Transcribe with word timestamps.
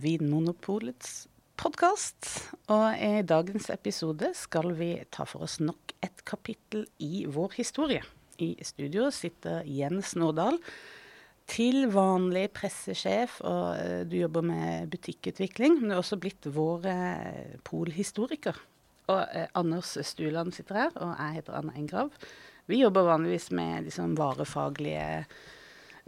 Vinmonopolets 0.00 1.26
podkast. 1.56 2.28
Og 2.72 2.98
i 3.00 3.22
dagens 3.26 3.70
episode 3.72 4.30
skal 4.36 4.74
vi 4.76 4.90
ta 5.12 5.24
for 5.28 5.46
oss 5.46 5.58
nok 5.62 5.94
et 6.04 6.22
kapittel 6.28 6.84
i 7.02 7.24
vår 7.30 7.56
historie. 7.56 8.02
I 8.42 8.52
studio 8.66 9.08
sitter 9.14 9.64
Jens 9.64 10.12
Nordahl, 10.18 10.60
til 11.46 11.86
vanlig 11.94 12.48
pressesjef, 12.56 13.38
og 13.46 13.76
eh, 13.78 14.00
du 14.08 14.16
jobber 14.18 14.42
med 14.44 14.90
butikkutvikling. 14.90 15.78
Men 15.78 15.90
du 15.90 15.94
er 15.94 16.02
også 16.02 16.18
blitt 16.20 16.48
vår 16.50 16.88
eh, 16.90 17.52
polhistoriker. 17.66 18.58
Og 19.12 19.20
eh, 19.22 19.46
Anders 19.54 19.94
Stuland 20.08 20.56
sitter 20.56 20.82
her, 20.82 20.96
og 20.98 21.14
jeg 21.14 21.38
heter 21.38 21.58
Anna 21.60 21.76
Engrav. 21.78 22.10
Vi 22.66 22.82
jobber 22.82 23.06
vanligvis 23.06 23.52
med 23.54 23.86
liksom, 23.86 24.16
varefaglige 24.18 25.24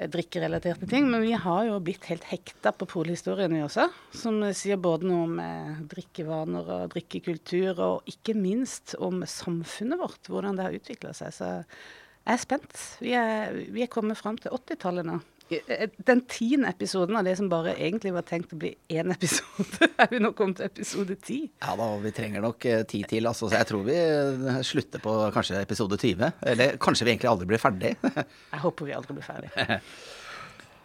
drikkerelaterte 0.06 0.86
ting, 0.86 1.08
men 1.10 1.24
vi 1.24 1.32
har 1.34 1.64
jo 1.66 1.78
blitt 1.82 2.04
helt 2.06 2.26
hekta 2.30 2.70
på 2.76 2.86
polhistorien 2.86 3.54
vi 3.54 3.64
også. 3.64 3.88
Som 4.14 4.40
sier 4.54 4.78
både 4.78 5.08
noe 5.10 5.24
om 5.26 5.40
eh, 5.42 5.80
drikkevaner 5.90 6.70
og 6.76 6.92
drikkekultur, 6.92 7.80
og 7.82 8.12
ikke 8.12 8.36
minst 8.38 8.94
om 9.02 9.24
samfunnet 9.26 9.98
vårt, 9.98 10.30
hvordan 10.30 10.58
det 10.58 10.68
har 10.68 10.78
utvikla 10.78 11.14
seg. 11.18 11.34
Så 11.34 11.50
jeg 11.50 12.36
er 12.36 12.44
spent. 12.44 12.78
Vi 13.02 13.16
er, 13.18 13.58
vi 13.74 13.82
er 13.82 13.90
kommet 13.90 14.20
fram 14.20 14.38
til 14.38 14.54
80-tallet 14.54 15.08
nå. 15.08 15.18
Den 15.48 16.20
tiende 16.28 16.68
episoden 16.68 17.16
av 17.16 17.24
det 17.24 17.34
som 17.38 17.48
bare 17.48 17.72
egentlig 17.80 18.12
var 18.12 18.26
tenkt 18.28 18.52
å 18.52 18.58
bli 18.60 18.74
én 18.92 19.12
episode, 19.16 19.88
er 19.96 20.10
vi 20.12 20.20
nå 20.20 20.34
kommet 20.36 20.60
til 20.60 20.68
episode 20.68 21.16
ti. 21.24 21.38
Ja 21.64 21.74
da, 21.78 21.88
vi 22.02 22.12
trenger 22.16 22.44
nok 22.44 22.68
eh, 22.68 22.84
tid 22.88 23.08
til. 23.08 23.28
Altså, 23.30 23.48
så 23.48 23.56
jeg 23.56 23.70
tror 23.70 23.86
vi 23.88 23.96
eh, 23.96 24.60
slutter 24.66 25.02
på 25.04 25.16
kanskje 25.34 25.62
episode 25.64 25.96
20. 26.00 26.32
Eller 26.52 26.76
kanskje 26.82 27.08
vi 27.08 27.14
egentlig 27.14 27.32
aldri 27.32 27.48
blir 27.48 27.62
ferdig. 27.62 27.94
Jeg 28.52 28.62
håper 28.64 28.88
vi 28.90 28.96
aldri 28.96 29.16
blir 29.16 29.26
ferdig. 29.26 29.52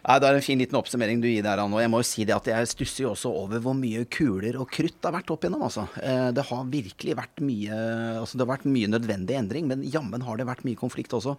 Nei, 0.04 0.16
Det 0.20 0.28
er 0.28 0.36
en 0.36 0.44
fin 0.44 0.60
liten 0.60 0.76
oppsummering 0.76 1.20
du 1.22 1.28
gir 1.30 1.44
der, 1.44 1.60
Anne. 1.62 1.76
Og 1.76 1.80
jeg 1.80 1.88
må 1.92 2.00
jo 2.02 2.08
si 2.08 2.26
det 2.28 2.34
at 2.36 2.48
jeg 2.50 2.68
stusser 2.68 3.06
jo 3.06 3.12
også 3.14 3.30
over 3.40 3.62
hvor 3.64 3.76
mye 3.78 4.02
kuler 4.12 4.58
og 4.60 4.68
krutt 4.68 4.98
det 4.98 5.08
har 5.08 5.14
vært 5.16 5.32
opp 5.32 5.46
igjennom. 5.46 5.64
Altså. 5.64 5.86
Eh, 6.00 6.28
det 6.36 6.44
har 6.50 6.66
virkelig 6.72 7.16
vært 7.20 7.44
mye 7.44 7.78
altså 8.20 8.36
det 8.36 8.44
har 8.44 8.52
vært 8.52 8.68
mye 8.68 8.90
nødvendig 8.92 9.38
endring, 9.38 9.70
men 9.70 9.86
jammen 9.88 10.24
har 10.26 10.40
det 10.40 10.48
vært 10.48 10.66
mye 10.68 10.80
konflikt 10.80 11.16
også. 11.16 11.38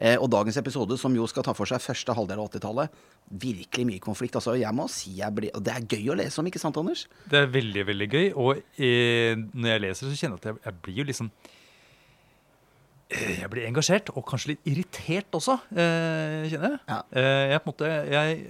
Eh, 0.00 0.16
og 0.16 0.30
dagens 0.32 0.56
episode, 0.56 0.96
som 0.96 1.12
jo 1.12 1.26
skal 1.28 1.44
ta 1.44 1.52
for 1.52 1.68
seg 1.68 1.82
første 1.84 2.14
halvdel 2.16 2.40
av 2.40 2.48
80-tallet, 2.48 2.94
virkelig 3.42 3.84
mye 3.84 4.00
konflikt. 4.00 4.38
Altså, 4.40 4.54
jeg 4.56 4.72
må 4.74 4.86
si 4.88 5.12
jeg 5.18 5.34
blir, 5.36 5.52
og 5.54 5.62
Det 5.66 5.74
er 5.76 5.84
gøy 5.84 6.08
å 6.14 6.18
lese 6.22 6.40
om, 6.40 6.48
ikke 6.48 6.62
sant, 6.62 6.78
Anders? 6.80 7.04
Det 7.28 7.42
er 7.42 7.50
veldig, 7.52 7.84
veldig 7.92 8.08
gøy. 8.14 8.28
Og 8.40 8.62
eh, 8.80 9.36
når 9.52 9.74
jeg 9.74 9.84
leser, 9.84 10.08
så 10.08 10.16
kjenner 10.22 10.40
jeg 10.40 10.40
at 10.40 10.48
jeg, 10.50 10.62
jeg 10.64 10.80
blir 10.86 11.02
jo 11.02 11.08
liksom 11.12 11.32
jeg 13.10 13.48
blir 13.50 13.66
engasjert, 13.66 14.12
og 14.14 14.22
kanskje 14.28 14.52
litt 14.52 14.68
irritert 14.70 15.34
også, 15.34 15.56
eh, 15.74 16.44
kjenner 16.52 16.76
jeg. 16.76 16.82
Ja. 16.86 16.98
Eh, 17.10 17.46
jeg 17.50 17.62
på 17.64 17.66
en 17.66 17.72
måte 17.74 17.88
jeg, 18.06 18.44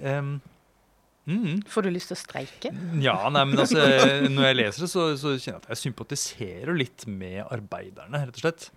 Eh, 1.31 1.37
mm, 1.37 1.63
Får 1.71 1.87
du 1.87 1.91
lyst 1.95 2.11
til 2.13 2.17
å 2.17 2.21
streike? 2.21 2.73
Ja, 3.01 3.17
nei, 3.33 3.45
men 3.49 3.63
altså, 3.63 3.81
når 4.29 4.47
jeg 4.51 4.59
leser 4.59 4.85
det, 4.85 4.91
så, 4.93 5.07
så 5.21 5.33
kjenner 5.37 5.57
jeg 5.57 5.63
at 5.63 5.69
jeg 5.73 5.83
sympatiserer 5.87 6.77
litt 6.77 7.07
med 7.09 7.41
arbeiderne, 7.49 8.25
rett 8.27 8.37
og 8.37 8.45
slett. 8.45 8.69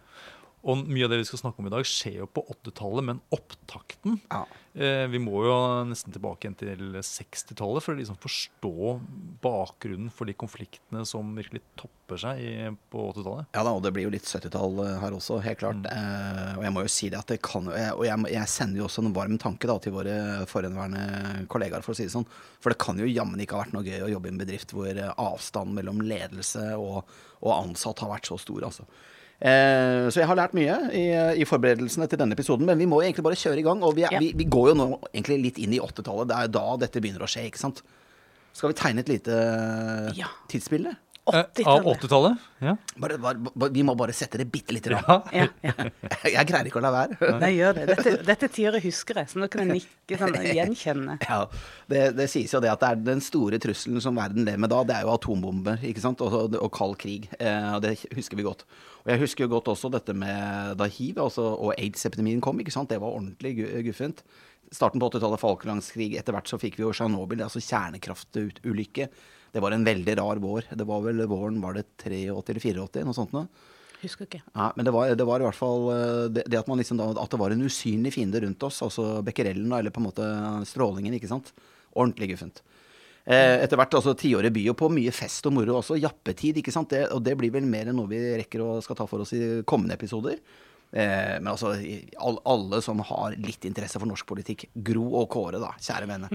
Og 0.63 0.79
mye 0.87 1.03
av 1.03 1.11
det 1.11 1.17
vi 1.19 1.25
skal 1.27 1.41
snakke 1.41 1.59
om 1.59 1.67
i 1.67 1.71
dag, 1.73 1.83
skjer 1.83 2.21
jo 2.21 2.27
på 2.31 2.45
80-tallet, 2.53 3.03
men 3.09 3.17
opptakten 3.35 4.13
Ja. 4.31 4.45
eh, 4.79 5.07
Vi 5.11 5.19
må 5.19 5.41
jo 5.43 5.55
nesten 5.89 6.13
tilbake 6.15 6.45
igjen 6.47 6.55
til 6.55 6.85
60-tallet 7.03 7.83
for 7.83 7.91
å 7.91 7.99
liksom 7.99 8.15
forstå 8.23 8.71
bakgrunnen 9.43 10.07
for 10.13 10.29
de 10.29 10.35
konfliktene 10.39 11.03
som 11.07 11.33
virkelig 11.35 11.61
topper 11.79 12.21
seg 12.23 12.39
i, 12.39 12.53
på 12.93 13.03
80-tallet. 13.11 13.49
Ja 13.57 13.63
da, 13.67 13.73
og 13.75 13.83
det 13.83 13.91
blir 13.95 14.07
jo 14.07 14.13
litt 14.13 14.23
70-tall 14.29 14.79
eh, 14.85 14.97
her 15.03 15.17
også, 15.17 15.41
helt 15.43 15.59
klart. 15.59 15.83
Eh, 15.91 16.53
og 16.57 16.63
jeg 16.63 16.75
må 16.77 16.85
jo 16.85 16.93
si 16.95 17.09
det 17.11 17.19
at 17.19 17.33
det 17.35 17.41
kan 17.43 17.67
jo 17.67 17.73
Og 17.99 18.05
jeg, 18.07 18.25
jeg 18.37 18.51
sender 18.55 18.79
jo 18.83 18.87
også 18.87 19.03
en 19.03 19.13
varm 19.19 19.35
tanke 19.41 19.67
da 19.67 19.75
til 19.83 19.95
våre 19.95 20.15
forhenværende 20.49 21.43
kollegaer, 21.51 21.83
for 21.83 21.91
å 21.91 21.99
si 21.99 22.07
det 22.07 22.13
sånn. 22.15 22.27
For 22.63 22.71
det 22.73 22.79
kan 22.83 22.99
jo 23.03 23.09
jammen 23.09 23.41
ikke 23.43 23.57
ha 23.59 23.65
vært 23.65 23.75
noe 23.75 23.83
gøy 23.87 24.05
å 24.07 24.11
jobbe 24.15 24.31
i 24.31 24.35
en 24.35 24.39
bedrift 24.45 24.71
hvor 24.75 24.87
eh, 24.95 25.11
avstanden 25.19 25.75
mellom 25.75 25.99
ledelse 26.07 26.69
og, 26.79 27.03
og 27.43 27.51
ansatt 27.57 27.99
har 28.05 28.15
vært 28.15 28.31
så 28.31 28.39
stor, 28.39 28.69
altså. 28.71 28.87
Eh, 29.41 30.07
så 30.13 30.21
jeg 30.21 30.27
har 30.29 30.37
lært 30.39 30.53
mye 30.55 30.75
i, 30.95 31.05
i 31.41 31.47
forberedelsene 31.49 32.07
til 32.11 32.21
denne 32.21 32.37
episoden, 32.37 32.65
men 32.69 32.79
vi 32.79 32.87
må 32.87 33.01
egentlig 33.03 33.25
bare 33.25 33.39
kjøre 33.39 33.59
i 33.59 33.65
gang. 33.65 33.83
Og 33.83 33.95
vi, 33.97 34.05
er, 34.07 34.13
Ja. 34.15 34.19
vi, 34.23 34.33
vi 34.37 34.45
går 34.47 34.71
jo 34.71 34.75
nå 34.79 34.89
egentlig 35.13 35.39
litt 35.49 35.57
inn 35.63 35.73
i 35.75 35.81
80-tallet. 35.83 36.29
Det 36.31 36.37
er 36.37 36.47
jo 36.47 36.53
da 36.59 36.65
dette 36.85 37.01
begynner 37.03 37.25
å 37.25 37.31
skje, 37.31 37.47
ikke 37.49 37.63
sant. 37.65 37.81
Skal 38.53 38.69
vi 38.69 38.77
tegne 38.77 39.01
et 39.03 39.09
lite 39.09 39.39
Ja. 40.19 40.29
tidsbilde? 40.51 40.95
Eh, 41.23 41.39
av 41.39 41.45
80-tallet. 41.55 42.01
80-tallet? 42.03 42.39
Ja. 42.63 42.73
Bare, 42.99 43.17
bare, 43.17 43.39
bare, 43.55 43.71
vi 43.71 43.83
må 43.87 43.93
bare 43.95 44.11
sette 44.15 44.37
det 44.41 44.49
bitte 44.51 44.73
lite 44.75 44.91
grann. 44.91 45.23
ja. 45.31 45.45
Ja, 45.63 45.71
ja. 45.79 45.85
Jeg 46.27 46.47
greier 46.49 46.67
ikke 46.67 46.81
å 46.81 46.83
la 46.83 46.91
være. 46.91 47.29
Nei, 47.39 47.53
gjør 47.55 47.77
det. 47.77 47.85
Dette, 47.93 48.13
dette 48.27 48.49
tiåret 48.51 48.83
husker 48.83 49.21
jeg, 49.21 49.29
så 49.31 49.39
nå 49.39 49.47
kan 49.51 49.63
jeg 49.63 49.79
nikke 49.79 50.19
sånn 50.19 50.35
gjenkjenne. 50.51 51.15
Ja, 51.29 51.45
det, 51.87 52.01
det 52.19 52.27
sies 52.31 52.51
jo 52.51 52.59
det 52.63 52.71
at 52.73 52.83
det 52.83 52.89
er 52.91 53.03
den 53.07 53.23
store 53.23 53.59
trusselen 53.63 54.03
som 54.03 54.19
verden 54.19 54.43
lever 54.47 54.59
med 54.65 54.71
da, 54.75 54.81
det 54.87 54.97
er 54.99 55.07
jo 55.07 55.13
atombomber 55.15 55.79
ikke 55.87 56.03
sant? 56.03 56.19
Og, 56.27 56.55
og 56.59 56.71
kald 56.75 56.99
krig. 56.99 57.29
Eh, 57.39 57.69
og 57.77 57.81
det 57.87 57.95
husker 58.19 58.35
vi 58.39 58.43
godt. 58.47 58.67
Og 59.03 59.11
jeg 59.11 59.21
husker 59.25 59.45
jo 59.45 59.51
godt 59.57 59.69
også 59.73 59.91
dette 59.91 60.15
med 60.15 60.77
da 60.79 60.87
hiv 60.87 61.19
altså, 61.19 61.43
og 61.59 61.73
aids-epidemien 61.75 62.41
kom. 62.43 62.59
ikke 62.63 62.71
sant? 62.71 62.91
Det 62.91 63.01
var 63.03 63.11
ordentlig 63.11 63.57
guffent. 63.89 64.23
Starten 64.73 65.01
på 65.01 65.09
80-tallet, 65.11 65.41
Falklandskrig. 65.41 66.13
Etter 66.17 66.35
hvert 66.35 66.49
så 66.49 66.59
fikk 66.61 66.79
vi 66.79 66.85
jo 66.85 66.93
Tsjernobyl, 66.95 67.43
altså 67.43 67.61
kjernekraftulykke. 67.61 69.09
Det 69.53 69.61
var 69.61 69.75
en 69.75 69.85
veldig 69.85 70.15
rar 70.17 70.39
vår. 70.41 70.71
Det 70.71 70.87
var 70.87 71.03
vel 71.03 71.19
våren 71.29 71.59
var 71.61 71.75
det 71.77 71.85
83 72.01 72.23
eller 72.31 72.87
84, 72.89 73.03
noe 73.05 73.17
sånt 73.17 73.35
noe. 73.35 73.51
Husker 74.03 74.27
ikke. 74.27 74.41
Ja, 74.51 74.71
men 74.75 74.87
det 74.87 74.91
var, 74.95 75.11
det 75.15 75.27
var 75.27 75.43
i 75.43 75.45
hvert 75.45 75.59
fall 75.59 75.85
eh, 75.93 76.23
det, 76.33 76.43
det 76.51 76.59
at, 76.59 76.67
man 76.67 76.79
liksom 76.81 76.99
da, 76.99 77.11
at 77.21 77.31
det 77.31 77.39
var 77.39 77.53
en 77.53 77.63
usynlig 77.63 78.11
fiende 78.15 78.41
rundt 78.43 78.65
oss, 78.67 78.81
altså 78.83 79.21
becquerelen, 79.23 79.71
eller 79.71 79.93
på 79.95 80.01
en 80.01 80.07
måte 80.09 80.27
strålingen, 80.67 81.15
ikke 81.15 81.31
sant. 81.31 81.53
Ordentlig 81.93 82.33
guffent. 82.33 82.63
Eh, 83.23 83.61
etter 83.63 83.79
hvert, 83.79 83.95
altså 83.95 84.11
tiåret 84.19 84.51
byr 84.51 84.65
jo 84.67 84.75
på 84.75 84.89
mye 84.91 85.11
fest 85.15 85.45
og 85.47 85.55
moro 85.55 85.77
også. 85.79 85.95
Jappetid, 86.01 86.59
ikke 86.59 86.73
sant. 86.75 86.91
Det, 86.91 87.05
og 87.15 87.23
det 87.23 87.37
blir 87.39 87.53
vel 87.53 87.67
mer 87.69 87.87
enn 87.89 87.97
noe 87.99 88.11
vi 88.11 88.19
rekker 88.41 88.65
og 88.65 88.83
skal 88.83 88.99
ta 88.99 89.07
for 89.07 89.23
oss 89.23 89.31
i 89.37 89.43
kommende 89.69 89.95
episoder. 89.95 90.41
Eh, 90.93 91.39
men 91.41 91.47
altså, 91.49 91.71
alle 92.45 92.79
som 92.85 92.99
har 93.01 93.33
litt 93.41 93.65
interesse 93.65 93.97
for 93.97 94.05
norsk 94.05 94.27
politikk, 94.29 94.67
Gro 94.85 95.07
og 95.23 95.25
Kåre, 95.33 95.57
da, 95.61 95.71
kjære 95.81 96.05
vene. 96.09 96.29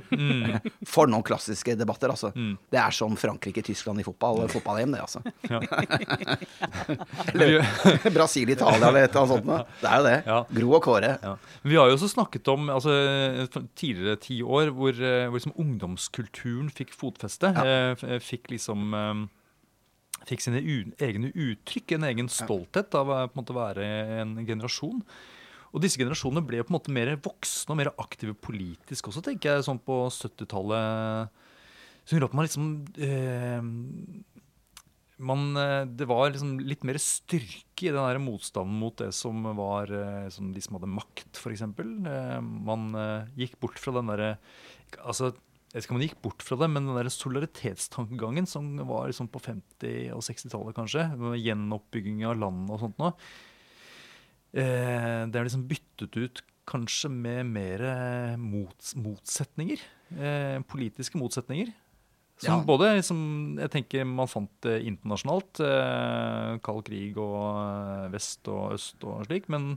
For 0.94 1.06
noen 1.06 1.22
klassiske 1.22 1.76
debatter, 1.78 2.10
altså. 2.10 2.32
Det 2.34 2.80
er 2.80 2.90
som 2.96 3.14
Frankrike-Tyskland 3.18 4.02
i 4.02 4.06
fotball. 4.06 4.42
Fotball-EM, 4.50 4.96
det, 4.96 5.04
altså. 5.04 5.22
Eller 7.34 8.10
Brasil, 8.10 8.50
Italia 8.50 8.88
eller 8.88 9.06
et 9.06 9.14
eller 9.14 9.22
annet 9.22 9.32
sånt. 9.36 9.46
noe. 9.48 9.64
Det 9.82 9.88
er 9.88 9.96
jo 10.00 10.06
det. 10.08 10.16
Ja. 10.26 10.38
Gro 10.58 10.74
og 10.78 10.82
Kåre. 10.84 11.12
Ja. 11.22 11.34
Vi 11.68 11.78
har 11.78 11.90
jo 11.90 11.96
også 11.98 12.10
snakket 12.12 12.50
om 12.52 12.68
altså, 12.72 12.94
tidligere 13.78 14.18
ti 14.22 14.40
år 14.42 14.72
hvor, 14.74 14.94
eh, 14.98 15.26
hvor 15.28 15.38
liksom 15.38 15.54
ungdomskulturen 15.58 16.70
fikk 16.74 16.94
fotfeste. 16.96 17.52
eh, 17.62 18.18
Fikk 18.24 18.50
liksom 18.54 18.94
eh, 18.98 19.24
Fikk 20.28 20.44
sine 20.44 20.60
egne 20.60 21.32
uttrykk, 21.32 21.96
en 21.96 22.06
egen 22.10 22.30
stolthet 22.32 22.94
av 22.98 23.12
å 23.12 23.56
være 23.56 23.88
en 24.20 24.36
generasjon. 24.44 25.02
Og 25.68 25.84
disse 25.84 26.00
generasjonene 26.00 26.44
ble 26.48 26.62
på 26.62 26.72
en 26.72 26.78
måte 26.78 26.92
mer 26.94 27.12
voksne 27.24 27.74
og 27.74 27.80
mer 27.80 27.92
aktive 28.00 28.34
politisk 28.36 29.10
også, 29.10 29.24
tenker 29.24 29.56
jeg, 29.56 29.66
sånn 29.66 29.80
på 29.84 30.00
70-tallet. 30.12 31.44
Som 32.08 32.16
gjorde 32.16 32.30
at 32.30 32.36
man 32.38 32.48
liksom 32.48 32.68
eh, 33.04 33.66
man, 35.18 35.56
eh, 35.56 35.84
det 35.86 36.06
var 36.08 36.30
liksom 36.30 36.58
litt 36.62 36.84
mer 36.86 36.98
styrke 37.02 37.88
i 37.88 37.92
den 37.92 38.00
der 38.00 38.20
motstanden 38.22 38.78
mot 38.80 38.96
det 39.00 39.10
som 39.16 39.42
var 39.58 39.90
eh, 39.90 40.28
som 40.34 40.52
de 40.54 40.62
som 40.62 40.78
hadde 40.78 40.90
makt, 40.94 41.40
f.eks. 41.40 41.64
Man 41.66 42.88
eh, 42.94 43.30
gikk 43.42 43.58
bort 43.62 43.80
fra 43.82 43.96
den 43.98 44.12
derre 44.12 44.30
altså, 45.02 45.32
Jeg 45.78 45.84
vet 45.84 45.86
ikke 45.86 45.94
om 45.94 45.98
man 46.00 46.06
gikk 46.08 46.22
bort 46.24 46.42
fra 46.42 46.56
det, 46.58 46.66
men 46.74 46.86
den 46.88 46.96
der 46.98 47.08
solidaritetstankegangen 47.14 48.48
som 48.50 48.72
var 48.88 49.04
liksom 49.06 49.28
på 49.30 49.38
50- 49.44 50.08
og 50.10 50.24
60-tallet, 50.26 50.74
kanskje, 50.74 51.04
med 51.20 51.38
gjenoppbygging 51.38 52.24
av 52.26 52.34
landet 52.40 52.72
og 52.74 52.80
sånt 52.82 52.98
noe, 52.98 53.12
eh, 54.58 55.22
det 55.30 55.38
er 55.38 55.46
liksom 55.46 55.68
byttet 55.70 56.18
ut 56.18 56.42
kanskje 56.68 57.12
med 57.14 57.46
mer 57.54 57.84
eh, 57.86 58.34
mots 58.42 58.96
motsetninger. 58.98 59.84
Eh, 60.18 60.58
politiske 60.66 61.20
motsetninger. 61.20 61.70
Som 62.42 62.60
Ja. 62.60 62.66
både 62.66 62.90
liksom, 62.98 63.22
jeg 63.62 63.70
tenker 63.70 64.04
man 64.06 64.26
fant 64.26 64.50
det 64.66 64.80
internasjonalt, 64.82 65.60
eh, 65.62 66.58
kald 66.58 66.84
krig 66.90 67.16
og 67.22 67.46
eh, 67.54 68.10
vest 68.10 68.46
og 68.50 68.74
øst 68.74 69.02
og 69.04 69.26
slik, 69.30 69.48
men 69.48 69.76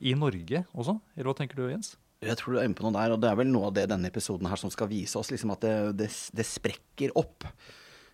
i 0.00 0.14
Norge 0.14 0.64
også? 0.74 1.00
Eller 1.16 1.28
hva 1.32 1.36
tenker 1.36 1.56
du, 1.60 1.68
Jens? 1.68 1.96
Jeg 2.18 2.34
tror 2.40 2.54
du 2.54 2.58
er 2.58 2.66
inne 2.66 2.74
på 2.74 2.82
noe 2.82 2.96
der, 2.96 3.12
og 3.14 3.20
det 3.22 3.28
er 3.30 3.36
vel 3.38 3.50
noe 3.50 3.68
av 3.68 3.74
det 3.76 3.84
denne 3.92 4.08
episoden 4.10 4.48
her 4.50 4.58
som 4.58 4.72
skal 4.74 4.90
vise 4.90 5.14
oss, 5.20 5.30
liksom 5.30 5.52
at 5.54 5.62
det, 5.62 5.74
det, 6.00 6.08
det 6.34 6.46
sprekker 6.46 7.14
opp. 7.18 7.46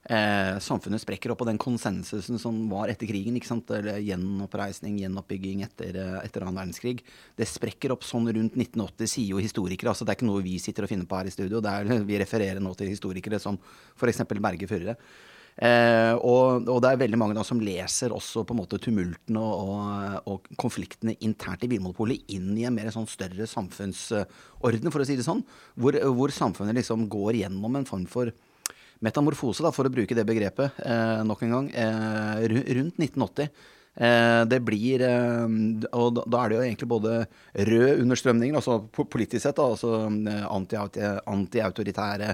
Eh, 0.05 0.59
samfunnet 0.61 1.01
sprekker 1.01 1.33
opp, 1.33 1.41
og 1.41 1.49
den 1.49 1.61
konsensusen 1.61 2.37
som 2.41 2.59
var 2.69 2.93
etter 2.93 3.09
krigen, 3.09 3.39
ikke 3.39 3.49
sant? 3.49 3.71
eller 3.73 4.03
gjenoppreisning, 4.05 4.99
gjenoppbygging 5.01 5.63
etter, 5.65 5.97
eh, 5.97 6.19
etter 6.21 6.45
annen 6.45 6.61
verdenskrig, 6.61 6.99
det 7.41 7.49
sprekker 7.49 7.95
opp 7.95 8.05
sånn 8.05 8.29
rundt 8.29 8.59
1980, 8.61 9.09
sier 9.09 9.33
jo 9.33 9.41
historikere. 9.41 9.95
altså 9.95 10.05
Det 10.05 10.13
er 10.13 10.21
ikke 10.21 10.29
noe 10.29 10.45
vi 10.45 10.59
sitter 10.61 10.85
og 10.85 10.93
finner 10.93 11.09
på 11.09 11.23
her 11.23 11.31
i 11.31 11.33
studio, 11.33 11.65
er, 11.65 11.89
vi 12.11 12.21
refererer 12.21 12.61
nå 12.61 12.75
til 12.77 12.93
historikere 12.93 13.41
som 13.41 13.57
f.eks. 13.97 14.27
Berge 14.37 14.69
Furre. 14.69 14.99
Eh, 15.55 16.13
og, 16.19 16.67
og 16.67 16.81
det 16.83 16.91
er 16.91 16.99
veldig 17.05 17.19
mange 17.21 17.37
da 17.37 17.45
som 17.47 17.61
leser 17.63 18.11
også 18.15 18.43
på 18.43 18.57
en 18.57 18.59
måte 18.59 18.81
tumultene 18.83 19.39
og, 19.39 20.17
og, 20.27 20.49
konfliktene 20.59 21.15
internt 21.23 21.63
i 21.63 21.71
Vinmonopolet 21.71 22.33
inn 22.35 22.49
i 22.59 22.67
en 22.67 22.75
mer 22.75 22.91
sånn 22.95 23.07
større 23.07 23.47
samfunnsorden, 23.47 24.91
for 24.91 25.05
å 25.05 25.07
si 25.07 25.19
det 25.19 25.27
sånn. 25.27 25.45
Hvor, 25.79 26.01
hvor 26.19 26.35
samfunnet 26.35 26.81
liksom 26.81 27.07
går 27.13 27.45
gjennom 27.45 27.79
en 27.79 27.87
form 27.89 28.09
for 28.11 28.35
metamorfose, 29.05 29.63
da, 29.63 29.71
for 29.75 29.87
å 29.87 29.93
bruke 29.93 30.17
det 30.17 30.27
begrepet 30.27 30.83
eh, 30.83 31.23
nok 31.27 31.47
en 31.47 31.57
gang, 31.59 31.71
eh, 31.77 32.45
rundt 32.51 33.01
1980. 33.03 33.51
Eh, 33.95 34.43
det 34.51 34.59
blir 34.67 35.03
eh, 35.07 35.45
Og 35.95 36.17
da 36.19 36.41
er 36.41 36.51
det 36.51 36.57
jo 36.57 36.63
egentlig 36.65 36.89
både 36.91 37.13
rød 37.69 38.01
understrømninger, 38.03 38.59
altså 38.59 38.81
politisk 38.91 39.45
sett, 39.45 39.61
da, 39.61 39.69
altså 39.71 40.09
eh, 40.11 41.19
anti-autoritære 41.31 42.33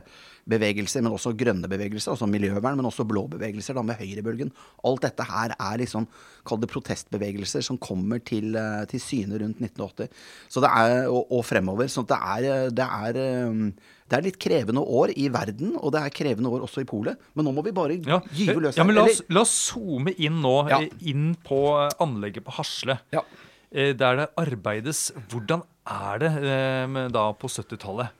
bevegelser, 0.50 1.04
men 1.04 1.14
også 1.14 1.34
grønne 1.38 1.70
bevegelser, 1.70 2.12
altså 2.14 2.28
miljøvern, 2.30 2.78
men 2.78 2.88
også 2.88 3.06
blå 3.08 3.26
bevegelser 3.32 3.78
da, 3.78 3.84
med 3.86 4.00
høyrebølgen. 4.00 4.52
Alt 4.88 5.06
dette 5.06 5.26
her 5.28 5.54
er 5.56 5.80
liksom, 5.82 6.08
kall 6.48 6.60
det 6.62 6.70
protestbevegelser 6.72 7.64
som 7.66 7.78
kommer 7.80 8.22
til, 8.24 8.58
til 8.90 9.02
syne 9.02 9.40
rundt 9.42 9.62
1980. 9.62 10.10
Så 10.50 10.64
det 10.64 10.74
er, 10.82 11.06
og, 11.08 11.30
og 11.30 11.46
fremover. 11.46 11.88
Så 11.92 12.04
det 12.08 12.18
er, 12.18 12.68
det 12.74 12.86
er 12.86 13.72
det 14.10 14.18
er 14.18 14.24
litt 14.26 14.40
krevende 14.42 14.82
år 14.82 15.12
i 15.14 15.28
verden, 15.30 15.76
og 15.78 15.92
det 15.94 16.00
er 16.02 16.14
krevende 16.14 16.50
år 16.50 16.64
også 16.66 16.82
i 16.82 16.88
Polet. 16.88 17.18
Men 17.38 17.46
nå 17.46 17.52
må 17.54 17.62
vi 17.62 17.74
bare 17.74 18.00
ja. 18.02 18.18
gyve 18.34 18.64
løs. 18.64 18.78
Ja, 18.80 18.86
men 18.86 18.98
la 18.98 19.04
oss, 19.06 19.20
la 19.30 19.44
oss, 19.44 19.52
zoome 19.70 20.16
inn 20.18 20.40
nå, 20.42 20.54
ja. 20.72 20.80
inn 21.06 21.36
på 21.46 21.60
anlegget 22.02 22.46
på 22.46 22.56
Hasle. 22.58 22.98
Ja. 23.14 23.22
Eh, 23.70 23.92
der 23.94 24.18
det 24.18 24.26
arbeides. 24.40 25.12
Hvordan 25.30 25.62
er 25.86 26.24
det 26.24 26.32
eh, 26.42 26.98
da 27.14 27.28
på 27.38 27.50
70-tallet? 27.50 28.16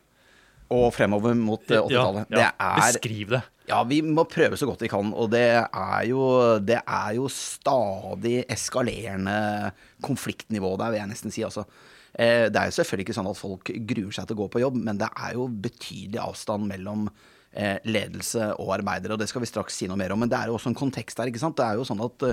Og 0.70 0.90
fremover 0.94 1.34
mot 1.34 1.62
80-tallet. 1.66 2.28
Eh, 2.30 2.38
ja, 2.38 2.50
ja. 2.54 2.74
Beskriv 2.78 3.32
det. 3.34 3.42
Ja, 3.70 3.80
vi 3.86 4.00
må 4.02 4.24
prøve 4.30 4.58
så 4.58 4.66
godt 4.68 4.82
vi 4.84 4.90
kan. 4.90 5.12
Og 5.14 5.30
det 5.32 5.46
er 5.62 6.04
jo, 6.08 6.22
det 6.62 6.80
er 6.80 7.16
jo 7.18 7.26
stadig 7.30 8.44
eskalerende 8.50 9.72
konfliktnivå 10.06 10.76
der, 10.78 10.94
vil 10.94 11.02
jeg 11.02 11.10
nesten 11.12 11.34
si. 11.34 11.44
altså. 11.46 11.66
Eh, 12.14 12.46
det 12.50 12.58
er 12.58 12.70
jo 12.70 12.78
selvfølgelig 12.78 13.08
ikke 13.08 13.18
sånn 13.18 13.30
at 13.30 13.38
folk 13.38 13.74
gruer 13.90 14.14
seg 14.14 14.30
til 14.30 14.38
å 14.38 14.40
gå 14.44 14.48
på 14.54 14.62
jobb, 14.62 14.78
men 14.86 14.98
det 14.98 15.10
er 15.10 15.36
jo 15.38 15.46
betydelig 15.66 16.22
avstand 16.22 16.66
mellom 16.70 17.04
eh, 17.10 17.78
ledelse 17.86 18.52
og 18.56 18.74
arbeidere, 18.80 19.14
og 19.14 19.22
det 19.22 19.30
skal 19.30 19.44
vi 19.44 19.50
straks 19.50 19.78
si 19.78 19.90
noe 19.90 19.98
mer 19.98 20.14
om. 20.14 20.22
Men 20.22 20.30
det 20.30 20.38
er 20.38 20.50
jo 20.50 20.58
også 20.58 20.72
en 20.72 20.80
kontekst 20.80 21.18
der. 21.18 21.30
ikke 21.30 21.42
sant? 21.42 21.58
Det 21.58 21.66
er 21.66 21.78
jo 21.78 21.86
sånn 21.86 22.02
at 22.06 22.26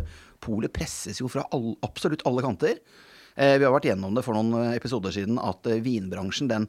polet 0.46 0.74
presses 0.74 1.22
jo 1.22 1.30
fra 1.30 1.46
all, 1.54 1.76
absolutt 1.86 2.26
alle 2.30 2.46
kanter. 2.46 2.82
Vi 3.38 3.66
har 3.66 3.74
vært 3.74 3.86
gjennom 3.86 4.16
det 4.18 4.24
for 4.26 4.34
noen 4.34 4.74
episoder 4.74 5.14
siden, 5.14 5.38
at 5.38 5.68
vinbransjen 5.86 6.50
den 6.50 6.66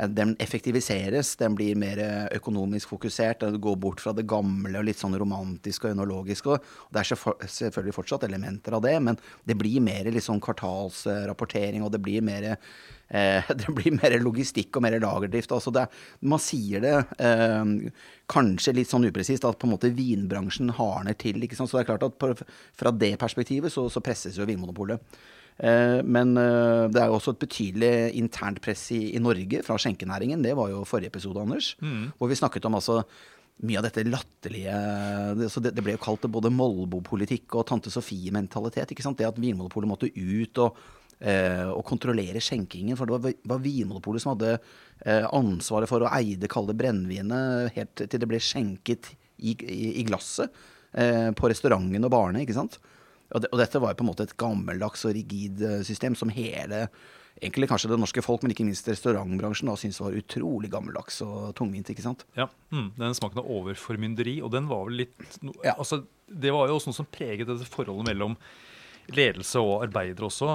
Eh, 0.00 0.08
den 0.08 0.36
effektiviseres. 0.38 1.36
Den 1.36 1.54
blir 1.54 1.74
mer 1.76 1.98
eh, 1.98 2.26
økonomisk 2.36 2.88
fokusert. 2.88 3.40
Den 3.40 3.60
går 3.60 3.76
bort 3.76 4.00
fra 4.00 4.12
det 4.16 4.26
gamle 4.28 4.78
og 4.78 4.86
litt 4.86 5.00
sånn 5.00 5.16
romantiske 5.18 5.88
og 5.88 5.96
ønologiske. 5.96 6.54
Og 6.54 6.94
det 6.94 7.02
er 7.02 7.10
selvfølgelig 7.58 7.96
fortsatt 7.96 8.28
elementer 8.28 8.76
av 8.76 8.84
det, 8.86 8.96
men 9.02 9.18
det 9.44 9.58
blir 9.58 9.80
mer 9.84 10.08
liksom 10.12 10.40
kvartalsrapportering, 10.44 11.84
og 11.84 11.92
det 11.94 12.02
blir 12.04 12.24
mer 12.24 12.52
eh, 12.52 13.50
det 13.60 13.74
blir 13.74 13.98
mer 13.98 14.16
logistikk 14.22 14.76
og 14.76 14.86
mer 14.86 14.98
lagerdrift. 15.02 15.52
Altså 15.56 15.74
det, 15.74 15.88
man 16.20 16.42
sier 16.42 16.84
det 16.84 16.94
eh, 17.18 17.90
kanskje 18.30 18.76
litt 18.78 18.92
sånn 18.92 19.08
upresist 19.10 19.44
at 19.48 19.58
på 19.58 19.68
en 19.68 19.74
måte 19.74 19.92
vinbransjen 19.96 20.72
hardner 20.78 21.18
til. 21.18 21.42
Så 21.50 21.66
det 21.72 21.84
er 21.84 21.92
klart 21.92 22.06
at 22.06 22.46
fra 22.78 22.94
det 22.94 23.16
perspektivet 23.20 23.72
så, 23.72 23.88
så 23.90 24.02
presses 24.04 24.38
jo 24.38 24.46
Vinmonopolet. 24.48 25.02
Eh, 25.58 25.98
men 26.06 26.36
eh, 26.40 26.86
det 26.92 27.02
er 27.02 27.10
jo 27.10 27.18
også 27.18 27.34
et 27.34 27.42
betydelig 27.42 27.92
internt 28.20 28.62
press 28.64 28.86
i, 28.96 29.02
i 29.16 29.22
Norge 29.22 29.64
fra 29.66 29.76
skjenkenæringen. 29.80 30.44
Det 30.44 30.54
var 30.58 30.70
jo 30.72 30.86
forrige 30.88 31.12
episode, 31.12 31.42
Anders, 31.42 31.74
mm. 31.82 32.16
hvor 32.18 32.30
vi 32.30 32.38
snakket 32.38 32.68
om 32.68 32.78
altså 32.78 33.02
mye 33.60 33.80
av 33.80 33.84
dette 33.84 34.06
latterlige 34.08 34.76
det, 35.36 35.72
det, 35.74 35.82
ble 35.84 35.96
jo 35.96 36.00
kalt 36.00 36.24
både 36.32 36.52
Molbo-politikk 36.54 37.58
og 37.58 37.66
Tante 37.68 37.92
Sofie-mentalitet. 37.92 38.94
ikke 38.94 39.04
sant? 39.04 39.18
Det 39.20 39.28
at 39.28 39.40
Vinmonopolet 39.40 39.90
måtte 39.90 40.08
ut 40.08 40.60
og, 40.64 40.78
eh, 41.20 41.68
og 41.68 41.84
kontrollere 41.88 42.40
skjenkingen. 42.40 42.96
For 42.96 43.08
det 43.08 43.18
var, 43.18 43.36
var 43.52 43.64
Vinmonopolet 43.64 44.24
som 44.24 44.32
hadde 44.34 44.54
eh, 44.56 45.26
ansvaret 45.28 45.90
for 45.90 46.06
å 46.06 46.12
eie 46.16 46.40
det 46.40 46.50
kalde 46.52 46.76
brennevinet 46.78 47.74
helt 47.76 48.06
til 48.06 48.22
det 48.22 48.30
ble 48.30 48.40
skjenket 48.40 49.12
i, 49.36 49.52
i, 49.52 49.92
i 50.00 50.06
glasset 50.08 50.48
eh, 50.92 51.28
på 51.36 51.52
restauranten 51.52 52.08
og 52.08 52.14
barene. 52.16 52.46
ikke 52.46 52.56
sant? 52.56 52.80
Og, 53.30 53.42
det, 53.44 53.50
og, 53.52 53.58
dette 53.62 53.80
var 53.82 53.94
jo 53.94 54.00
på 54.00 54.06
en 54.06 54.10
måte 54.10 54.26
et 54.26 54.36
gammeldags 54.40 55.06
og 55.06 55.16
rigid 55.16 55.62
eh, 55.66 55.82
system 55.86 56.16
som 56.18 56.32
hele 56.34 56.86
egentlig 57.40 57.68
kanskje 57.70 57.90
det 57.92 57.98
norske 58.00 58.22
folk, 58.24 58.42
men 58.42 58.54
ikke 58.54 58.66
minst 58.66 58.88
restaurantbransjen, 58.90 59.70
da 59.70 59.76
syntes 59.78 60.00
var 60.02 60.16
utrolig 60.16 60.70
gammeldags 60.72 61.20
og 61.24 61.52
tungvint. 61.58 61.92
ikke 61.92 62.04
sant? 62.04 62.26
Ja, 62.36 62.50
mm, 62.74 62.90
Den 62.98 63.14
smaken 63.16 63.42
av 63.42 63.50
overformynderi, 63.50 64.40
og 64.44 64.52
den 64.54 64.68
var 64.70 64.88
vel 64.88 65.04
litt 65.04 65.38
no, 65.46 65.54
ja. 65.64 65.76
altså, 65.76 66.02
Det 66.26 66.52
var 66.54 66.68
jo 66.68 66.76
også 66.78 66.90
noe 66.90 67.00
som 67.00 67.08
preget 67.10 67.48
dette 67.48 67.68
forholdet 67.70 68.10
mellom 68.12 68.36
ledelse 69.10 69.58
og 69.58 69.80
arbeidere 69.82 70.28
også, 70.28 70.46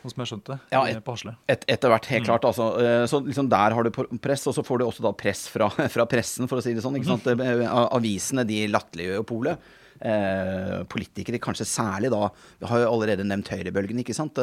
sånn 0.00 0.10
som 0.10 0.22
jeg 0.22 0.30
skjønte 0.32 0.56
ja, 0.72 0.80
et, 0.88 0.98
på 1.06 1.14
Hasle. 1.14 1.36
Et, 1.52 1.66
etter 1.70 1.92
hvert, 1.92 2.08
helt 2.10 2.24
mm. 2.24 2.26
klart. 2.26 2.46
altså. 2.48 2.70
Eh, 2.82 3.04
så 3.10 3.20
liksom 3.22 3.50
Der 3.52 3.76
har 3.76 3.86
du 3.86 4.18
press, 4.22 4.46
og 4.50 4.56
så 4.56 4.64
får 4.66 4.80
du 4.80 4.86
også 4.88 5.04
da 5.06 5.12
press 5.14 5.46
fra, 5.52 5.68
fra 5.94 6.06
pressen, 6.10 6.50
for 6.50 6.58
å 6.58 6.64
si 6.64 6.74
det 6.74 6.82
sånn. 6.82 6.96
ikke 6.98 7.12
sant? 7.12 7.28
Mm. 7.28 7.66
Avisene 7.94 8.46
de 8.48 8.64
latterliggjør 8.72 9.20
jo 9.20 9.28
polet 9.28 9.74
eh, 10.00 10.82
politikere, 10.90 11.40
kanskje 11.42 11.68
særlig 11.68 12.10
da 12.12 12.28
Vi 12.60 12.68
har 12.70 12.82
jo 12.82 12.90
allerede 12.92 13.26
nevnt 13.26 13.50
høyrebølgen, 13.52 14.02
ikke 14.02 14.16
sant. 14.16 14.40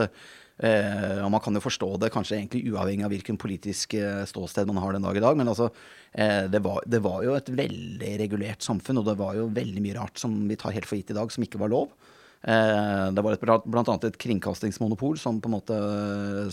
Eh, 0.62 1.18
og 1.24 1.32
man 1.34 1.42
kan 1.42 1.56
jo 1.58 1.64
forstå 1.64 1.88
det 2.04 2.12
kanskje 2.14 2.38
egentlig 2.38 2.68
uavhengig 2.70 3.08
av 3.08 3.14
hvilken 3.14 3.40
politisk 3.42 3.96
eh, 3.98 4.22
ståsted 4.30 4.70
man 4.70 4.84
har 4.84 4.94
den 4.94 5.06
dag 5.06 5.18
i 5.18 5.24
dag. 5.24 5.38
Men 5.40 5.50
altså, 5.50 5.72
eh, 6.12 6.46
det, 6.52 6.62
var, 6.66 6.84
det, 6.86 7.02
var, 7.06 7.24
jo 7.26 7.34
et 7.38 7.50
veldig 7.50 8.14
regulert 8.22 8.66
samfunn, 8.66 9.02
og 9.02 9.08
det 9.10 9.18
var 9.20 9.38
jo 9.40 9.50
veldig 9.54 9.84
mye 9.84 9.98
rart 9.98 10.22
som 10.22 10.36
vi 10.50 10.60
tar 10.60 10.76
helt 10.76 10.90
for 10.90 11.00
gitt 11.00 11.14
i 11.14 11.18
dag, 11.18 11.34
som 11.34 11.46
ikke 11.46 11.62
var 11.62 11.74
lov. 11.74 11.94
Eh, 12.44 13.10
det 13.16 13.26
var 13.26 13.36
et, 13.38 13.46
blant 13.66 13.88
annet 13.88 14.10
et 14.12 14.22
kringkastingsmonopol 14.26 15.18
som 15.22 15.42
på 15.42 15.50
en 15.50 15.58
måte 15.58 15.78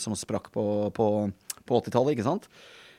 som 0.01 0.17
sprakk 0.17 0.53
på, 0.55 0.65
på, 0.97 1.09
på 1.67 1.81
80-tallet, 1.83 2.17
ikke 2.17 2.29
sant. 2.31 2.49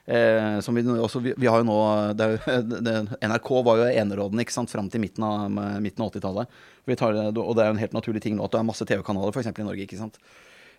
Eh, 0.06 0.57
vi, 0.74 0.83
også, 0.98 1.19
vi, 1.21 1.33
vi, 1.38 1.48
har 1.48 1.62
jo 1.62 1.68
nå 1.68 1.80
det, 2.19 2.30
det, 2.71 2.95
NRK 3.21 3.51
var 3.68 3.81
jo 3.81 3.89
enerådende 4.03 4.45
ikke 4.45 4.57
sant, 4.57 4.74
fram 4.74 4.89
til 4.92 5.03
midten 5.03 5.25
av, 5.27 5.50
midten 5.83 6.06
av 6.06 6.13
80-tallet. 6.13 6.62
Og 6.88 7.53
det 7.57 7.65
er 7.65 7.69
jo 7.69 7.75
en 7.75 7.83
helt 7.83 7.98
naturlig 7.98 8.24
ting 8.25 8.38
nå 8.38 8.48
at 8.48 8.56
det 8.56 8.62
er 8.62 8.71
masse 8.71 8.88
TV-kanaler 8.88 9.36
f.eks. 9.36 9.51
i 9.53 9.68
Norge. 9.68 9.86
ikke 9.86 10.01
sant? 10.01 10.18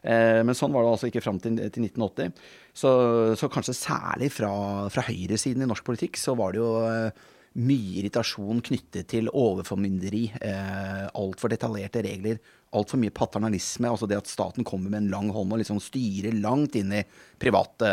Eh, 0.02 0.40
men 0.42 0.56
sånn 0.58 0.72
var 0.74 0.84
det 0.84 0.94
altså 0.96 1.10
ikke 1.10 1.22
fram 1.22 1.38
til, 1.42 1.60
til 1.70 1.86
1980. 1.86 2.32
Så, 2.74 2.90
så, 3.38 3.50
kanskje 3.52 3.76
særlig 3.78 4.32
fra, 4.34 4.50
fra 4.92 5.06
høyresiden 5.06 5.62
i 5.62 5.70
norsk 5.70 5.86
politikk 5.86 6.18
så 6.18 6.34
var 6.38 6.54
det 6.54 6.62
jo 6.62 6.72
eh, 6.88 7.28
mye 7.62 8.00
irritasjon 8.00 8.62
knyttet 8.64 9.10
til 9.12 9.28
overformynderi, 9.28 10.24
eh, 10.40 11.06
altfor 11.20 11.52
detaljerte 11.52 12.02
regler, 12.06 12.40
altfor 12.76 13.00
mye 13.00 13.14
paternalisme. 13.14 13.90
Altså 13.90 14.08
det 14.10 14.20
at 14.20 14.30
staten 14.30 14.66
kommer 14.68 14.92
med 14.92 15.04
en 15.04 15.12
lang 15.12 15.30
hånd 15.34 15.52
og 15.52 15.62
liksom 15.62 15.80
styrer 15.82 16.36
langt 16.40 16.76
inn 16.78 16.92
i 16.96 17.04
private, 17.42 17.92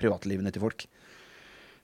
privatlivene 0.00 0.52
til 0.54 0.64
folk. 0.64 0.86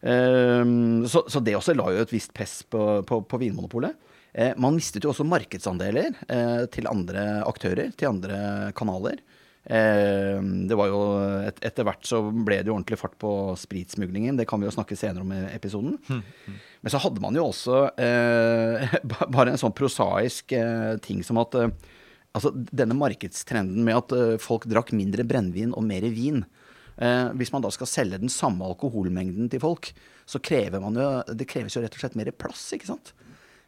Um, 0.06 1.06
så, 1.08 1.24
så, 1.26 1.40
det 1.42 1.56
også 1.56 1.74
la 1.74 1.88
jo 1.90 2.02
et 2.04 2.12
visst 2.12 2.34
press 2.36 2.60
på, 2.68 2.82
på, 3.08 3.22
på 3.26 3.40
Vinmonopolet. 3.40 3.96
Eh, 4.36 4.52
man 4.60 4.76
mistet 4.76 5.04
jo 5.04 5.14
også 5.14 5.24
markedsandeler 5.24 6.12
eh, 6.28 6.66
til 6.68 6.88
andre 6.90 7.22
aktører, 7.48 7.88
til 7.96 8.10
andre 8.10 8.38
kanaler. 8.76 9.22
Eh, 9.64 10.36
det 10.68 10.76
var 10.78 10.90
jo 10.92 11.00
et, 11.40 11.56
Etter 11.64 11.86
hvert 11.88 12.04
så 12.06 12.20
ble 12.30 12.60
det 12.60 12.70
jo 12.70 12.76
ordentlig 12.76 13.00
fart 13.00 13.16
på 13.18 13.30
spritsmuglingen. 13.58 14.36
Det 14.36 14.46
kan 14.48 14.60
vi 14.60 14.68
jo 14.68 14.74
snakke 14.76 14.98
senere 14.98 15.24
om 15.24 15.32
i 15.32 15.40
episoden. 15.56 15.96
Mm, 16.06 16.20
mm. 16.20 16.60
Men 16.84 16.92
så 16.92 17.00
hadde 17.02 17.22
man 17.24 17.38
jo 17.38 17.48
også 17.48 17.80
eh, 17.96 18.98
bare 19.34 19.54
en 19.54 19.62
sånn 19.62 19.74
prosaisk 19.76 20.52
eh, 20.54 20.94
ting 21.02 21.24
som 21.26 21.40
at 21.42 21.56
eh, 21.58 21.72
Altså 22.36 22.52
denne 22.52 22.96
markedstrenden 22.98 23.86
med 23.86 23.96
at 23.96 24.12
uh, 24.12 24.36
folk 24.42 24.66
drakk 24.68 24.92
mindre 24.96 25.24
brennevin 25.28 25.72
og 25.76 25.86
mer 25.86 26.04
vin. 26.12 26.42
Uh, 26.96 27.32
hvis 27.36 27.52
man 27.52 27.64
da 27.64 27.70
skal 27.72 27.88
selge 27.88 28.20
den 28.20 28.32
samme 28.32 28.66
alkoholmengden 28.68 29.48
til 29.52 29.62
folk, 29.62 29.90
så 30.28 30.40
krever 30.42 30.82
man 30.82 30.96
jo 30.98 31.08
Det 31.38 31.46
kreves 31.48 31.76
jo 31.76 31.82
rett 31.84 31.96
og 31.96 32.02
slett 32.02 32.18
mer 32.18 32.32
plass, 32.36 32.68
ikke 32.76 32.90
sant? 32.92 33.14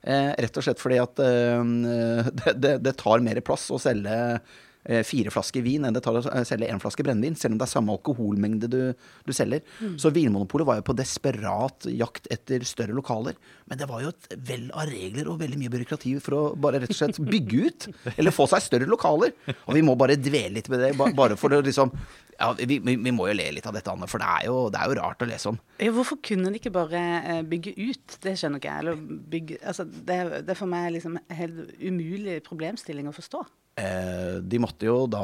Uh, 0.05 0.35
rett 0.37 0.61
og 0.61 0.65
slett 0.65 0.81
fordi 0.81 1.01
at 1.03 1.19
det, 1.19 2.55
det, 2.61 2.75
det, 2.85 2.97
tar 3.01 3.25
mer 3.25 3.41
plass 3.45 3.67
å 3.75 3.81
selge 3.83 4.15
Eh, 4.15 4.68
fire 5.07 5.33
flasker 5.33 5.64
vin 5.64 5.85
enn 5.85 5.97
det 5.97 6.02
tar 6.04 6.16
å 6.18 6.23
eh, 6.33 6.45
selge 6.49 6.68
én 6.73 6.80
flaske 6.83 7.04
brennevin, 7.04 7.37
selv 7.38 7.54
om 7.54 7.61
det 7.61 7.66
er 7.68 7.73
samme 7.75 7.95
alkoholmengde 7.97 8.71
du, 8.73 8.80
du 9.26 9.33
selger. 9.37 9.64
Mm. 9.80 9.97
Så 10.00 10.12
Vinmonopolet 10.14 10.68
var 10.68 10.80
jo 10.80 10.87
på 10.88 10.97
desperat 10.99 11.88
jakt 11.92 12.30
etter 12.33 12.64
større 12.68 12.97
lokaler. 12.97 13.38
Men 13.68 13.80
det 13.80 13.88
var 13.90 14.04
jo 14.04 14.12
et 14.14 14.30
vell 14.49 14.68
av 14.73 14.88
regler 14.90 15.28
og 15.28 15.42
veldig 15.42 15.61
mye 15.61 15.75
byråkrati 15.75 16.14
for 16.25 16.38
å 16.38 16.45
bare 16.57 16.83
rett 16.83 16.95
og 16.95 17.00
slett 17.00 17.21
bygge 17.21 17.66
ut. 17.66 17.88
Eller 18.16 18.35
få 18.35 18.49
seg 18.50 18.64
større 18.64 18.88
lokaler. 18.88 19.35
Og 19.66 19.76
vi 19.76 19.85
må 19.85 19.97
bare 19.99 20.18
dvele 20.18 20.59
litt 20.59 20.73
med 20.73 20.83
det, 20.83 20.95
bare 20.97 21.37
for 21.38 21.52
å 21.54 21.61
liksom 21.64 21.92
ja, 22.38 22.52
vi, 22.54 22.78
vi, 22.78 23.12
må 23.12 23.26
jo 23.28 23.35
le 23.35 23.49
litt 23.57 23.66
av 23.66 23.75
dette, 23.75 23.90
Anne, 23.90 24.07
for 24.11 24.23
det 24.23 24.28
er, 24.30 24.45
jo, 24.47 24.59
det 24.71 24.78
er 24.78 24.90
jo 24.90 24.99
rart 25.00 25.23
å 25.25 25.26
lese 25.26 25.50
om. 25.50 25.59
Ja, 25.83 25.90
hvorfor 25.95 26.21
kunne 26.23 26.52
de 26.52 26.61
ikke 26.61 26.75
bare 26.75 27.00
eh, 27.18 27.40
bygge 27.47 27.75
ut? 27.80 28.18
Det 28.23 28.37
skjønner 28.38 28.62
ikke 28.62 28.71
jeg. 28.71 28.85
Eller 28.85 29.00
bygge, 29.33 29.59
altså, 29.66 29.87
det, 29.88 30.18
det 30.47 30.54
er 30.54 30.61
for 30.61 30.71
meg 30.71 30.92
liksom 30.95 31.18
en 31.18 31.38
helt 31.40 31.73
umulig 31.83 32.38
problemstilling 32.47 33.11
å 33.11 33.16
forstå. 33.16 33.42
Eh, 33.78 34.38
de 34.42 34.58
måtte 34.58 34.88
jo 34.88 35.04
da 35.06 35.20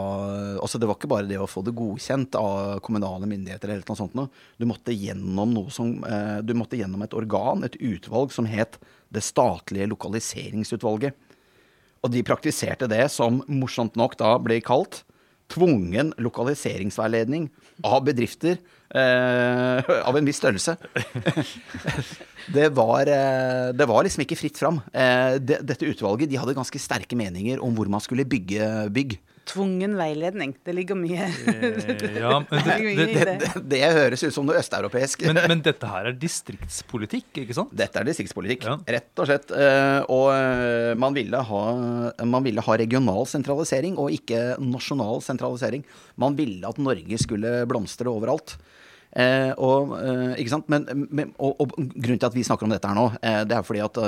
altså 0.62 0.78
Det 0.78 0.86
var 0.86 0.94
ikke 0.94 1.10
bare 1.10 1.26
det 1.26 1.40
å 1.42 1.48
få 1.50 1.64
det 1.66 1.74
godkjent 1.74 2.36
av 2.38 2.78
kommunale 2.86 3.26
myndigheter. 3.26 3.72
eller 3.72 3.88
noe 3.88 3.98
sånt. 3.98 4.30
Du 4.58 4.66
måtte 4.66 4.94
gjennom 4.94 5.54
noe 5.54 5.70
som, 5.70 6.04
eh, 6.04 6.40
du 6.40 6.54
måtte 6.54 6.78
gjennom 6.78 7.02
et 7.02 7.14
organ, 7.14 7.64
et 7.64 7.76
utvalg, 7.80 8.30
som 8.30 8.46
het 8.46 8.78
Det 9.12 9.22
statlige 9.22 9.86
lokaliseringsutvalget. 9.86 11.14
Og 12.02 12.10
de 12.10 12.22
praktiserte 12.22 12.88
det 12.88 13.10
som 13.10 13.42
morsomt 13.48 13.94
nok 13.96 14.16
da 14.16 14.38
ble 14.38 14.60
kalt 14.60 15.04
tvungen 15.54 16.12
lokaliseringsveiledning 16.22 17.48
av 17.86 18.02
bedrifter 18.06 18.58
eh, 18.94 19.92
av 20.02 20.18
en 20.18 20.26
viss 20.26 20.40
størrelse. 20.42 20.76
det, 22.56 22.70
var, 22.76 23.10
eh, 23.10 23.70
det 23.76 23.88
var 23.90 24.06
liksom 24.06 24.24
ikke 24.24 24.38
fritt 24.38 24.58
fram. 24.60 24.80
Eh, 24.92 25.38
det, 25.38 25.62
dette 25.66 25.88
utvalget 25.90 26.30
de 26.32 26.40
hadde 26.40 26.56
ganske 26.58 26.82
sterke 26.82 27.18
meninger 27.18 27.62
om 27.62 27.76
hvor 27.76 27.90
man 27.90 28.02
skulle 28.04 28.26
bygge 28.28 28.90
bygg. 28.94 29.18
Tvungen 29.44 29.92
veiledning. 29.98 30.54
Det 30.64 30.72
ligger 30.74 30.96
mye 30.96 31.26
Eh, 31.26 32.16
ja, 32.22 32.38
men, 32.40 32.46
det, 32.50 32.76
ligger 32.78 32.86
mye 32.88 32.96
det, 32.96 33.08
i 33.10 33.14
Det, 33.14 33.24
det. 33.26 33.38
det, 33.54 33.62
det 33.74 33.80
høres 33.92 34.22
ut 34.24 34.32
som 34.34 34.46
noe 34.48 34.56
østeuropeisk. 34.60 35.24
men, 35.28 35.40
men 35.52 35.60
dette 35.66 35.90
her 35.90 36.08
er 36.10 36.16
distriktspolitikk, 36.16 37.26
ikke 37.44 37.56
sant? 37.56 37.74
Dette 37.76 38.00
er 38.00 38.08
distriktspolitikk, 38.08 38.64
Ja. 38.68 38.76
rett 38.96 39.20
og 39.20 39.28
slett. 39.28 39.52
Eh, 39.52 40.00
Og 40.08 40.30
eh, 40.32 40.94
man 41.00 41.14
ville, 41.16 41.42
ha, 41.50 41.62
man 42.24 42.46
ville 42.46 42.64
ha 42.64 42.76
regional 42.80 43.26
sentralisering 43.28 43.98
og 44.00 44.10
ikke 44.16 44.56
nasjonal 44.64 45.20
sentralisering. 45.24 45.84
Man 46.20 46.36
ville 46.38 46.64
at 46.68 46.78
Norge 46.80 47.18
skulle 47.20 47.64
blomstre 47.68 48.08
overalt. 48.10 48.56
Eh, 49.14 49.52
og, 49.62 49.92
eh, 49.94 50.32
ikke 50.42 50.50
sant? 50.50 50.70
Men, 50.72 50.86
men, 51.06 51.30
og, 51.38 51.60
og 51.62 51.74
grunnen 51.76 52.18
til 52.18 52.26
at 52.26 52.34
vi 52.34 52.42
snakker 52.46 52.66
om 52.66 52.72
dette 52.74 52.88
her 52.90 52.98
nå, 52.98 53.06
eh, 53.22 53.42
det 53.46 53.54
er 53.56 53.66
fordi 53.66 53.82
at 53.84 54.00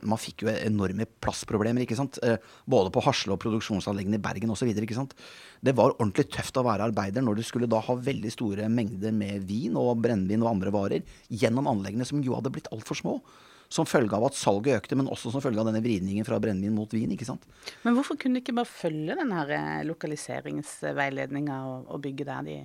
man 0.00 0.20
fikk 0.20 0.46
jo 0.46 0.52
enorme 0.54 1.06
plassproblemer. 1.22 1.84
ikke 1.84 1.98
sant? 1.98 2.18
Både 2.64 2.92
på 2.94 3.04
Hasle 3.04 3.36
og 3.36 3.42
produksjonsanleggene 3.42 4.20
i 4.20 4.24
Bergen 4.24 4.54
osv. 4.54 4.70
Det 4.72 5.74
var 5.76 5.96
ordentlig 5.96 6.28
tøft 6.32 6.56
å 6.56 6.64
være 6.66 6.88
arbeider 6.88 7.24
når 7.24 7.40
du 7.40 7.44
skulle 7.46 7.68
da 7.70 7.82
ha 7.84 7.98
veldig 8.08 8.32
store 8.32 8.70
mengder 8.72 9.12
med 9.12 9.44
vin 9.48 9.76
og 9.80 10.00
brennevin 10.04 10.44
og 10.44 10.54
andre 10.54 10.72
varer 10.72 11.20
gjennom 11.28 11.68
anleggene 11.70 12.08
som 12.08 12.24
jo 12.24 12.36
hadde 12.38 12.52
blitt 12.54 12.72
altfor 12.72 12.98
små. 12.98 13.20
Som 13.66 13.88
følge 13.88 14.14
av 14.14 14.28
at 14.28 14.36
salget 14.38 14.76
økte, 14.78 14.94
men 14.94 15.08
også 15.10 15.32
som 15.34 15.42
følge 15.42 15.58
av 15.58 15.66
denne 15.66 15.82
vridningen 15.82 16.24
fra 16.24 16.38
brennevin 16.38 16.76
mot 16.76 16.92
vin. 16.94 17.10
ikke 17.10 17.26
sant? 17.26 17.42
Men 17.82 17.96
hvorfor 17.98 18.14
kunne 18.14 18.38
de 18.38 18.44
ikke 18.44 18.54
bare 18.54 18.70
følge 18.70 19.16
den 19.18 19.34
her 19.34 19.82
lokaliseringsveiledninga 19.88 21.56
og, 21.72 21.90
og 21.90 22.04
bygge 22.04 22.28
der 22.28 22.46
de 22.46 22.60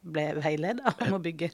ble 0.00 0.30
veileda 0.40 0.94
om 1.06 1.18
å 1.18 1.22
bygge? 1.22 1.50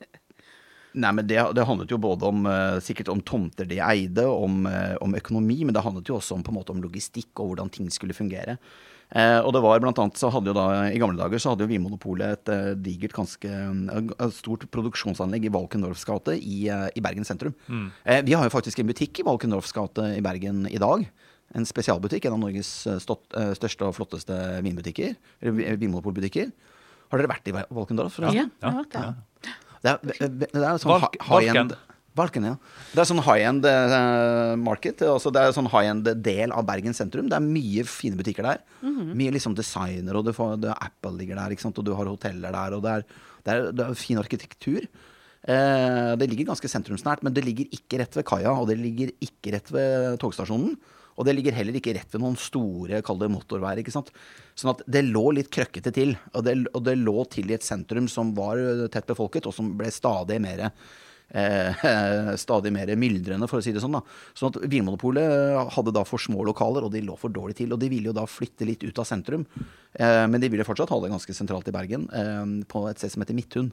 Nei, 0.96 1.12
men 1.12 1.26
det, 1.28 1.36
det 1.52 1.64
handlet 1.68 1.92
jo 1.92 2.00
både 2.00 2.28
om 2.30 2.46
eh, 2.48 2.78
sikkert 2.80 3.10
om 3.12 3.20
tomter 3.20 3.68
de 3.68 3.82
eide, 3.84 4.24
om, 4.24 4.62
eh, 4.70 4.94
om 5.04 5.16
økonomi, 5.18 5.58
men 5.66 5.76
det 5.76 5.84
handlet 5.84 6.08
jo 6.08 6.16
også 6.16 6.38
om, 6.38 6.44
på 6.46 6.54
en 6.54 6.56
måte, 6.56 6.72
om 6.72 6.80
logistikk 6.80 7.34
og 7.42 7.50
hvordan 7.50 7.72
ting 7.74 7.90
skulle 7.92 8.16
fungere. 8.16 8.56
Eh, 9.14 9.38
og 9.38 9.52
det 9.54 9.60
var 9.62 9.82
blant 9.84 10.00
annet 10.02 10.18
så 10.18 10.32
hadde 10.34 10.50
jo 10.50 10.56
da, 10.56 10.64
I 10.90 10.98
gamle 10.98 11.20
dager 11.20 11.38
så 11.38 11.52
hadde 11.52 11.62
jo 11.62 11.70
Vinmonopolet 11.70 12.32
et 12.40 12.50
eh, 12.50 12.72
digert, 12.80 13.14
ganske 13.14 13.50
et 13.52 14.34
stort 14.34 14.64
produksjonsanlegg 14.74 15.46
i 15.46 15.52
Valkendorfs 15.54 16.06
gate 16.08 16.38
i, 16.40 16.64
eh, 16.72 16.88
i 16.96 17.04
Bergen 17.04 17.28
sentrum. 17.28 17.54
Eh, 18.02 18.24
vi 18.26 18.34
har 18.34 18.48
jo 18.48 18.54
faktisk 18.56 18.80
en 18.82 18.90
butikk 18.90 19.20
i 19.20 19.28
Valkendorfs 19.28 19.76
gate 19.76 20.10
i 20.16 20.24
Bergen 20.24 20.64
i 20.72 20.80
dag. 20.82 21.04
En 21.54 21.68
spesialbutikk, 21.68 22.26
en 22.26 22.34
av 22.34 22.42
Norges 22.42 22.70
eh, 22.90 22.98
stått, 23.02 23.28
eh, 23.38 23.52
største 23.54 23.86
og 23.86 23.94
flotteste 23.94 24.34
vinbutikker. 24.66 25.14
Vinmonopolbutikker. 25.44 26.50
Har 27.10 27.20
dere 27.22 27.30
vært 27.30 27.48
i 27.50 27.54
Valkendorf? 27.56 28.16
forresten? 28.18 28.50
Ja, 28.62 28.70
har 28.70 28.78
hørt 28.82 28.94
det. 28.96 29.02
Er, 29.86 29.98
det 30.40 30.48
er 30.54 30.78
sånn 30.82 30.96
Valk- 30.96 31.20
high-end 31.28 31.74
Valken. 31.76 31.82
Valken, 32.16 32.44
ja. 32.48 32.54
Det 32.94 33.02
er 33.02 33.08
sånn 33.10 33.20
high-end 33.26 33.66
eh, 33.68 34.54
market. 34.56 35.02
Altså 35.04 35.28
det 35.34 35.42
er 35.44 35.52
sånn 35.52 35.68
high-end 35.68 36.08
del 36.24 36.54
av 36.56 36.64
Bergen 36.66 36.96
sentrum. 36.96 37.28
Det 37.28 37.36
er 37.36 37.44
mye 37.44 37.84
fine 37.84 38.16
butikker 38.16 38.46
der. 38.48 38.62
Mye 38.82 39.34
liksom 39.36 39.54
designer, 39.58 40.16
og 40.16 40.24
du 40.24 40.32
får, 40.32 40.56
det 40.64 40.72
Apple 40.72 41.12
ligger 41.20 41.36
der, 41.36 41.52
ikke 41.54 41.66
sant? 41.66 41.76
og 41.78 41.84
du 41.86 41.92
har 41.94 42.08
hoteller 42.08 42.56
der. 42.56 42.76
Og 42.78 42.82
det 42.86 42.94
er, 42.96 43.04
det 43.44 43.52
er, 43.54 43.68
det 43.76 43.84
er 43.90 44.00
fin 44.00 44.18
arkitektur. 44.22 44.88
Eh, 45.46 46.16
det 46.18 46.26
ligger 46.32 46.48
ganske 46.54 46.72
sentrumsnært, 46.72 47.22
men 47.22 47.36
det 47.36 47.44
ligger 47.46 47.68
ikke 47.76 48.00
rett 48.00 48.16
ved 48.18 48.26
kaia, 48.26 48.50
og 48.58 48.66
det 48.72 48.78
ligger 48.80 49.12
ikke 49.22 49.52
rett 49.54 49.70
ved 49.76 50.16
togstasjonen. 50.24 50.72
Og 51.16 51.26
det 51.26 51.36
ligger 51.36 51.56
heller 51.56 51.78
ikke 51.78 51.94
rett 51.96 52.12
ved 52.12 52.22
noen 52.22 52.36
store 52.40 53.00
kalde 53.06 53.30
motorveier. 53.32 53.80
ikke 53.80 53.94
sant? 53.94 54.12
Sånn 54.54 54.74
at 54.74 54.84
det 54.86 55.06
lå 55.08 55.24
litt 55.38 55.50
krøkkete 55.52 55.92
til. 55.96 56.14
Og 56.36 56.44
det, 56.44 56.58
og 56.72 56.84
det 56.84 56.98
lå 57.00 57.24
til 57.32 57.50
i 57.50 57.56
et 57.56 57.66
sentrum 57.66 58.08
som 58.12 58.34
var 58.36 58.60
tett 58.92 59.08
befolket, 59.08 59.48
og 59.48 59.56
som 59.56 59.72
ble 59.78 59.90
stadig 59.94 60.38
mer 60.44 60.68
eh, 61.30 62.36
stadig 62.44 62.72
mer 62.72 62.92
myldrende, 62.98 63.48
for 63.50 63.60
å 63.60 63.64
si 63.64 63.74
det 63.74 63.82
sånn. 63.82 63.96
da. 63.98 64.02
Sånn 64.36 64.52
at 64.52 64.60
Vinmonopolet 64.70 65.72
hadde 65.76 65.94
da 65.96 66.04
for 66.08 66.22
små 66.22 66.44
lokaler, 66.46 66.86
og 66.86 66.94
de 66.94 67.04
lå 67.06 67.16
for 67.20 67.32
dårlig 67.32 67.58
til. 67.62 67.72
Og 67.74 67.80
de 67.82 67.90
ville 67.92 68.10
jo 68.10 68.16
da 68.16 68.26
flytte 68.28 68.68
litt 68.68 68.84
ut 68.86 69.02
av 69.02 69.08
sentrum. 69.08 69.46
Eh, 69.94 70.24
men 70.28 70.42
de 70.42 70.52
ville 70.52 70.66
fortsatt 70.68 70.92
ha 70.92 71.02
det 71.02 71.12
ganske 71.14 71.36
sentralt 71.36 71.68
i 71.70 71.76
Bergen, 71.76 72.08
eh, 72.12 72.64
på 72.68 72.86
et 72.90 73.00
sted 73.00 73.14
som 73.14 73.24
heter 73.24 73.38
Midthun. 73.38 73.72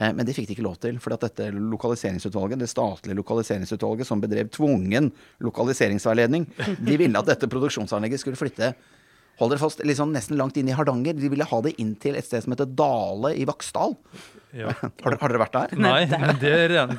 Eh, 0.00 0.12
Men 0.12 0.26
det 0.26 0.34
fikk 0.34 0.48
de 0.48 0.56
ikke 0.56 0.66
lov 0.66 0.76
til, 0.82 0.98
for 0.98 1.14
dette 1.14 1.50
lokaliseringsutvalget, 1.54 2.58
det 2.58 2.68
statlige 2.72 3.14
lokaliseringsutvalget 3.20 4.06
som 4.08 4.20
bedrev 4.20 4.48
tvungen 4.50 5.12
lokaliseringsveiledning, 5.44 6.46
de 6.88 6.96
ville 7.00 7.18
at 7.18 7.30
dette 7.30 7.48
produksjonsanlegget 7.50 8.20
skulle 8.24 8.40
flytte 8.40 8.74
Hold 9.40 9.50
dere 9.50 9.58
fast, 9.58 9.80
liksom 9.82 10.12
nesten 10.14 10.36
langt 10.38 10.54
inn 10.60 10.68
i 10.70 10.74
Hardanger. 10.78 11.16
De 11.18 11.26
ville 11.26 11.42
ha 11.50 11.58
det 11.66 11.72
inn 11.82 11.96
til 11.98 12.14
et 12.14 12.22
sted 12.22 12.44
som 12.44 12.52
heter 12.54 12.68
Dale 12.78 13.32
i 13.34 13.42
Vaksdal. 13.48 13.96
Ja. 14.54 14.70
Har, 14.78 14.92
dere- 15.10 15.18
har 15.18 15.32
dere 15.32 15.40
vært 15.42 15.56
der? 15.56 15.72
Nei, 15.82 16.04
men 16.06 16.38
det, 16.38 16.52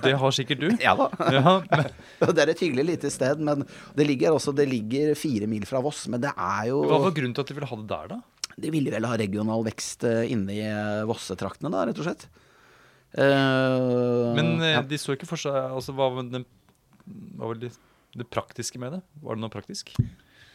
det 0.04 0.12
har 0.20 0.34
sikkert 0.36 0.60
du. 0.60 0.66
Ja 0.84 0.98
da. 1.00 1.08
Ja, 1.32 1.54
men, 1.72 1.88
Det 2.36 2.44
er 2.44 2.52
et 2.52 2.60
hyggelig 2.66 2.86
lite 2.90 3.12
sted, 3.16 3.40
men 3.40 3.64
det 3.96 4.10
ligger 4.10 4.36
også 4.36 4.52
det 4.52 4.66
ligger 4.68 5.16
fire 5.16 5.48
mil 5.48 5.64
fra 5.70 5.80
Voss. 5.86 6.10
Men 6.12 6.25
det 6.28 6.34
er 6.36 6.68
jo 6.74 6.82
hva 6.84 7.00
var 7.06 7.16
grunnen 7.16 7.38
til 7.40 7.46
at 7.48 7.54
de 7.54 7.56
ville 7.62 7.72
ha 7.72 7.80
det 7.80 7.88
der, 7.94 8.12
da? 8.18 8.52
De 8.68 8.74
ville 8.75 8.92
vel 8.92 9.08
ha 9.08 9.16
regional 9.24 9.64
vekst 9.72 10.04
eh, 10.12 10.25
inne 10.36 10.60
i 10.60 10.60
eh, 10.68 11.06
Vossetraktene, 11.08 11.72
da, 11.72 11.86
rett 11.88 12.04
og 12.04 12.10
slett. 12.10 12.28
Eh, 13.16 14.36
Men 14.36 14.60
eh, 14.60 14.76
ja. 14.76 14.84
de 14.84 15.00
så 15.00 15.16
ikke 15.16 15.30
for 15.30 15.40
seg 15.40 15.56
altså, 15.56 15.94
Hva 15.96 16.10
var, 16.18 16.28
det, 16.34 16.44
hva 17.40 17.52
var 17.54 17.60
det, 17.62 17.72
det 18.16 18.28
praktiske 18.28 18.82
med 18.82 18.98
det? 18.98 19.02
Var 19.24 19.38
det 19.38 19.46
noe 19.46 19.54
praktisk? 19.54 19.94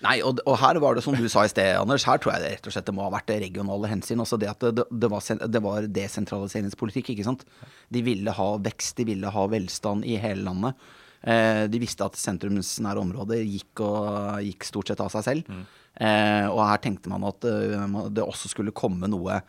Nei, 0.00 0.16
og, 0.24 0.40
og 0.48 0.56
her 0.62 0.78
var 0.80 0.96
det 0.96 1.04
som 1.04 1.16
du 1.16 1.26
sa 1.28 1.44
i 1.44 1.50
sted, 1.52 1.74
Anders. 1.76 2.06
Her 2.08 2.20
tror 2.20 2.32
jeg 2.32 2.42
det 2.44 2.52
rett 2.54 2.68
og 2.70 2.72
slett 2.72 2.86
det 2.88 2.94
må 2.96 3.04
ha 3.04 3.12
vært 3.12 3.28
det 3.28 3.40
regionale 3.42 3.90
hensyn. 3.90 4.22
Altså 4.22 4.38
det 4.40 4.48
at 4.48 4.64
det, 4.64 4.86
det, 4.88 5.10
var, 5.12 5.26
det 5.44 5.60
var 5.60 5.88
desentraliseringspolitikk, 6.00 7.12
ikke 7.12 7.26
sant. 7.26 7.44
De 7.92 8.00
ville 8.06 8.32
ha 8.32 8.48
vekst, 8.64 8.94
de 8.96 9.04
ville 9.10 9.32
ha 9.34 9.44
velstand 9.52 10.08
i 10.08 10.16
hele 10.20 10.46
landet. 10.46 10.88
Eh, 11.20 11.66
de 11.68 11.80
visste 11.82 12.06
at 12.06 12.16
sentrumsnære 12.16 13.02
områder 13.02 13.44
gikk, 13.44 13.82
og, 13.84 14.40
gikk 14.46 14.64
stort 14.68 14.88
sett 14.88 15.04
av 15.04 15.12
seg 15.12 15.26
selv. 15.26 15.52
Eh, 16.00 16.46
og 16.48 16.62
her 16.64 16.80
tenkte 16.80 17.12
man 17.12 17.26
at 17.28 17.44
uh, 17.44 18.06
det 18.08 18.24
også 18.24 18.48
skulle 18.48 18.72
komme 18.72 19.10
noe 19.10 19.42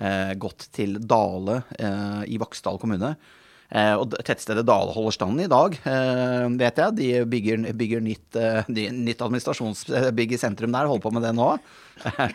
eh, 0.00 0.32
godt 0.40 0.68
til 0.76 0.98
Dale 1.00 1.62
eh, 1.78 2.22
i 2.32 2.38
Vaksdal 2.40 2.80
kommune. 2.82 3.14
Eh, 3.66 3.94
og 3.98 4.14
tettstedet 4.22 4.66
Dale 4.66 4.94
holder 4.94 5.16
stand 5.16 5.42
i 5.42 5.50
dag, 5.50 5.78
eh, 5.90 6.46
vet 6.60 6.82
jeg. 6.82 6.96
De 7.00 7.10
bygger, 7.26 7.68
bygger 7.74 8.04
nytt, 8.04 8.40
nytt 8.70 9.24
administrasjonsbygg 9.26 10.36
i 10.36 10.40
sentrum 10.40 10.74
der, 10.74 10.90
holder 10.90 11.06
på 11.06 11.14
med 11.16 11.26
det 11.26 11.36
nå. 11.36 11.54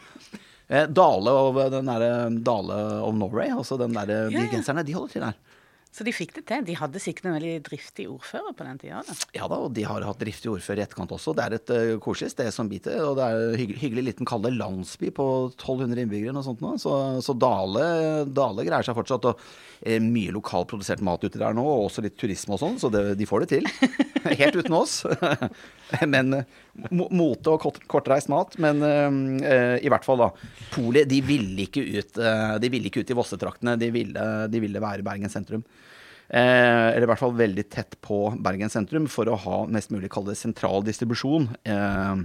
Eh, 0.72 0.86
Dale 0.88 1.32
og 1.36 1.58
den 1.74 1.90
der 1.90 2.04
Dale 2.48 2.76
of 3.04 3.16
Norway, 3.20 3.50
altså 3.52 3.76
den 3.76 3.92
ja. 3.92 4.06
de 4.32 4.46
genserne, 4.54 4.86
de 4.88 4.94
holder 4.96 5.12
til 5.12 5.26
der. 5.26 5.51
Så 5.92 6.06
de 6.08 6.14
fikk 6.16 6.32
det 6.38 6.46
til. 6.48 6.64
De 6.64 6.76
hadde 6.80 7.02
sikkert 7.04 7.26
en 7.28 7.36
veldig 7.36 7.56
driftig 7.68 8.06
ordfører 8.08 8.54
på 8.56 8.64
den 8.64 8.78
tida. 8.80 9.02
Da. 9.04 9.16
Ja 9.36 9.50
da, 9.52 9.58
og 9.66 9.74
de 9.76 9.84
har 9.84 10.06
hatt 10.08 10.22
driftig 10.22 10.48
ordfører 10.54 10.80
i 10.80 10.86
etterkant 10.86 11.12
også. 11.12 11.34
Det 11.36 11.44
er 11.44 11.56
et 11.58 11.74
uh, 11.76 11.96
koselig 12.04 12.32
sted 12.32 12.48
som 12.56 12.70
biter, 12.72 13.02
og 13.04 13.18
det 13.20 13.26
er 13.26 13.42
en 13.50 13.58
hyggelig, 13.60 13.82
hyggelig 13.82 14.06
liten 14.08 14.30
kall 14.30 14.46
det 14.46 14.54
landsby 14.56 15.12
på 15.18 15.26
1200 15.50 16.06
innbyggere 16.06 16.38
og 16.40 16.48
sånt 16.48 16.64
nå. 16.64 16.78
Så, 16.80 16.96
så 17.26 17.36
Dale, 17.36 17.84
Dale 18.32 18.68
greier 18.68 18.88
seg 18.88 18.96
fortsatt. 18.96 19.28
Og 19.34 19.44
eh, 19.84 20.00
mye 20.00 20.32
lokalprodusert 20.38 21.04
mat 21.04 21.28
ute 21.28 21.42
der 21.42 21.60
nå, 21.60 21.68
og 21.68 21.90
også 21.90 22.06
litt 22.08 22.16
turisme 22.22 22.56
og 22.56 22.64
sånn, 22.64 22.80
så 22.80 22.92
det, 22.94 23.04
de 23.20 23.28
får 23.28 23.44
det 23.44 23.52
til. 23.58 23.70
Helt 24.42 24.62
uten 24.62 24.80
oss. 24.80 25.02
men 26.14 26.40
eh, 26.40 26.60
mote 26.92 27.52
og 27.52 27.62
kort, 27.64 27.80
kortreist 27.92 28.30
mat. 28.32 28.58
Men 28.64 28.82
uh, 28.82 29.78
i 29.82 29.92
hvert 29.92 30.08
fall, 30.08 30.24
da. 30.24 30.32
Polet, 30.74 31.10
de 31.10 31.22
ville 31.26 31.68
ikke 31.68 31.84
ut, 31.84 32.20
uh, 32.22 32.58
de 32.62 32.72
ville 32.74 32.92
ikke 32.92 33.04
ut 33.04 33.14
i 33.14 33.18
Vossetraktene. 33.18 33.78
De 33.82 33.92
ville, 33.94 34.28
de 34.52 34.64
ville 34.64 34.84
være 34.84 35.04
i 35.04 35.08
Bergen 35.08 35.34
sentrum. 35.34 35.66
Eh, 36.32 36.94
eller 36.94 37.04
i 37.04 37.10
hvert 37.10 37.20
fall 37.20 37.34
veldig 37.36 37.64
tett 37.68 37.98
på 38.00 38.22
Bergen 38.40 38.72
sentrum, 38.72 39.10
for 39.12 39.28
å 39.28 39.36
ha 39.36 39.58
mest 39.68 39.92
mulig 39.92 40.08
kall 40.14 40.30
det 40.30 40.38
sentral 40.40 40.80
distribusjon. 40.88 41.50
Eh, 41.68 42.22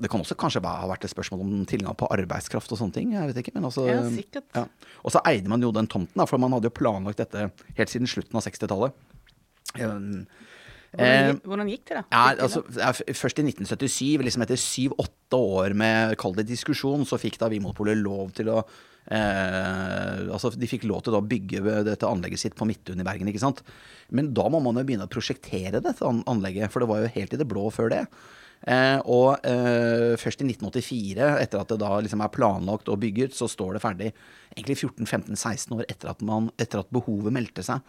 det 0.00 0.08
kan 0.12 0.22
også 0.22 0.36
kanskje 0.38 0.62
ha 0.62 0.86
vært 0.88 1.08
et 1.08 1.12
spørsmål 1.12 1.42
om 1.42 1.64
tilgang 1.68 1.96
på 1.98 2.06
arbeidskraft 2.14 2.70
og 2.70 2.78
sånne 2.78 2.94
ting. 2.94 3.10
jeg 3.12 3.32
vet 3.32 3.40
ikke, 3.42 3.54
men 3.56 3.66
også, 3.66 3.88
Ja, 3.90 4.04
sikkert. 4.14 4.46
ja. 4.54 4.64
Og 5.04 5.10
så 5.10 5.20
eide 5.26 5.48
man 5.50 5.60
jo 5.60 5.72
den 5.72 5.88
tomten, 5.90 6.14
da, 6.14 6.24
for 6.24 6.38
man 6.38 6.52
hadde 6.52 6.70
jo 6.70 6.78
planlagt 6.78 7.18
dette 7.18 7.50
helt 7.76 7.90
siden 7.90 8.06
slutten 8.06 8.38
av 8.38 8.46
60-tallet. 8.46 8.92
Eh, 9.74 9.98
Hvordan, 10.90 11.40
hvordan 11.46 11.68
gikk 11.70 11.84
det, 11.86 12.00
da? 12.00 12.02
ja, 12.10 12.44
altså, 12.46 12.64
Først 13.14 13.38
i 13.38 13.44
1977, 13.46 14.24
liksom 14.26 14.42
etter 14.42 14.58
syv-åtte 14.58 15.38
år 15.38 15.74
med 15.78 16.16
kall 16.18 16.34
det 16.34 16.48
diskusjon, 16.48 17.06
så 17.06 17.18
fikk 17.20 17.38
da 17.38 17.50
Vinmonopolet 17.52 18.00
lov 18.00 18.32
til 18.34 18.50
å 18.50 18.58
eh, 18.64 20.26
altså 20.26 20.50
De 20.56 20.70
fikk 20.70 20.88
lov 20.90 21.04
til 21.06 21.14
å 21.14 21.22
bygge 21.22 21.62
dette 21.86 22.10
anlegget 22.10 22.42
sitt 22.42 22.58
på 22.58 22.66
Midtun 22.66 22.98
i 22.98 23.06
Bergen. 23.06 23.30
ikke 23.30 23.42
sant? 23.42 23.62
Men 24.10 24.32
da 24.34 24.48
må 24.50 24.58
man 24.64 24.82
jo 24.82 24.86
begynne 24.88 25.06
å 25.06 25.12
prosjektere 25.12 25.82
dette 25.84 26.10
anlegget, 26.10 26.74
for 26.74 26.82
det 26.82 26.90
var 26.90 27.04
jo 27.04 27.14
helt 27.20 27.38
i 27.38 27.40
det 27.40 27.48
blå 27.50 27.68
før 27.74 27.94
det. 27.94 28.04
Eh, 28.68 28.98
og 29.08 29.38
eh, 29.48 30.18
først 30.20 30.42
i 30.44 30.48
1984, 30.50 31.30
etter 31.40 31.62
at 31.62 31.70
det 31.72 31.78
da 31.80 31.94
liksom 32.04 32.20
er 32.20 32.28
planlagt 32.34 32.90
og 32.92 32.98
bygget, 33.00 33.32
så 33.32 33.46
står 33.48 33.78
det 33.78 33.80
ferdig 33.80 34.10
egentlig 34.50 34.74
14-15-16 34.82 35.72
år 35.78 35.84
etter 35.88 36.10
at, 36.10 36.20
man, 36.26 36.48
etter 36.60 36.82
at 36.82 36.90
behovet 36.92 37.32
meldte 37.32 37.62
seg. 37.64 37.80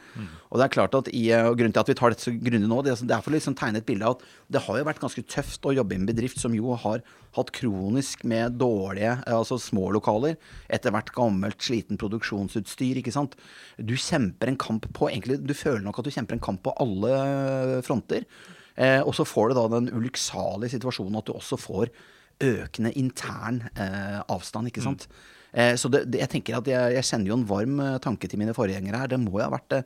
Og 0.48 0.60
det 0.62 0.68
er 0.68 0.74
klart 0.75 0.96
at 0.96 1.10
i, 1.12 1.25
eh, 1.34 1.44
og 1.50 1.58
Grunnen 1.60 1.74
til 1.75 1.82
at 1.84 1.92
vi 1.92 1.96
tar 2.00 2.13
dette 2.13 2.24
så 2.24 2.32
grundig 2.38 2.70
nå, 2.72 2.78
det, 2.88 2.94
er- 3.01 3.20
for 3.25 3.34
å 3.34 3.36
liksom 3.36 3.58
tegne 3.60 3.82
et 3.82 3.88
bilde 3.90 4.08
av 4.08 4.16
at 4.16 4.24
det 4.56 4.62
har 4.68 4.80
jo 4.80 4.88
vært 4.88 5.01
ganske 5.04 5.25
tøft 5.36 5.68
å 5.68 5.74
jobbe 5.75 5.98
i 5.98 6.00
en 6.00 6.08
bedrift 6.08 6.40
som 6.40 6.56
jo 6.56 6.78
har 6.86 7.04
hatt 7.36 7.51
kronisk 7.56 8.24
med 8.28 8.56
dårlige, 8.60 9.18
altså 9.28 9.58
små 9.60 9.90
lokaler, 9.96 10.38
etter 10.72 10.92
hvert 10.96 11.12
gammelt, 11.16 11.60
sliten 11.63 12.00
produksjonsutstyr, 12.00 13.00
ikke 13.04 13.12
sant. 13.16 13.36
Du 13.80 13.96
kjemper 14.00 14.51
en 14.51 14.60
kamp 14.60 14.88
på 14.96 15.12
egentlig, 15.12 15.42
Du 15.44 15.54
føler 15.58 15.84
nok 15.84 16.00
at 16.00 16.08
du 16.08 16.12
kjemper 16.16 16.36
en 16.40 16.44
kamp 16.48 16.63
på 16.63 16.74
alle 16.80 17.82
fronter. 17.84 18.24
Eh, 18.81 19.01
og 19.05 19.13
så 19.13 19.27
får 19.27 19.51
du 19.51 19.59
da 19.59 19.67
den 19.75 19.91
ulykksalige 19.93 20.73
situasjonen 20.77 21.19
at 21.19 21.27
du 21.29 21.35
også 21.35 21.59
får 21.61 21.91
økende 22.41 22.93
intern 22.97 23.61
eh, 23.75 24.21
avstand, 24.33 24.71
ikke 24.71 24.83
sant. 24.85 25.05
Eh, 25.53 25.75
så 25.77 25.91
det, 25.93 26.07
det, 26.09 26.23
jeg 26.23 26.33
tenker 26.38 26.57
at 26.57 26.69
jeg, 26.71 26.95
jeg 26.97 27.05
sender 27.05 27.33
jo 27.33 27.38
en 27.38 27.50
varm 27.50 27.77
eh, 27.83 28.00
tanke 28.03 28.29
til 28.31 28.41
mine 28.41 28.55
forgjengere 28.57 29.03
her. 29.03 29.11
Det 29.11 29.21
må 29.21 29.38
jo 29.38 29.45
ha 29.45 29.51
vært 29.53 29.69
det. 29.75 29.83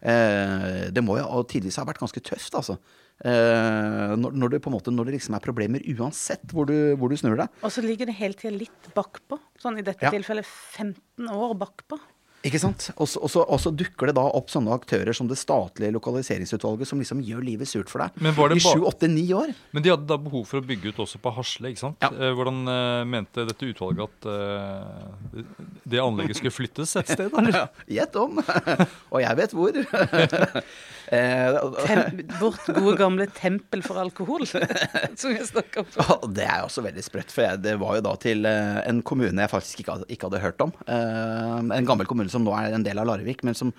Eh, 0.00 0.88
det 0.94 1.04
må 1.04 1.18
jo 1.20 1.44
tidvis 1.50 1.76
ha 1.80 1.84
vært 1.88 2.00
ganske 2.00 2.22
tøft, 2.24 2.56
altså. 2.56 2.78
Eh, 3.20 4.14
når, 4.16 4.32
når, 4.32 4.54
det 4.54 4.62
på 4.64 4.70
en 4.70 4.76
måte, 4.78 4.92
når 4.94 5.10
det 5.10 5.18
liksom 5.18 5.36
er 5.36 5.44
problemer 5.44 5.84
uansett 5.92 6.54
hvor 6.54 6.70
du, 6.70 6.94
hvor 6.96 7.12
du 7.12 7.18
snur 7.20 7.36
deg. 7.36 7.52
Og 7.66 7.74
så 7.74 7.84
ligger 7.84 8.08
det 8.08 8.16
hele 8.16 8.38
tida 8.38 8.54
litt 8.56 8.88
bakpå. 8.96 9.36
Sånn 9.60 9.76
i 9.82 9.84
dette 9.84 10.06
Ja. 10.06 10.14
tilfellet 10.14 10.48
15 10.48 11.28
år 11.28 11.52
bakpå. 11.60 12.00
Ikke 12.40 12.56
sant? 12.56 12.86
Og 12.96 13.08
så- 13.08 13.72
dukker 13.76 14.08
det 14.08 14.14
da 14.16 14.22
opp 14.24 14.48
sånne 14.48 14.72
aktører 14.72 15.14
som 15.14 15.28
det 15.28 15.36
statlige 15.36 15.92
lokaliseringsutvalget, 15.92 16.86
som 16.86 16.98
liksom 16.98 17.20
gjør 17.22 17.44
livet 17.44 17.68
surt 17.68 17.88
for 17.88 18.00
deg 18.00 18.10
Men 18.16 18.34
var 18.34 18.48
det 18.48 18.56
i 18.56 18.60
sju, 18.60 18.80
åtte, 18.84 19.08
ni 19.08 19.28
år. 19.32 19.54
Men 19.72 19.82
de 19.82 19.90
hadde 19.90 20.06
da 20.06 20.16
behov 20.16 20.46
for 20.46 20.60
å 20.60 20.64
bygge 20.64 20.88
ut 20.88 20.96
også 21.04 21.20
på 21.20 21.34
Hasle, 21.36 21.68
ikke 21.68 21.84
sant? 21.84 22.00
Ja. 22.00 22.08
Eh, 22.08 22.32
Hvordan 22.32 22.64
uh, 22.66 23.04
mente 23.04 23.44
dette 23.44 23.68
utvalget 23.68 24.08
at 24.08 24.26
uh, 24.26 25.44
det 25.84 26.00
anlegget 26.00 26.36
skulle 26.40 26.54
flyttes 26.54 26.96
et 26.96 27.12
sted? 27.12 27.30
Eller? 27.36 27.68
Gjett 27.86 28.16
om! 28.16 28.40
og 29.12 29.20
jeg 29.20 29.36
vet 29.36 29.52
hvor. 29.52 29.76
eh, 31.14 31.56
Tem 31.86 32.20
vårt 32.40 32.68
gode 32.76 32.96
gamle 33.00 33.26
tempel 33.36 33.82
for 33.86 34.00
alkohol, 34.02 34.46
som 35.20 35.32
jeg 35.34 35.48
snakka 35.48 35.84
om. 35.84 36.28
det 36.36 36.46
er 36.46 36.62
også 36.66 36.84
veldig 36.86 37.04
sprøtt, 37.06 37.34
for 37.34 37.46
jeg, 37.46 37.62
det 37.64 37.74
var 37.82 37.98
jo 37.98 38.04
da 38.06 38.14
til 38.22 38.46
eh, 38.48 38.78
en 38.90 39.02
kommune 39.06 39.34
jeg 39.44 39.52
faktisk 39.52 39.82
ikke 39.82 39.96
hadde, 39.98 40.08
ikke 40.12 40.30
hadde 40.30 40.44
hørt 40.44 40.64
om. 40.66 40.72
Eh, 40.86 41.58
en 41.80 41.88
gammel 41.88 42.08
kommune 42.10 42.32
som 42.32 42.46
nå 42.46 42.54
er 42.58 42.76
en 42.78 42.86
del 42.86 43.02
av 43.02 43.10
Larvik, 43.10 43.44
men 43.46 43.58
som 43.58 43.74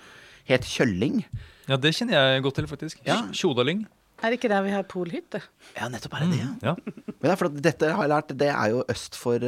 het 0.48 0.66
Kjølling. 0.66 1.22
Ja, 1.70 1.78
det 1.78 1.94
kjenner 1.96 2.18
jeg 2.18 2.44
godt 2.46 2.58
til, 2.60 2.70
faktisk. 2.70 3.02
Ja. 3.08 3.22
Tjodaling. 3.36 3.84
Er 4.22 4.30
det 4.30 4.38
ikke 4.38 4.50
der 4.52 4.62
vi 4.62 4.70
har 4.70 4.84
polhytte? 4.86 5.40
Ja, 5.74 5.88
nettopp 5.90 6.14
er 6.14 6.28
det 6.28 6.36
det. 6.36 6.42
ja. 6.44 6.72
Ja. 6.72 7.12
Men 7.22 7.30
er 7.32 7.38
for 7.38 7.50
at 7.50 7.56
dette 7.62 7.88
har 7.90 8.04
jeg 8.04 8.10
lært, 8.12 8.30
det 8.38 8.48
er 8.54 8.68
jo 8.70 8.84
øst 8.90 9.16
for, 9.18 9.42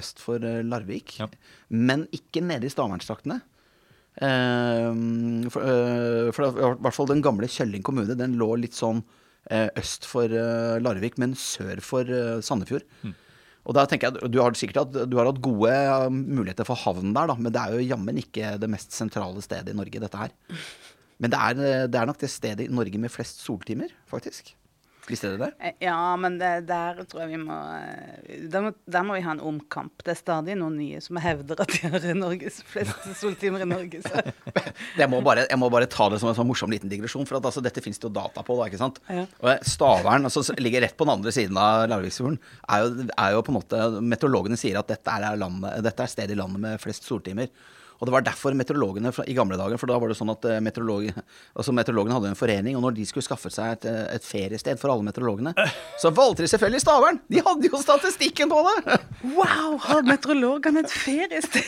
øst 0.00 0.20
for 0.24 0.40
Larvik. 0.64 1.18
Ja. 1.20 1.26
Men 1.68 2.06
ikke 2.16 2.40
nede 2.44 2.68
i 2.68 2.72
Stavernsdraktene. 2.72 3.40
Eh, 4.20 4.92
for, 6.36 6.50
eh, 6.50 6.74
i 6.76 6.82
hvert 6.84 6.96
fall 6.96 7.10
den 7.10 7.24
gamle 7.24 7.48
Kjelling 7.50 7.82
kommune, 7.86 8.16
den 8.18 8.38
lå 8.40 8.52
litt 8.60 8.76
sånn 8.76 9.02
eh, 9.50 9.68
øst 9.80 10.06
for 10.08 10.30
eh, 10.30 10.78
Larvik, 10.82 11.18
men 11.18 11.34
sør 11.38 11.82
for 11.84 12.04
Sandefjord. 12.06 12.86
Sandefjord. 12.90 13.18
Og 13.68 13.76
da 13.76 13.84
tenker 13.88 14.08
jeg, 14.08 14.30
Du 14.32 14.40
har 14.40 14.56
sikkert 14.56 14.80
hatt, 14.82 15.10
du 15.10 15.18
har 15.20 15.28
hatt 15.28 15.42
gode 15.44 15.72
eh, 15.72 16.06
muligheter 16.10 16.68
for 16.68 16.80
havn 16.80 17.12
der, 17.16 17.28
da, 17.30 17.36
men 17.36 17.52
det 17.54 17.60
er 17.60 17.76
jo 17.76 17.90
jammen 17.92 18.22
ikke 18.22 18.54
det 18.60 18.70
mest 18.72 18.96
sentrale 18.96 19.42
stedet 19.44 19.74
i 19.74 19.76
Norge, 19.76 20.00
dette 20.02 20.22
her. 20.22 20.32
Men 21.20 21.34
det 21.34 21.40
er, 21.40 21.60
eh, 21.66 21.84
det 21.90 22.00
er 22.00 22.08
nok 22.08 22.22
det 22.22 22.32
stedet 22.32 22.66
i 22.66 22.72
Norge 22.72 23.02
med 23.02 23.12
flest 23.12 23.44
soltimer, 23.44 23.92
faktisk. 24.10 24.54
Visste 25.08 25.30
dere 25.32 25.46
det? 25.48 25.50
Eh, 25.60 25.74
Ja, 25.86 25.96
men 26.20 26.36
det, 26.40 26.50
der 26.68 27.00
tror 27.08 27.22
jeg 27.24 27.32
vi 27.32 27.38
må 27.42 27.56
eh, 27.76 28.42
der, 28.52 28.64
må 28.66 28.72
der 28.84 29.06
må 29.06 29.16
vi 29.16 29.22
ha 29.24 29.32
en 29.34 29.42
omkamp. 29.42 30.02
Det 30.04 30.12
er 30.14 30.18
stadig 30.20 30.56
noen 30.60 30.76
nye 30.78 31.00
som 31.02 31.18
hevder 31.22 31.62
at 31.64 31.72
de 31.72 31.90
har 31.92 32.06
Norges 32.18 32.60
fleste 32.68 33.14
soltimer 33.18 33.64
i 33.64 33.68
Norge. 33.70 34.02
Jeg 35.00 35.08
må, 35.10 35.20
bare, 35.24 35.44
jeg 35.48 35.58
må 35.60 35.68
bare 35.72 35.86
ta 35.90 36.06
det 36.12 36.18
som 36.20 36.28
en 36.30 36.36
sånn 36.36 36.48
morsom 36.48 36.70
liten 36.72 36.90
digresjon, 36.90 37.26
for 37.28 37.38
at, 37.38 37.46
altså, 37.48 37.62
dette 37.64 37.82
finnes 37.84 37.98
det 38.00 38.06
jo 38.08 38.12
data 38.14 38.42
på. 38.44 38.56
da, 38.58 38.66
ikke 38.68 38.80
sant? 38.80 38.98
Ja. 39.08 39.24
Og 39.40 39.66
Stavern, 39.66 40.26
altså, 40.28 40.42
som 40.46 40.58
ligger 40.60 40.82
rett 40.84 40.96
på 40.98 41.06
den 41.06 41.14
andre 41.14 41.32
siden 41.34 41.58
av 41.60 41.86
Larviksfjorden, 41.90 42.38
er, 42.68 42.88
er 43.14 43.34
jo 43.36 43.42
på 43.46 43.52
en 43.54 43.58
måte 43.58 43.82
Meteorologene 44.04 44.58
sier 44.60 44.78
at 44.80 44.90
dette 44.90 45.14
er, 45.16 45.36
landet, 45.40 45.80
dette 45.86 46.04
er 46.06 46.12
stedet 46.12 46.36
i 46.36 46.38
landet 46.40 46.62
med 46.64 46.82
flest 46.82 47.06
soltimer. 47.08 47.50
Og 48.00 48.08
det 48.08 48.14
var 48.14 48.24
derfor 48.24 48.54
meteorologene 48.56 49.10
fra, 49.12 49.26
i 49.28 49.34
gamle 49.36 49.58
dager, 49.60 49.76
for 49.80 49.90
da 49.90 49.98
var 50.00 50.08
det 50.08 50.16
sånn 50.18 50.32
at 50.32 50.46
eh, 50.48 50.60
meteorolog, 50.64 51.10
altså 51.58 51.74
meteorologene 51.76 52.16
hadde 52.16 52.30
en 52.32 52.38
forening, 52.38 52.78
og 52.78 52.84
når 52.86 52.96
de 52.96 53.04
skulle 53.08 53.26
skaffe 53.26 53.52
seg 53.52 53.74
et, 53.76 53.84
eh, 53.90 54.06
et 54.16 54.24
feriested 54.24 54.80
for 54.80 54.92
alle 54.94 55.04
meteorologene, 55.04 55.52
så 56.00 56.12
valgte 56.16 56.46
de 56.46 56.50
selvfølgelig 56.54 56.80
Stavern! 56.84 57.20
De 57.28 57.42
hadde 57.44 57.68
jo 57.70 57.80
statistikken 57.84 58.50
på 58.52 58.62
det! 58.68 58.98
Wow, 59.20 59.74
har 59.84 60.00
meteorologene 60.08 60.80
et 60.80 60.92
feriested? 60.96 61.66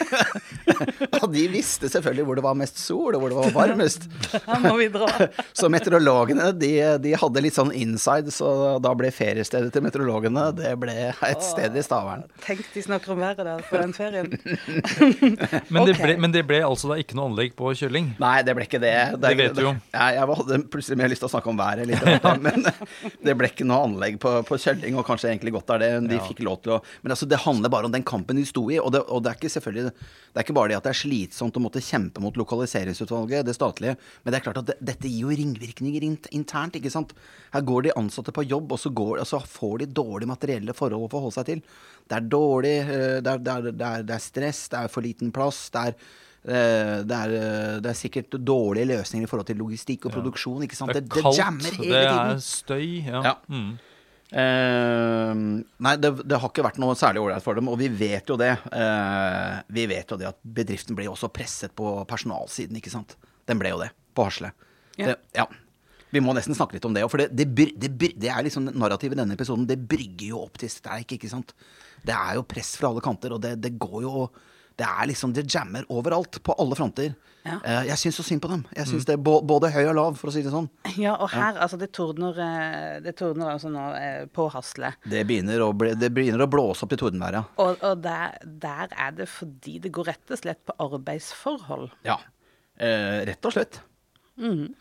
Og 1.21 1.27
de 1.35 1.43
visste 1.53 1.91
selvfølgelig 1.93 2.25
hvor 2.25 2.39
det 2.39 2.45
var 2.47 2.57
mest 2.57 2.79
sol, 2.81 3.13
og 3.15 3.21
hvor 3.21 3.29
det 3.29 3.37
var 3.37 3.53
varmest. 3.55 4.07
Her 4.47 4.63
må 4.65 4.73
vi 4.79 4.87
dra. 4.95 5.09
Så 5.53 5.69
meteorologene 5.73 6.49
de, 6.57 6.71
de 7.05 7.13
hadde 7.21 7.43
litt 7.45 7.57
sånn 7.59 7.75
inside, 7.77 8.33
så 8.33 8.79
da 8.83 8.95
ble 8.97 9.11
feriestedet 9.13 9.69
til 9.75 9.85
meteorologene 9.85 10.47
det 10.57 10.73
ble 10.81 10.95
et 11.13 11.45
sted 11.45 11.77
i 11.77 11.85
Stavern. 11.85 12.25
Tenk 12.47 12.65
de 12.73 12.85
snakker 12.89 13.13
om 13.15 13.21
været 13.21 13.45
der 13.45 13.63
på 13.69 13.83
den 13.83 13.93
ferien. 13.97 14.33
Men, 15.69 15.85
det 15.87 15.93
Ok. 15.93 16.01
ble, 16.03 16.17
men 16.23 16.33
det 16.35 16.45
ble 16.49 16.61
altså 16.65 16.89
da 16.93 16.97
ikke 17.03 17.17
noe 17.19 17.29
anlegg 17.31 17.53
på 17.59 17.73
Kjølling? 17.77 18.13
Nei, 18.23 18.37
det 18.47 18.55
ble 18.57 18.65
ikke 18.69 18.81
det. 18.83 18.93
Det 19.23 19.33
vet 19.39 19.57
du 19.59 19.63
jo. 19.67 19.73
Jeg, 19.91 20.17
jeg 20.17 20.29
hadde 20.31 20.59
plutselig 20.73 20.99
mer 21.03 21.11
lyst 21.13 21.25
til 21.25 21.29
å 21.29 21.33
snakke 21.35 21.51
om 21.53 21.59
været 21.61 21.89
litt, 21.91 22.07
men 22.47 22.67
det 23.27 23.35
ble 23.39 23.51
ikke 23.51 23.67
noe 23.69 23.83
anlegg 23.89 24.17
på, 24.23 24.33
på 24.49 24.59
Kjølling, 24.63 24.97
og 25.01 25.07
kanskje 25.09 25.33
egentlig 25.33 25.55
godt 25.59 25.75
er 25.77 25.83
det. 25.85 25.91
De 26.09 26.19
Ja. 26.21 26.25
fikk 26.31 26.41
lov 26.47 26.61
til 26.65 26.77
å 26.77 26.81
Men 27.03 27.15
altså, 27.17 27.27
det 27.29 27.43
handler 27.45 27.73
bare 27.75 27.91
om 27.91 27.95
den 27.95 28.07
kampen 28.07 28.39
de 28.39 28.47
sto 28.49 28.65
i, 28.71 28.79
og 28.81 28.93
det, 28.95 29.03
og 29.09 29.23
det 29.27 29.33
er 29.33 29.39
ikke 29.41 29.53
selvfølgelig 29.57 29.91
Det 29.93 30.41
er 30.41 30.47
ikke 30.47 30.57
bare 30.57 30.73
det 30.73 30.79
at 30.79 30.87
det 30.87 30.93
er 30.95 31.01
slitsomt 31.03 31.57
å 31.59 31.63
måtte 31.65 31.83
kjempe 31.85 32.23
mot 32.25 32.37
lokaliseringsutvalget, 32.41 33.45
det 33.47 33.55
statlige, 33.57 33.97
men 34.25 34.33
det 34.33 34.39
er 34.41 34.45
klart 34.47 34.61
at 34.63 34.71
det, 34.71 34.77
dette 34.93 35.11
gir 35.11 35.27
jo 35.27 35.35
ringvirkninger 35.37 36.07
internt, 36.33 36.79
ikke 36.79 36.93
sant. 36.93 37.13
Her 37.53 37.65
går 37.69 37.89
de 37.89 37.97
ansatte 38.01 38.33
på 38.33 38.45
jobb, 38.49 38.73
og 38.73 38.81
så, 38.81 38.93
går, 38.97 39.21
og 39.21 39.29
så 39.29 39.43
får 39.45 39.83
de 39.83 39.91
dårlige 39.93 40.31
materielle 40.33 40.73
forhold 40.77 41.09
å 41.09 41.13
forholde 41.13 41.37
seg 41.37 41.51
til. 41.51 41.63
Det 42.09 42.19
er 42.19 42.27
dårlig, 42.33 42.75
eh, 42.83 43.21
det 43.25 43.31
er, 43.37 43.39
det 43.39 43.55
er, 43.55 43.71
det 43.71 43.87
er, 43.89 44.05
det 44.09 44.17
er 44.17 44.25
stress, 44.25 44.67
det 44.73 44.83
er 44.83 44.93
for 44.93 45.05
liten 45.05 45.33
plass, 45.35 45.65
det 45.73 45.85
er 45.87 45.95
eh, 45.95 46.99
det 47.09 47.21
er, 47.21 47.37
eh, 47.39 47.79
det 47.85 47.93
er 47.93 47.99
sikkert 47.99 48.37
dårlige 48.43 48.91
løsninger 48.91 49.29
i 49.29 49.31
forhold 49.31 49.49
til 49.49 49.63
logistikk 49.63 50.09
og 50.09 50.19
produksjon. 50.19 50.67
ikke 50.67 50.79
sant? 50.79 50.93
Det 50.93 51.05
Det, 51.05 51.07
er 51.07 51.15
det, 51.15 51.23
kaldt, 51.23 51.41
jammer 51.41 51.81
hele 51.81 52.03
det 52.03 52.13
er 52.13 52.45
støy. 52.49 52.87
Ja. 53.07 53.25
Ja. 53.31 53.35
Mm. 53.49 53.73
Uh, 54.33 55.61
nei, 55.85 55.91
det, 56.01 56.11
det 56.25 56.39
har 56.41 56.49
ikke 56.49 56.65
vært 56.65 56.79
noe 56.81 56.95
særlig 56.97 57.21
ålreit 57.21 57.45
for 57.45 57.59
dem, 57.59 57.69
og 57.69 57.77
vi 57.77 57.91
vet 57.93 58.31
jo 58.33 58.39
det. 58.41 58.55
Uh, 58.73 59.61
vi 59.77 59.85
vet 59.91 60.09
jo 60.09 60.17
det 60.17 60.31
at 60.31 60.39
bedriften 60.41 60.97
ble 60.97 61.05
også 61.11 61.29
presset 61.29 61.75
på 61.77 61.99
personalsiden, 62.09 62.79
ikke 62.81 62.95
sant. 62.95 63.13
Den 63.49 63.61
ble 63.61 63.75
jo 63.75 63.83
det, 63.83 63.91
på 64.17 64.25
Hasle. 64.25 64.55
Ja. 64.97 65.19
Ja. 65.37 65.45
Vi 66.13 66.21
må 66.21 66.35
nesten 66.37 66.57
snakke 66.57 66.77
litt 66.77 66.85
om 66.85 66.93
det 66.93 67.05
òg, 67.07 67.11
for 67.13 67.23
det, 67.25 67.33
det, 67.33 67.73
det, 67.81 68.13
det 68.21 68.29
er 68.29 68.45
liksom 68.45 68.69
narrativet 68.77 69.17
i 69.17 69.23
denne 69.23 69.37
episoden. 69.39 69.65
Det 69.69 69.79
brygger 69.81 70.35
jo 70.35 70.43
opp 70.45 70.59
til 70.61 70.69
streik, 70.73 71.17
ikke 71.17 71.31
sant. 71.31 71.55
Det 72.05 72.13
er 72.13 72.37
jo 72.37 72.47
press 72.49 72.75
fra 72.77 72.91
alle 72.93 73.05
kanter, 73.05 73.33
og 73.33 73.41
det, 73.45 73.57
det 73.63 73.77
går 73.81 74.03
jo 74.05 74.27
Det 74.73 74.87
er 74.89 75.07
liksom 75.07 75.35
Det 75.37 75.45
jammer 75.53 75.85
overalt, 75.93 76.39
på 76.43 76.55
alle 76.59 76.77
fronter. 76.77 77.13
Ja. 77.45 77.59
Eh, 77.65 77.89
jeg 77.91 77.99
syns 78.01 78.17
så 78.21 78.25
synd 78.25 78.41
på 78.43 78.49
dem. 78.49 78.63
Jeg 78.77 78.89
syns 78.89 79.05
det 79.09 79.15
er 79.17 79.21
både 79.21 79.71
høy 79.75 79.83
og 79.91 79.95
lav, 79.99 80.17
for 80.17 80.31
å 80.31 80.35
si 80.35 80.43
det 80.45 80.53
sånn. 80.53 80.69
Ja, 80.97 81.17
og 81.17 81.29
her, 81.33 81.59
altså, 81.61 81.77
det 81.81 81.91
tordner, 81.97 82.39
eh, 82.41 82.97
det 83.05 83.15
tordner 83.19 83.53
altså 83.53 83.73
nå 83.73 83.85
eh, 83.99 84.25
på 84.33 84.47
Hasle. 84.55 84.95
Det 85.05 85.25
begynner 85.29 85.65
å, 85.65 85.71
bli, 85.77 85.93
det 85.99 86.13
begynner 86.15 86.45
å 86.47 86.51
blåse 86.51 86.87
opp 86.87 86.93
til 86.95 87.03
tordenværet. 87.03 87.43
ja. 87.43 87.65
Og, 87.65 87.83
og 87.85 88.05
der, 88.05 88.37
der 88.65 88.93
er 88.97 89.17
det 89.17 89.29
fordi 89.33 89.79
det 89.83 89.93
går 89.97 90.13
rett 90.13 90.35
og 90.37 90.41
slett 90.41 90.63
på 90.69 90.77
arbeidsforhold. 90.89 91.91
Ja. 92.09 92.21
Eh, 92.81 93.23
rett 93.29 93.49
og 93.49 93.57
slett. 93.57 93.83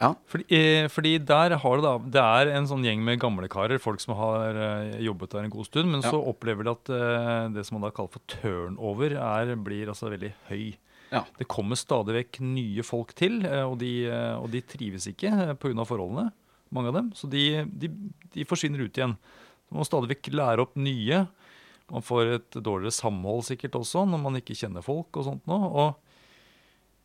Ja. 0.01 0.13
Fordi, 0.31 0.45
eh, 0.57 0.87
fordi 0.91 1.13
der 1.23 1.55
har 1.61 1.75
det 1.77 1.83
da 1.85 1.97
Det 1.99 2.21
er 2.21 2.51
en 2.57 2.67
sånn 2.69 2.83
gjeng 2.85 3.03
med 3.05 3.19
gamlekarer, 3.21 3.79
folk 3.79 3.99
som 4.01 4.15
har 4.17 4.55
eh, 4.57 4.99
jobbet 5.05 5.29
der 5.35 5.43
en 5.45 5.53
god 5.53 5.65
stund, 5.69 5.91
men 5.91 6.01
Ja. 6.01 6.11
så 6.11 6.19
opplever 6.31 6.63
de 6.65 6.71
at 6.71 6.89
eh, 6.89 7.49
det 7.53 7.65
som 7.67 7.79
man 7.79 7.85
da 7.89 7.93
kaller 7.95 8.11
for 8.15 8.21
turnover, 8.27 9.11
er, 9.17 9.55
blir 9.55 9.87
altså 9.93 10.09
veldig 10.09 10.33
høy. 10.49 10.75
Ja. 11.11 11.25
Det 11.37 11.47
kommer 11.47 11.75
stadig 11.75 12.15
vekk 12.15 12.39
nye 12.41 12.83
folk 12.87 13.13
til, 13.13 13.41
og 13.45 13.77
de, 13.79 14.07
og 14.39 14.49
de 14.53 14.61
trives 14.61 15.07
ikke 15.11 15.57
pga. 15.59 15.83
forholdene, 15.85 16.31
mange 16.71 16.87
av 16.87 16.93
dem. 16.93 17.11
Så 17.13 17.27
de, 17.29 17.65
de, 17.67 17.89
de 18.33 18.45
forsvinner 18.47 18.79
ut 18.85 18.95
igjen. 18.95 19.17
Man 19.69 19.81
må 19.81 19.85
stadig 19.85 20.07
vekk 20.15 20.31
lære 20.31 20.63
opp 20.63 20.75
nye. 20.79 21.25
Man 21.91 22.01
får 22.01 22.31
et 22.37 22.51
dårligere 22.63 22.95
samhold 22.95 23.43
sikkert 23.43 23.75
også, 23.75 24.05
når 24.07 24.21
man 24.23 24.39
ikke 24.39 24.55
kjenner 24.55 24.81
folk 24.85 25.11
og 25.19 25.25
sånt 25.27 25.43
nå. 25.51 25.57
Og 25.75 25.97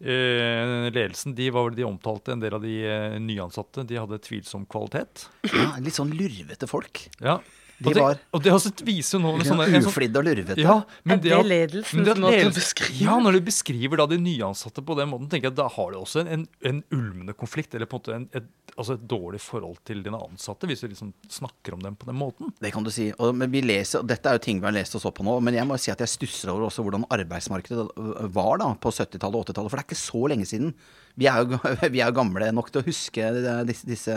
eh, 0.01 0.89
ledelsen, 0.91 1.35
de 1.37 1.51
var 1.55 1.69
vel 1.69 1.79
de 1.79 1.87
omtalte, 1.89 2.35
en 2.35 2.43
del 2.43 2.57
av 2.59 2.65
de 2.65 2.75
eh, 2.87 3.19
nyansatte, 3.23 3.87
de 3.89 4.01
hadde 4.01 4.21
tvilsom 4.25 4.67
kvalitet. 4.71 5.29
ja. 5.53 5.71
Litt 5.83 5.97
sånn 5.99 6.15
lurvete 6.17 6.69
folk. 6.71 7.07
Ja, 7.21 7.39
De 7.77 7.91
og, 7.91 7.93
det, 7.93 8.01
var 8.01 8.21
og 8.33 8.41
det 8.41 8.53
også 8.55 8.71
viser 8.87 9.19
jo 9.19 9.21
noe 9.21 9.45
sånn, 9.45 9.61
en 9.61 9.75
sånn, 9.75 9.91
uflidde 9.91 10.17
og 10.17 10.25
lurvete. 10.25 10.63
ja, 10.65 10.77
men 11.05 11.21
det 11.21 11.33
er 11.37 11.43
ledelsen 11.45 12.01
men 12.01 12.07
det 12.07 12.15
at 12.15 12.61
å? 12.81 12.87
Ja, 12.97 13.17
når 13.21 13.37
du 13.37 13.41
beskriver 13.51 14.01
da 14.01 14.07
de 14.09 14.17
nyansatte 14.23 14.81
på 14.87 14.97
den 14.97 15.11
måten, 15.11 15.29
tenker 15.29 15.51
jeg 15.51 15.53
at 15.53 15.59
da 15.59 15.67
har 15.75 15.91
du 15.93 15.99
også 16.01 16.23
en, 16.25 16.47
en 16.65 16.79
ulmende 16.95 17.35
konflikt, 17.37 17.77
eller 17.77 17.91
på 17.91 17.99
en 17.99 18.01
måte 18.01 18.15
en, 18.17 18.25
et, 18.41 18.47
altså 18.79 18.97
et 18.97 19.05
dårlig 19.11 19.43
forhold 19.45 19.77
til 19.89 20.01
dine 20.07 20.21
ansatte, 20.25 20.71
hvis 20.71 20.87
du 20.87 20.89
liksom 20.89 21.11
snakker 21.37 21.77
om 21.77 21.85
dem 21.85 21.99
på 22.01 22.09
den 22.09 22.17
måten. 22.17 22.55
Det 22.65 22.73
kan 22.73 22.87
du 22.87 22.89
si. 22.95 23.11
Og, 23.19 23.35
men 23.37 23.53
vi 23.53 23.61
leser, 23.67 24.01
og 24.01 24.09
dette 24.09 24.31
er 24.31 24.39
jo 24.39 24.45
ting 24.47 24.63
vi 24.63 24.71
har 24.71 24.77
lest 24.79 24.97
oss 24.97 25.05
opp 25.11 25.19
på 25.21 25.27
nå, 25.29 25.35
men 25.45 25.59
jeg 25.59 25.69
må 25.69 25.77
si 25.81 25.93
at 25.93 26.01
jeg 26.01 26.15
stusser 26.15 26.55
over 26.55 26.71
også 26.71 26.85
hvordan 26.87 27.05
arbeidsmarkedet 27.13 27.91
øh, 27.93 28.31
var 28.33 28.63
da 28.63 28.71
på 28.81 28.95
70-tallet 28.95 29.43
og 29.43 29.51
80-tallet. 29.51 29.73
For 29.73 29.77
det 29.77 29.85
er 29.85 29.91
ikke 29.91 30.01
så 30.01 30.23
lenge 30.33 30.49
siden. 30.49 30.73
Vi 31.21 31.29
er 31.29 31.45
jo, 31.45 31.61
vi 31.99 32.01
er 32.01 32.17
gamle 32.17 32.49
nok 32.57 32.73
til 32.73 32.81
å 32.81 32.89
huske 32.89 33.29
disse, 33.69 33.85
disse 33.93 34.17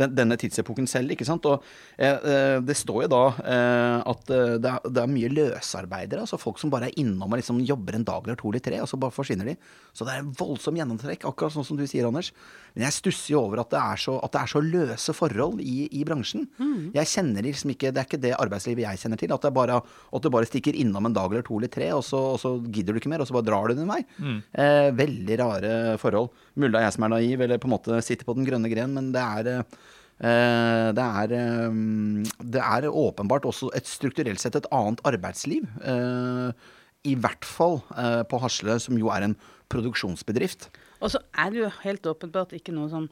den, 0.00 0.14
denne 0.16 0.36
tidsepoken 0.40 0.88
selv, 0.90 1.12
ikke 1.14 1.26
sant. 1.28 1.46
Og 1.48 1.64
eh, 1.96 2.12
eh, 2.16 2.58
det 2.64 2.76
står 2.78 3.06
jo 3.06 3.10
da 3.12 3.22
eh, 3.42 3.96
at 4.12 4.32
eh, 4.34 4.54
det, 4.62 4.72
er, 4.72 4.88
det 4.92 5.02
er 5.02 5.12
mye 5.12 5.32
løsarbeidere, 5.32 6.24
altså 6.26 6.40
folk 6.40 6.60
som 6.60 6.72
bare 6.72 6.90
er 6.90 7.00
innom 7.00 7.30
og 7.30 7.40
liksom 7.40 7.62
jobber 7.66 7.98
en 7.98 8.06
dag 8.06 8.26
eller 8.26 8.38
to 8.40 8.52
eller 8.52 8.64
tre, 8.64 8.80
og 8.84 8.90
så 8.90 9.00
bare 9.00 9.14
forsvinner 9.16 9.52
de. 9.52 9.56
Så 9.96 10.06
det 10.06 10.14
er 10.14 10.22
en 10.24 10.32
voldsom 10.36 10.76
gjennomtrekk, 10.78 11.26
akkurat 11.28 11.56
sånn 11.56 11.66
som 11.66 11.80
du 11.80 11.86
sier, 11.88 12.06
Anders. 12.08 12.32
Men 12.76 12.86
jeg 12.86 12.98
stusser 12.98 13.32
jo 13.34 13.42
over 13.46 13.62
at 13.64 13.72
det 13.72 13.80
er 13.80 14.02
så, 14.04 14.18
at 14.24 14.34
det 14.36 14.42
er 14.42 14.52
så 14.52 14.62
løse 14.64 15.16
forhold 15.16 15.62
i, 15.64 15.88
i 15.96 16.04
bransjen. 16.06 16.44
Jeg 16.94 17.08
kjenner 17.08 17.46
liksom 17.46 17.72
ikke 17.72 17.92
Det 17.94 18.02
er 18.02 18.08
ikke 18.08 18.20
det 18.20 18.34
arbeidslivet 18.36 18.84
jeg 18.84 19.00
kjenner 19.00 19.20
til. 19.20 19.32
At, 19.32 19.46
det 19.46 19.52
bare, 19.56 19.78
at 19.80 20.26
du 20.26 20.28
bare 20.32 20.48
stikker 20.48 20.76
innom 20.76 21.08
en 21.08 21.16
dag 21.16 21.32
eller 21.32 21.46
to 21.46 21.56
eller 21.56 21.72
tre, 21.72 21.88
og 21.96 22.04
så, 22.04 22.20
og 22.34 22.40
så 22.42 22.52
gidder 22.68 22.92
du 22.92 23.00
ikke 23.00 23.10
mer, 23.12 23.24
og 23.24 23.30
så 23.30 23.36
bare 23.38 23.48
drar 23.48 23.72
du 23.72 23.78
din 23.80 23.88
vei. 23.88 24.02
Eh, 24.20 24.90
veldig 24.96 25.40
rare 25.40 25.72
forhold. 26.02 26.28
Mulig 26.56 26.74
det 26.74 26.82
er 26.82 26.88
jeg 26.90 26.96
som 26.98 27.06
er 27.08 27.14
naiv, 27.14 27.46
eller 27.46 27.62
på 27.62 27.70
en 27.70 27.74
måte 27.78 28.02
sitter 28.04 28.28
på 28.28 28.36
den 28.36 28.48
grønne 28.48 28.70
gren, 28.72 28.92
men 28.96 29.08
det 29.14 29.24
er 29.24 29.46
Eh, 29.46 29.62
det 30.16 31.04
er, 31.04 31.32
eh, 31.36 31.76
det 32.40 32.62
er 32.62 32.88
åpenbart 32.88 33.44
også 33.48 33.68
et 33.76 33.88
strukturelt 33.88 34.40
sett 34.40 34.56
et 34.56 34.68
annet 34.72 35.02
arbeidsliv. 35.04 35.68
eh, 35.84 36.52
I 37.04 37.14
hvert 37.20 37.44
fall 37.44 37.82
eh, 37.96 38.22
på 38.24 38.40
Hasle, 38.40 38.78
som 38.80 38.96
jo 38.98 39.12
er 39.12 39.28
en 39.28 39.36
produksjonsbedrift. 39.68 40.70
Og 41.04 41.12
så 41.12 41.20
er 41.36 41.52
det 41.52 41.60
jo 41.60 41.70
helt 41.82 42.08
åpenbart 42.08 42.54
ikke 42.56 42.74
noe 42.74 42.88
som 42.88 43.08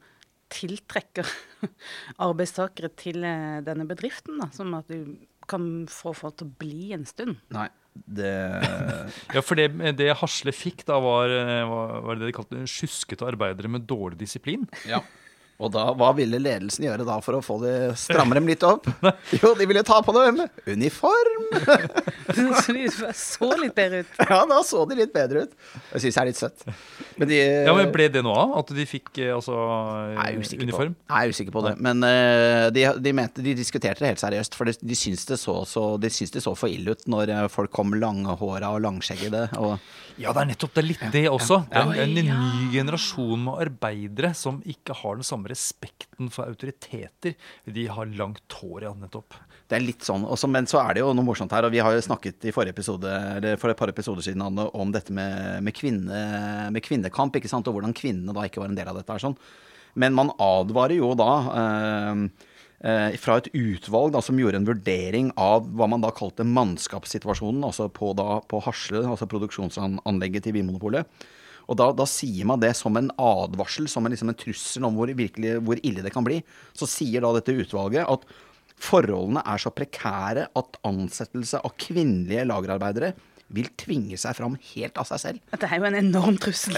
tiltrekker 0.54 1.28
arbeidstakere 2.26 2.90
til 2.96 3.24
eh, 3.26 3.60
denne 3.66 3.86
bedriften, 3.88 4.38
da, 4.40 4.50
som 4.54 4.74
at 4.78 4.88
du 4.88 5.16
kan 5.50 5.84
få 5.92 6.14
folk 6.16 6.38
til 6.40 6.48
å 6.48 6.54
bli 6.62 6.92
en 6.96 7.04
stund. 7.08 7.36
Nei, 7.52 7.68
det 7.92 8.32
Ja, 9.34 9.42
for 9.44 9.60
det, 9.60 9.68
det 9.98 10.14
Hasle 10.22 10.54
fikk 10.56 10.86
da, 10.88 10.96
var, 11.04 11.28
eh, 11.28 11.60
var, 11.68 11.98
var 12.06 12.16
det 12.20 12.30
de 12.30 12.36
kalte 12.36 12.64
sjuskete 12.70 13.28
arbeidere 13.28 13.70
med 13.76 13.84
dårlig 13.90 14.22
disiplin. 14.24 14.64
Ja. 14.88 15.02
Og 15.62 15.70
da, 15.70 15.84
hva 15.94 16.10
ville 16.16 16.40
ledelsen 16.42 16.82
gjøre 16.88 17.04
da 17.06 17.20
for 17.22 17.38
å 17.38 17.42
få 17.44 17.60
det 17.62 17.74
stramme 18.00 18.34
dem 18.34 18.48
litt 18.50 18.64
opp? 18.66 18.88
Jo, 19.38 19.52
de 19.58 19.66
ville 19.68 19.84
ta 19.86 20.00
på 20.02 20.12
dem 20.16 20.40
uniform! 20.66 21.44
så 22.34 22.72
de 22.76 22.88
så 23.14 23.50
litt 23.60 23.74
bedre 23.76 24.02
ut. 24.02 24.16
Ja, 24.18 24.40
da 24.50 24.58
så 24.66 24.82
de 24.90 24.98
litt 24.98 25.12
bedre 25.14 25.44
ut. 25.46 25.54
Jeg 25.92 26.04
syns 26.04 26.18
det 26.18 26.22
er 26.22 26.30
litt 26.30 26.40
søtt. 26.40 26.66
Men 27.20 27.30
de 27.30 27.38
Ja, 27.38 27.74
men 27.76 27.92
Ble 27.94 28.08
det 28.10 28.24
noe 28.26 28.34
av? 28.40 28.54
At 28.62 28.72
de 28.74 28.86
fikk 28.88 29.12
eh, 29.22 29.30
altså, 29.34 29.54
Jeg 30.16 30.62
uniform? 30.64 30.96
På. 30.98 31.14
Jeg 31.14 31.28
er 31.28 31.34
usikker 31.36 31.54
på 31.54 31.64
det. 31.68 31.74
Men 31.86 32.02
uh, 32.02 32.66
de, 32.74 32.86
de, 33.04 33.14
mente, 33.14 33.44
de 33.44 33.54
diskuterte 33.58 34.02
det 34.02 34.14
helt 34.14 34.24
seriøst, 34.24 34.58
for 34.58 34.70
de, 34.70 34.74
de 34.82 34.98
syntes 34.98 35.28
det 35.30 35.38
så, 35.40 35.60
så, 35.68 35.86
de 36.02 36.10
syns 36.12 36.34
det 36.34 36.42
så 36.42 36.56
for 36.58 36.72
ille 36.72 36.96
ut 36.96 37.06
når 37.10 37.30
eh, 37.30 37.46
folk 37.52 37.70
kom 37.74 37.94
langhåra 38.00 38.72
og 38.74 38.82
langskjeggede. 38.84 39.46
Og 39.62 39.78
Ja, 40.20 40.30
det 40.34 40.44
er 40.44 40.48
nettopp 40.52 40.74
det 40.76 40.82
er 40.82 40.86
litt 40.86 41.02
det 41.14 41.24
også. 41.30 41.58
Det 41.70 41.80
er 41.80 42.04
en, 42.04 42.18
en 42.20 42.44
ny 42.44 42.68
generasjon 42.74 43.40
med 43.46 43.64
arbeidere 43.64 44.30
som 44.38 44.60
ikke 44.70 44.94
har 45.00 45.18
den 45.18 45.26
samme 45.26 45.50
respekten 45.50 46.30
for 46.32 46.46
autoriteter. 46.46 47.34
De 47.66 47.86
har 47.90 48.12
langt 48.18 48.58
hår, 48.60 48.86
ja, 48.86 48.94
nettopp. 48.98 49.34
det 49.68 49.78
er 49.78 49.84
litt 49.84 50.06
sånn. 50.06 50.26
Også, 50.28 50.50
men 50.50 50.68
så 50.70 50.80
er 50.84 50.94
det 50.94 51.02
jo 51.02 51.10
noe 51.16 51.26
morsomt 51.26 51.52
her, 51.56 51.66
og 51.66 51.74
vi 51.74 51.82
har 51.82 51.96
jo 51.96 52.06
snakket 52.06 52.46
i 52.46 52.54
forrige 52.54 52.76
episode, 52.76 53.10
eller 53.40 53.58
for 53.60 53.72
et 53.72 53.80
par 53.80 53.90
episoder 53.90 54.26
siden 54.26 54.44
Anne, 54.46 54.68
om 54.70 54.94
dette 54.94 55.14
med, 55.14 55.60
med, 55.66 55.74
kvinne, 55.74 56.24
med 56.74 56.86
kvinnekamp, 56.86 57.34
ikke 57.40 57.50
sant, 57.50 57.66
og 57.70 57.78
hvordan 57.78 57.96
kvinnene 57.96 58.36
da 58.36 58.46
ikke 58.46 58.62
var 58.62 58.70
en 58.70 58.78
del 58.78 58.92
av 58.92 59.00
dette 59.00 59.18
sånn. 59.24 59.38
Men 59.98 60.14
man 60.14 60.32
advarer 60.42 60.98
jo 60.98 61.12
da 61.18 61.32
eh, 61.58 62.26
fra 62.84 63.38
et 63.40 63.46
utvalg 63.56 64.12
da, 64.12 64.20
som 64.20 64.36
gjorde 64.36 64.58
en 64.60 64.66
vurdering 64.68 65.30
av 65.40 65.70
hva 65.72 65.86
man 65.88 66.02
da 66.04 66.10
kalte 66.12 66.44
mannskapssituasjonen, 66.44 67.62
altså 67.64 67.86
på, 67.88 68.10
da, 68.18 68.42
på 68.44 68.60
Hasle, 68.66 69.00
altså 69.08 69.28
produksjonsanlegget 69.30 70.44
til 70.44 70.58
Vinmonopolet. 70.58 71.08
Og 71.64 71.78
da, 71.80 71.90
da 71.96 72.04
sier 72.08 72.44
man 72.48 72.60
det 72.60 72.74
som 72.76 72.96
en 73.00 73.08
advarsel, 73.16 73.88
som 73.88 74.04
en, 74.04 74.12
liksom 74.12 74.32
en 74.32 74.36
trussel 74.36 74.84
om 74.84 74.98
hvor, 74.98 75.08
virkelig, 75.16 75.56
hvor 75.64 75.80
ille 75.80 76.04
det 76.04 76.12
kan 76.12 76.26
bli. 76.26 76.42
Så 76.76 76.88
sier 76.90 77.24
da 77.24 77.32
dette 77.36 77.56
utvalget 77.56 78.04
at 78.04 78.26
forholdene 78.84 79.44
er 79.48 79.62
så 79.62 79.72
prekære 79.72 80.48
at 80.58 80.80
ansettelse 80.84 81.62
av 81.64 81.76
kvinnelige 81.80 82.44
lagerarbeidere 82.50 83.14
vil 83.52 83.68
tvinge 83.78 84.16
seg 84.18 84.36
fram 84.38 84.56
helt 84.72 84.98
av 84.98 85.06
seg 85.08 85.20
selv. 85.20 85.42
Dette 85.52 85.64
det 85.64 85.72
er 85.72 85.80
jo 85.80 85.88
en 85.88 85.98
enorm 85.98 86.36
trussel. 86.40 86.76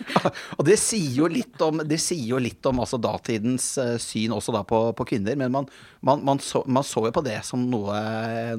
Og 0.58 0.64
det 0.66 0.76
sier 0.80 1.14
jo 1.22 1.28
litt 1.30 1.60
om, 1.64 1.80
det 1.86 2.00
sier 2.02 2.26
jo 2.32 2.40
litt 2.42 2.66
om 2.68 2.82
altså, 2.82 2.98
datidens 3.00 3.72
eh, 3.80 3.94
syn 4.02 4.34
også 4.36 4.54
da 4.54 4.62
på, 4.66 4.80
på 4.96 5.06
kvinner, 5.12 5.38
men 5.38 5.52
man, 5.54 5.68
man, 6.06 6.24
man, 6.26 6.42
så, 6.44 6.62
man 6.66 6.86
så 6.86 7.06
jo 7.08 7.12
på 7.14 7.24
det 7.26 7.38
som 7.46 7.62
noe, 7.70 7.96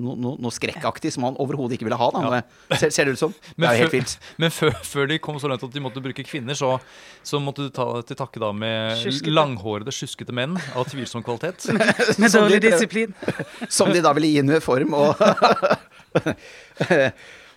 no, 0.02 0.16
no, 0.20 0.36
noe 0.42 0.56
skrekkaktig 0.56 1.14
som 1.16 1.26
man 1.28 1.40
overhodet 1.42 1.78
ikke 1.78 1.90
ville 1.90 2.00
ha. 2.00 2.10
Da. 2.16 2.42
Ser, 2.78 2.94
ser 2.94 3.10
det 3.10 3.18
ut 3.18 3.24
som. 3.24 3.36
Det 3.56 3.68
er 3.68 3.78
jo 3.78 3.86
helt 3.86 3.98
vilt. 4.00 4.16
men 4.42 4.54
før, 4.54 4.74
før 4.88 5.12
de 5.12 5.20
kom 5.24 5.40
så 5.42 5.52
langt 5.52 5.66
at 5.68 5.76
de 5.76 5.84
måtte 5.84 6.04
bruke 6.04 6.26
kvinner, 6.28 6.58
så, 6.58 6.76
så 7.24 7.42
måtte 7.44 7.68
du 7.68 7.76
ta 7.76 7.88
til 8.08 8.20
takke 8.20 8.42
da 8.42 8.52
med 8.56 8.98
Sjuskete. 9.02 9.36
langhårede, 9.36 9.96
sjuskete 9.96 10.36
menn 10.36 10.58
av 10.76 10.88
tvilsom 10.92 11.26
kvalitet. 11.26 11.68
Med 12.22 12.32
dårlig 12.34 12.62
disiplin. 12.64 13.14
Som 13.70 13.92
de 13.94 14.02
da 14.04 14.14
ville 14.16 14.30
gi 14.32 14.42
en 14.42 14.52
uniform 14.52 14.96
og 14.98 15.22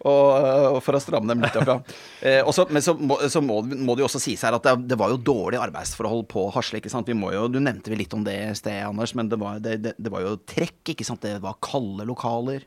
Og 0.04 0.74
og 0.74 0.78
for 0.84 0.98
å 0.98 1.00
stramme 1.00 1.30
dem 1.32 1.40
litt 1.44 1.56
opp, 1.56 1.68
ja. 1.70 1.76
Eh, 2.28 2.40
og 2.44 2.70
men 2.72 2.82
så, 2.84 2.92
må, 2.96 3.16
så 3.28 3.40
må, 3.44 3.62
må 3.64 3.94
det 3.96 4.04
jo 4.04 4.08
også 4.08 4.20
sies 4.20 4.42
her 4.44 4.56
at 4.56 4.62
det, 4.64 4.74
det 4.92 4.98
var 5.00 5.10
jo 5.12 5.18
dårlige 5.20 5.60
arbeidsforhold 5.64 6.26
på 6.28 6.46
Hasle. 6.54 6.78
ikke 6.80 6.92
sant? 6.92 7.08
Vi 7.08 7.16
må 7.16 7.32
jo, 7.32 7.46
Du 7.48 7.58
nevnte 7.60 7.88
vel 7.92 8.00
litt 8.04 8.14
om 8.16 8.24
det 8.24 8.34
i 8.36 8.54
sted, 8.56 8.80
Anders, 8.84 9.14
men 9.16 9.28
det 9.32 9.38
var, 9.40 9.60
det, 9.64 9.78
det, 9.84 9.94
det 9.98 10.12
var 10.12 10.24
jo 10.26 10.36
trekk. 10.48 10.80
ikke 10.94 11.04
sant? 11.08 11.20
Det 11.24 11.40
var 11.44 11.56
kalde 11.64 12.04
lokaler. 12.08 12.64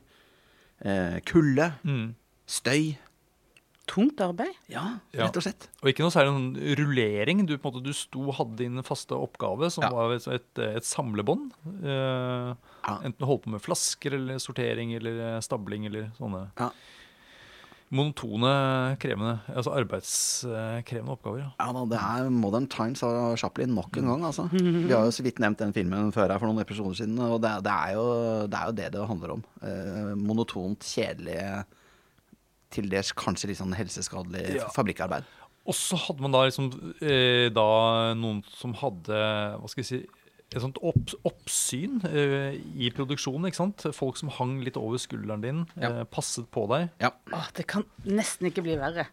Eh, 0.84 1.18
kulde. 1.26 1.72
Mm. 1.86 2.08
Støy. 2.48 2.96
Tungt 3.88 4.20
arbeid. 4.20 4.52
Ja, 4.68 4.98
Ja. 5.16 5.24
rett 5.24 5.36
og 5.40 5.42
slett. 5.46 5.68
Og 5.80 5.88
ikke 5.88 6.04
noe 6.04 6.12
særlig 6.12 6.34
noen 6.34 6.76
rullering. 6.76 7.46
Du, 7.48 7.54
på 7.56 7.70
en 7.70 7.78
måte, 7.78 7.84
du 7.86 7.94
sto 7.96 8.26
hadde 8.36 8.58
din 8.60 8.82
faste 8.84 9.16
oppgave, 9.16 9.70
som 9.72 9.86
Ja. 9.86 9.90
var 9.94 10.12
et, 10.12 10.26
et, 10.28 10.58
et 10.76 10.84
samlebånd. 10.84 11.52
Eh, 11.82 12.54
Ja. 12.88 12.98
Enten 13.04 13.18
du 13.18 13.26
holdt 13.26 13.42
på 13.44 13.50
med 13.52 13.60
flasker 13.64 14.14
eller 14.16 14.38
sortering 14.40 14.92
eller 14.96 15.18
eh, 15.36 15.40
stabling 15.44 15.86
eller 15.88 16.10
sånne 16.18 16.50
Ja. 16.60 16.70
Monotone, 17.94 18.50
krevende, 19.00 19.38
altså 19.48 19.72
arbeidskrevende 19.78 21.14
oppgaver. 21.14 21.40
Ja. 21.40 21.48
Ja 21.62 21.68
da, 21.72 21.84
det 21.88 22.00
er 22.02 22.28
Modern 22.34 22.66
Times 22.68 23.00
av 23.06 23.36
Chaplin 23.40 23.72
nok 23.76 23.96
en 24.00 24.10
gang, 24.10 24.26
altså. 24.28 24.44
Vi 24.52 24.92
har 24.92 25.06
jo 25.08 25.14
så 25.14 25.24
vidt 25.24 25.40
nevnt 25.40 25.62
den 25.62 25.72
filmen 25.76 26.12
før 26.12 26.28
her 26.34 26.42
for 26.42 26.50
noen 26.50 26.60
episoder 26.64 26.98
siden, 27.00 27.16
og 27.24 27.40
det, 27.44 27.54
det, 27.64 27.72
er, 27.72 27.94
jo, 27.96 28.04
det 28.50 28.60
er 28.60 28.68
jo 28.70 28.76
det 28.82 28.90
det 28.96 29.06
handler 29.08 29.34
om. 29.38 29.44
Eh, 29.64 30.12
monotont, 30.20 30.84
kjedelig, 30.84 31.38
til 32.74 32.90
dels 32.92 33.14
kanskje 33.16 33.48
litt 33.52 33.60
sånn 33.62 33.72
helseskadelig 33.78 34.58
Ja. 34.58 34.68
fabrikkarbeid. 34.74 35.24
Og 35.68 35.76
så 35.76 35.96
hadde 36.00 36.24
man 36.24 36.32
da 36.32 36.44
liksom 36.46 36.68
eh, 37.04 37.48
da 37.52 37.64
noen 38.16 38.42
som 38.56 38.72
hadde 38.80 39.16
hva 39.60 39.68
skal 39.68 39.84
jeg 39.84 39.88
si, 39.88 39.98
et 40.48 40.62
sånt 40.64 40.78
opp, 40.80 41.12
oppsyn 41.28 41.98
uh, 42.08 42.54
i 42.80 42.88
produksjonen. 42.96 43.50
ikke 43.50 43.60
sant? 43.60 43.84
Folk 43.96 44.16
som 44.16 44.30
hang 44.38 44.58
litt 44.64 44.78
over 44.80 44.96
skulderen 45.00 45.42
din, 45.44 45.64
Ja. 45.76 45.90
uh, 46.00 46.04
passet 46.08 46.48
på 46.54 46.64
deg. 46.72 46.88
Ja. 47.02 47.10
Åh, 47.36 47.50
det 47.58 47.66
kan 47.68 47.84
nesten 48.08 48.48
ikke 48.48 48.64
bli 48.64 48.78
verre. 48.80 49.08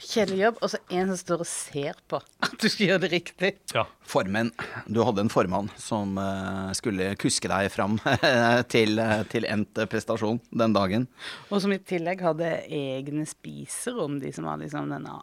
Kjedelig 0.00 0.38
jobb, 0.40 0.58
og 0.64 0.70
så 0.72 0.78
en 0.96 1.10
som 1.12 1.18
står 1.20 1.42
og 1.44 1.48
ser 1.50 1.98
på 2.08 2.16
at 2.46 2.54
du 2.56 2.66
skal 2.72 2.86
gjøre 2.86 3.02
det 3.04 3.10
riktig. 3.12 3.50
Ja. 3.76 3.84
Formen. 4.08 4.48
Du 4.88 5.02
hadde 5.04 5.20
en 5.26 5.30
formann 5.30 5.68
som 5.78 6.16
uh, 6.18 6.72
skulle 6.74 7.12
kuske 7.20 7.50
deg 7.52 7.68
fram 7.70 7.98
til, 8.72 8.96
til 9.30 9.46
endt 9.46 9.82
prestasjon 9.92 10.40
den 10.50 10.74
dagen. 10.74 11.04
Og 11.52 11.60
som 11.62 11.76
i 11.76 11.78
tillegg 11.84 12.24
hadde 12.24 12.48
egne 12.66 13.28
spiserom, 13.28 14.18
de 14.24 14.32
som 14.34 14.48
var 14.48 14.58
liksom 14.64 14.88
denne 14.90 15.14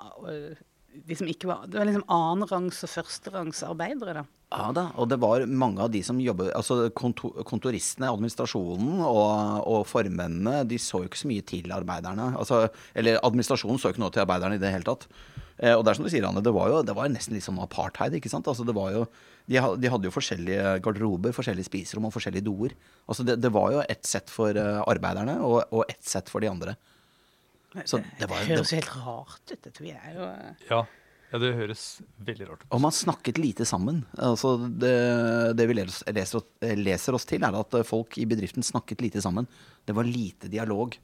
De 1.06 1.16
som 1.18 1.30
ikke 1.30 1.50
var 1.50 1.68
Det 1.70 1.80
var 1.80 1.88
liksom 1.90 2.08
annenrangs 2.12 2.82
og 2.86 2.92
førsterangs 2.92 3.64
arbeidere, 3.68 4.22
da. 4.22 4.26
Ja 4.48 4.70
da, 4.72 4.86
og 4.96 5.10
det 5.12 5.18
var 5.20 5.44
mange 5.52 5.84
av 5.84 5.90
de 5.92 6.00
som 6.08 6.20
jobbet 6.24 6.54
Altså 6.56 6.86
kontor, 6.96 7.34
kontoristene, 7.48 8.08
administrasjonen 8.14 9.02
og, 9.04 9.66
og 9.68 9.82
formennene, 9.90 10.62
de 10.70 10.80
så 10.80 11.02
jo 11.04 11.10
ikke 11.10 11.20
så 11.20 11.32
mye 11.32 11.44
til 11.48 11.74
arbeiderne. 11.76 12.30
Altså, 12.40 12.62
eller 12.96 13.20
administrasjonen 13.28 13.82
så 13.82 13.92
ikke 13.92 14.06
noe 14.06 14.16
til 14.16 14.24
arbeiderne 14.24 14.56
i 14.56 14.62
det 14.64 14.72
hele 14.72 14.88
tatt. 14.88 15.10
Eh, 15.58 15.74
og 15.74 15.84
det 15.84 15.92
er 15.92 15.98
som 15.98 16.06
du 16.06 16.12
sier, 16.14 16.26
Anne, 16.28 16.44
det 16.46 16.54
var 16.56 16.70
jo 16.72 16.84
det 16.86 16.96
var 16.96 17.10
nesten 17.12 17.36
litt 17.36 17.46
sånn 17.46 17.60
apartheid, 17.60 18.16
ikke 18.18 18.32
sant. 18.32 18.48
Altså, 18.48 18.66
det 18.68 18.76
var 18.78 18.94
jo, 18.94 19.06
de, 19.50 19.60
de 19.84 19.92
hadde 19.92 20.08
jo 20.08 20.16
forskjellige 20.16 20.78
garderober, 20.86 21.36
forskjellige 21.36 21.68
spiserom 21.68 22.08
og 22.08 22.14
forskjellige 22.16 22.48
doer. 22.48 22.76
Altså, 23.08 23.26
det, 23.28 23.40
det 23.44 23.52
var 23.56 23.74
jo 23.76 23.84
ett 23.84 24.08
sett 24.08 24.32
for 24.32 24.56
eh, 24.56 24.84
arbeiderne 24.86 25.40
og, 25.44 25.60
og 25.74 25.90
ett 25.90 26.06
sett 26.08 26.32
for 26.32 26.46
de 26.46 26.52
andre. 26.52 26.78
Så 27.86 28.00
det 28.20 28.30
var- 28.30 28.46
høres 28.48 28.72
helt 28.72 28.90
rart 28.96 29.52
ut. 29.52 29.62
Dette 29.62 29.82
vi 29.84 29.92
er 29.92 30.14
jo 30.16 30.24
øh, 30.30 30.70
ja. 30.70 30.86
Ja, 31.28 31.40
det 31.44 31.50
høres 31.58 31.82
veldig 32.24 32.46
rart 32.48 32.62
ut. 32.64 32.70
Og 32.72 32.80
man 32.80 32.94
snakket 32.96 33.38
lite 33.38 33.66
sammen. 33.68 34.06
Altså 34.18 34.54
det, 34.80 34.94
det 35.60 35.66
vi 35.68 35.76
leser, 35.76 36.14
leser, 36.80 37.14
oss 37.18 37.26
til, 37.28 37.44
er 37.44 37.58
at 37.60 37.76
folk 37.86 38.16
i 38.18 38.24
bedriften 38.26 38.64
snakket 38.64 39.02
lite 39.04 39.20
sammen. 39.22 39.46
Det 39.86 39.94
var 39.98 40.08
lite 40.08 40.48
dialog. 40.48 40.96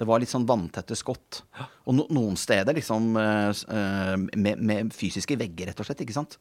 Det 0.00 0.08
var 0.08 0.18
litt 0.18 0.32
sånn 0.32 0.46
vanntette 0.48 0.96
skott. 0.98 1.42
Og 1.86 1.94
no, 1.94 2.06
noen 2.10 2.34
steder 2.40 2.74
liksom 2.74 3.12
eh, 3.20 3.50
eh, 3.76 4.16
med, 4.34 4.58
med 4.58 4.90
fysiske 4.96 5.38
vegger, 5.38 5.70
rett 5.70 5.78
og 5.84 5.86
slett. 5.86 6.02
ikke 6.02 6.18
sant? 6.18 6.38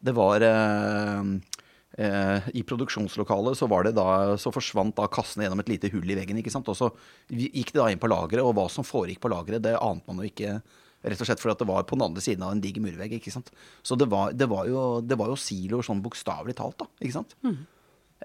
Det 0.00 0.14
var 0.14 0.40
eh, 0.46 1.18
eh, 1.18 1.59
I 2.00 2.62
produksjonslokalet 2.64 3.58
så 3.58 3.66
var 3.68 3.84
det 3.84 3.90
da, 3.98 4.36
så 4.40 4.52
forsvant 4.54 4.94
da 4.96 5.04
kassene 5.12 5.44
gjennom 5.44 5.60
et 5.60 5.68
lite 5.68 5.90
hull 5.92 6.08
i 6.08 6.16
veggen. 6.16 6.38
ikke 6.40 6.52
sant? 6.52 6.68
Og 6.72 6.78
så 6.78 6.88
gikk 7.28 7.74
det 7.74 7.80
da 7.80 7.88
inn 7.92 8.00
på 8.00 8.08
lageret, 8.08 8.40
og 8.40 8.54
hva 8.56 8.64
som 8.72 8.86
foregikk 8.86 9.20
på 9.20 9.30
lageret, 9.32 9.60
det 9.66 9.74
ante 9.76 10.08
man 10.08 10.22
jo 10.22 10.30
ikke. 10.30 10.54
Rett 11.00 11.20
og 11.20 11.28
slett 11.28 11.40
fordi 11.40 11.62
det 11.62 11.68
var 11.70 11.84
på 11.88 11.96
den 11.96 12.04
andre 12.04 12.22
siden 12.24 12.44
av 12.44 12.54
en 12.54 12.60
diger 12.60 12.84
murvegg. 12.84 13.14
ikke 13.16 13.32
sant? 13.32 13.50
Så 13.82 13.96
det 14.00 14.08
var, 14.12 14.32
det 14.36 14.48
var, 14.50 14.66
jo, 14.68 15.00
det 15.00 15.16
var 15.20 15.32
jo 15.32 15.36
siloer 15.40 15.84
sånn 15.86 16.02
bokstavelig 16.04 16.56
talt. 16.58 16.78
da, 16.82 16.88
ikke 17.00 17.16
sant? 17.18 17.36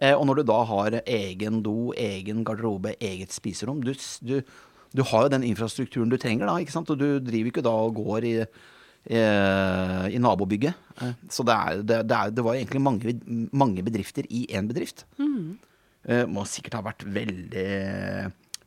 Eh, 0.02 0.16
og 0.16 0.26
når 0.28 0.42
du 0.42 0.48
da 0.52 0.62
har 0.68 1.00
egen 1.06 1.62
do, 1.64 1.94
egen 1.96 2.44
garderobe, 2.48 2.98
eget 3.00 3.32
spiserom 3.32 3.80
du, 3.84 3.94
du, 4.28 4.42
du 4.92 5.04
har 5.08 5.26
jo 5.26 5.32
den 5.32 5.46
infrastrukturen 5.48 6.12
du 6.12 6.18
trenger, 6.20 6.50
da. 6.52 6.58
ikke 6.60 6.76
sant? 6.76 6.92
Og 6.92 7.00
du 7.00 7.20
driver 7.24 7.54
ikke 7.54 7.64
da 7.64 7.76
og 7.88 7.96
går 8.02 8.28
i, 8.28 8.34
eh, 8.44 8.66
i 9.06 10.20
nabobygget. 10.22 10.78
Eh, 11.02 11.12
så 11.30 11.46
det, 11.46 11.56
er, 11.56 11.84
det, 11.84 12.00
det, 12.10 12.18
er, 12.18 12.34
det 12.34 12.46
var 12.46 12.58
egentlig 12.58 12.82
mange, 12.82 13.16
mange 13.54 13.86
bedrifter 13.86 14.28
i 14.30 14.46
én 14.50 14.70
bedrift. 14.72 15.06
Mm. 15.20 15.58
må 16.30 16.44
sikkert 16.46 16.76
ha 16.78 16.84
vært 16.86 17.02
veldig, 17.10 17.70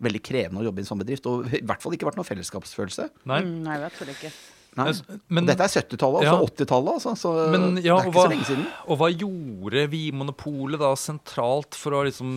veldig 0.02 0.20
krevende 0.26 0.62
å 0.62 0.64
jobbe 0.66 0.82
i 0.82 0.84
en 0.84 0.88
sånn 0.90 1.02
bedrift. 1.02 1.26
Og 1.30 1.50
i 1.54 1.62
hvert 1.62 1.82
fall 1.84 1.94
ikke 1.94 2.08
vært 2.10 2.18
noe 2.18 2.26
fellesskapsfølelse. 2.26 3.10
Nei. 3.30 3.42
Mm, 3.46 3.58
Nei, 3.66 3.76
i 3.78 3.84
hvert 3.84 3.98
fall 3.98 4.14
ikke. 4.14 4.32
Men- 5.28 5.46
dette 5.48 5.64
er 5.66 5.72
70-tallet, 5.72 6.22
altså 6.22 6.34
Ja. 6.38 6.46
80-tallet. 6.46 6.92
Altså, 6.98 7.12
så 7.18 7.32
Men 7.52 7.64
ja, 7.82 7.96
det 7.96 8.04
er 8.04 8.08
ikke 8.08 8.14
hva, 8.14 8.24
så 8.26 8.32
lenge 8.32 8.48
siden. 8.48 8.66
og 8.86 8.98
hva 9.00 9.08
gjorde 9.12 9.84
Vinmonopolet 9.92 10.78
da 10.82 10.92
sentralt 10.94 11.74
for 11.78 11.96
å 11.98 12.04
liksom 12.06 12.30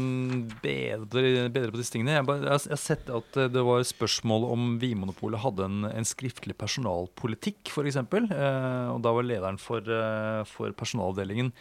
bedre, 0.63 1.49
bedre 1.53 1.71
på 1.71 1.81
disse 1.81 1.93
tingene? 1.95 2.17
Jeg, 2.19 2.25
bare, 2.27 2.41
jeg, 2.47 2.63
jeg 2.67 2.75
har 2.75 2.83
sett 2.85 3.09
at 3.09 3.41
det 3.53 3.65
var 3.67 3.83
spørsmål 3.87 4.47
om 4.51 4.65
Vinmonopolet 4.81 5.43
hadde 5.43 5.67
en, 5.69 5.85
en 5.91 6.07
skriftlig 6.07 6.57
personalpolitikk, 6.57 7.69
f.eks. 7.71 7.99
Eh, 8.01 8.87
og 8.93 9.01
da 9.05 9.13
var 9.15 9.23
lederen 9.27 9.59
for, 9.61 9.79
eh, 9.85 10.41
for 10.49 10.71
personalavdelingen 10.77 11.51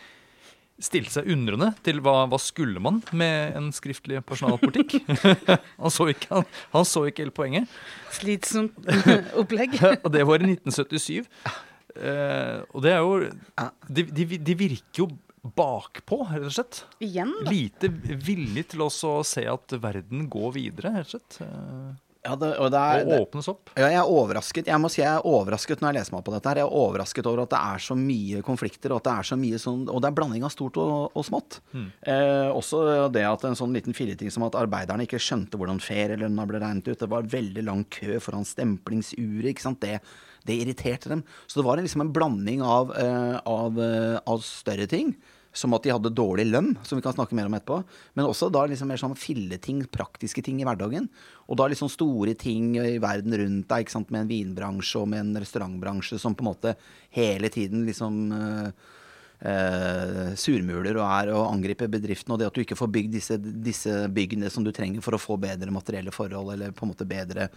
stilte 0.80 1.12
seg 1.18 1.30
undrende 1.32 1.70
til 1.86 2.00
hva, 2.04 2.24
hva 2.30 2.38
skulle 2.40 2.80
man 2.82 3.00
med 3.16 3.56
en 3.58 3.70
skriftlig 3.76 4.20
personalpolitikk. 4.26 4.98
han, 5.82 5.92
så 5.92 6.08
ikke, 6.12 6.30
han, 6.32 6.46
han 6.74 6.86
så 6.88 7.04
ikke 7.10 7.26
hele 7.26 7.36
poenget. 7.36 7.80
Slitsomt 8.16 8.76
opplegg. 9.40 9.76
Og 10.00 10.10
det 10.14 10.26
var 10.28 10.42
i 10.44 10.52
1977. 10.56 11.26
Eh, 12.00 12.60
og 12.70 12.84
det 12.84 12.94
er 12.94 13.02
jo 13.02 13.18
de, 13.90 14.06
de, 14.14 14.26
de 14.38 14.54
virker 14.60 15.04
jo 15.04 15.10
bakpå, 15.56 16.20
rett 16.28 16.50
og 16.50 16.52
slett. 16.52 16.82
Igjen, 17.04 17.32
da. 17.40 17.50
Lite 17.52 17.88
villig 18.20 18.66
til 18.74 18.84
også 18.84 19.18
å 19.20 19.26
se 19.26 19.46
at 19.48 19.72
verden 19.80 20.26
går 20.32 20.54
videre, 20.58 20.92
rett 21.00 21.08
og 21.08 21.16
slett. 21.16 21.40
eh, 21.46 21.90
Ja, 22.20 22.34
det, 22.36 22.50
og 22.60 22.68
det 22.68 22.80
er, 22.80 23.06
og 23.06 23.22
åpnes 23.24 23.46
opp. 23.48 23.70
Ja, 23.80 23.86
jeg 23.88 23.96
er 23.96 24.10
overrasket 24.12 24.66
Jeg 24.68 24.76
må 24.82 24.90
si 24.92 25.00
jeg 25.00 25.08
er 25.08 25.24
overrasket 25.24 25.80
når 25.80 25.88
jeg 25.88 25.96
leser 25.96 26.14
meg 26.18 26.24
på 26.26 26.34
dette. 26.34 26.50
her 26.50 26.60
Jeg 26.60 26.66
er 26.66 26.74
overrasket 26.82 27.28
over 27.30 27.42
at 27.46 27.52
det 27.54 27.60
er 27.72 27.84
så 27.86 27.96
mye 27.96 28.42
konflikter, 28.44 28.92
og 28.92 29.00
at 29.00 29.06
det 29.08 29.14
er 29.14 29.28
så 29.30 29.38
mye 29.40 29.60
sånn 29.62 29.86
Og 29.88 30.02
det 30.04 30.10
er 30.10 30.16
blanding 30.18 30.44
av 30.44 30.52
stort 30.52 30.76
og, 30.82 31.16
og 31.16 31.24
smått. 31.24 31.60
Eh, 31.72 32.50
også 32.52 32.82
det 33.14 33.24
at 33.24 33.46
en 33.48 33.56
sånn 33.56 33.72
liten 33.72 33.96
filleting 33.96 34.28
som 34.34 34.44
at 34.44 34.58
arbeiderne 34.60 35.08
ikke 35.08 35.22
skjønte 35.22 35.56
hvordan 35.56 35.80
ferielønna 35.80 36.44
ble 36.50 36.60
regnet 36.60 36.92
ut. 36.92 37.00
Det 37.00 37.08
var 37.08 37.30
veldig 37.32 37.64
lang 37.64 37.86
kø 37.88 38.20
foran 38.20 38.44
stemplingsuret. 38.44 39.54
ikke 39.54 39.64
sant? 39.64 39.80
Det, 39.80 39.96
det 40.44 40.60
irriterte 40.60 41.08
dem. 41.08 41.24
Så 41.48 41.60
det 41.62 41.68
var 41.70 41.80
liksom 41.80 42.04
en 42.04 42.12
blanding 42.12 42.60
av, 42.60 42.92
eh, 43.00 43.36
av, 43.48 43.80
eh, 43.80 44.20
av 44.28 44.44
større 44.44 44.86
ting. 44.92 45.14
Som 45.52 45.74
at 45.74 45.82
de 45.82 45.90
hadde 45.90 46.12
dårlig 46.14 46.44
lønn, 46.46 46.76
som 46.86 46.98
vi 46.98 47.02
kan 47.02 47.16
snakke 47.16 47.34
mer 47.34 47.48
om 47.50 47.56
etterpå. 47.58 47.80
Men 48.14 48.28
også 48.28 48.50
da 48.54 48.62
liksom 48.70 48.90
mer 48.92 49.00
sånn 49.02 49.16
filleting, 49.18 49.82
praktiske 49.90 50.44
ting 50.46 50.60
i 50.62 50.66
hverdagen. 50.68 51.08
Og 51.50 51.58
da 51.58 51.66
liksom 51.70 51.90
store 51.90 52.36
ting 52.38 52.76
i 52.78 53.00
verden 53.02 53.34
rundt 53.34 53.66
deg, 53.70 53.86
ikke 53.86 53.96
sant? 53.96 54.12
med 54.14 54.24
en 54.24 54.30
vinbransje 54.30 55.02
og 55.02 55.10
med 55.10 55.24
en 55.24 55.42
restaurantbransje 55.42 56.20
som 56.22 56.36
på 56.38 56.46
en 56.46 56.50
måte 56.52 56.76
hele 57.16 57.50
tiden 57.50 57.82
liksom 57.88 58.22
eh, 58.36 58.90
eh, 59.40 60.32
surmuler 60.38 60.96
og 61.00 61.06
er 61.06 61.30
og 61.34 61.46
angriper 61.52 61.88
bedriften, 61.92 62.32
og 62.34 62.40
det 62.40 62.48
at 62.50 62.56
du 62.56 62.62
ikke 62.64 62.78
får 62.78 62.90
bygd 62.94 63.12
disse, 63.16 63.38
disse 63.40 63.94
byggene 64.14 64.50
som 64.52 64.64
du 64.66 64.70
trenger 64.76 65.02
for 65.04 65.16
å 65.16 65.20
få 65.20 65.36
bedre 65.40 65.72
materielle 65.74 66.12
forhold, 66.14 66.52
eller 66.54 66.74
på 66.76 66.86
en 66.86 66.92
måte 66.92 67.06
bedre 67.08 67.48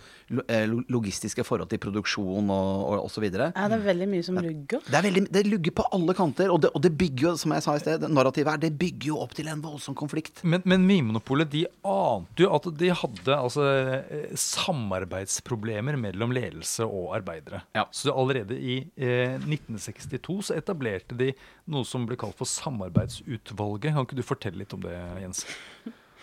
eh, 0.47 0.65
lo- 0.69 0.83
logistiske 0.97 1.45
forhold 1.47 1.69
til 1.73 1.81
produksjon 1.83 2.49
og, 2.53 2.71
og, 2.89 2.97
og 3.07 3.11
så 3.13 3.23
videre. 3.23 3.51
Er 3.55 3.71
det 3.73 3.81
veldig 3.85 4.09
mye 4.13 4.25
som 4.25 4.39
lugger? 4.41 4.83
Det 4.87 4.99
er 4.99 5.07
veldig, 5.07 5.25
det 5.33 5.45
lugger 5.49 5.77
på 5.81 5.87
alle 5.97 6.17
kanter, 6.17 6.51
og 6.53 6.61
det, 6.65 6.73
og 6.75 6.83
det 6.85 6.93
bygger 6.99 7.29
jo, 7.29 7.35
som 7.43 7.55
jeg 7.57 7.65
sa 7.67 7.75
i 7.77 7.83
sted, 7.83 8.01
det 8.03 8.11
narrativet 8.13 8.53
her, 8.55 8.63
det 8.63 8.73
bygger 8.79 9.11
jo 9.13 9.19
opp 9.23 9.35
til 9.37 9.49
en 9.51 9.63
voldsom 9.63 9.97
konflikt. 9.97 10.43
Men, 10.47 10.63
men 10.69 10.87
Vinmonopolet 10.89 11.51
de 11.53 11.65
ante 11.87 12.45
jo 12.45 12.51
at 12.53 12.67
de 12.79 12.91
hadde 13.03 13.35
altså, 13.37 13.67
eh, 14.07 14.33
samarbeidsproblemer 14.39 15.97
mellom 15.99 16.33
ledelse 16.35 16.85
og 16.85 17.13
arbeidere. 17.17 17.63
Ja. 17.75 17.85
Så 17.91 18.13
allerede 18.13 18.57
i 18.57 18.79
eh, 18.95 19.35
1962 19.39 20.39
så 20.49 20.57
etablerte 20.57 21.17
de 21.19 21.31
noe 21.75 21.87
som 21.87 22.07
ble 22.09 22.17
kalt 22.19 22.37
for 22.39 22.49
Samarbeidsutvalget. 22.49 23.91
Kan 23.93 24.07
ikke 24.07 24.19
du 24.19 24.25
fortelle 24.25 24.63
litt 24.63 24.73
om 24.75 24.83
det, 24.85 24.95
Jens? 25.23 25.43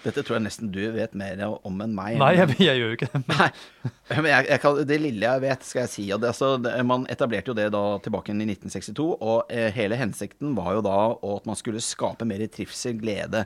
Dette 0.00 0.22
tror 0.24 0.38
jeg 0.38 0.46
nesten 0.46 0.70
du 0.72 0.80
vet 0.94 1.12
mer 1.18 1.42
om 1.44 1.80
enn 1.84 1.92
meg. 1.92 2.16
Nei, 2.20 2.30
jeg, 2.38 2.54
jeg 2.62 2.80
gjør 2.80 2.92
jo 2.92 2.96
ikke 2.96 3.08
det. 3.12 3.20
Nei, 3.28 3.48
men 4.14 4.28
jeg, 4.30 4.46
jeg 4.48 4.62
kan, 4.62 4.78
det 4.88 5.00
lille 5.02 5.26
jeg 5.26 5.42
vet, 5.44 5.66
skal 5.66 5.82
jeg 5.84 5.92
si. 5.92 6.04
at 6.14 6.22
det, 6.22 6.30
altså, 6.32 6.84
man 6.88 7.04
etablerte 7.12 7.52
jo 7.52 7.56
det 7.58 7.66
da 7.74 7.82
tilbake 8.04 8.32
i 8.32 8.38
1962, 8.38 9.08
og 9.18 9.52
eh, 9.52 9.68
hele 9.76 9.98
hensikten 10.00 10.54
var 10.56 10.78
jo 10.78 10.86
da 10.86 10.96
at 11.34 11.50
man 11.50 11.58
skulle 11.58 11.84
skape 11.84 12.28
mer 12.28 12.46
trivsel, 12.48 12.96
glede, 13.02 13.44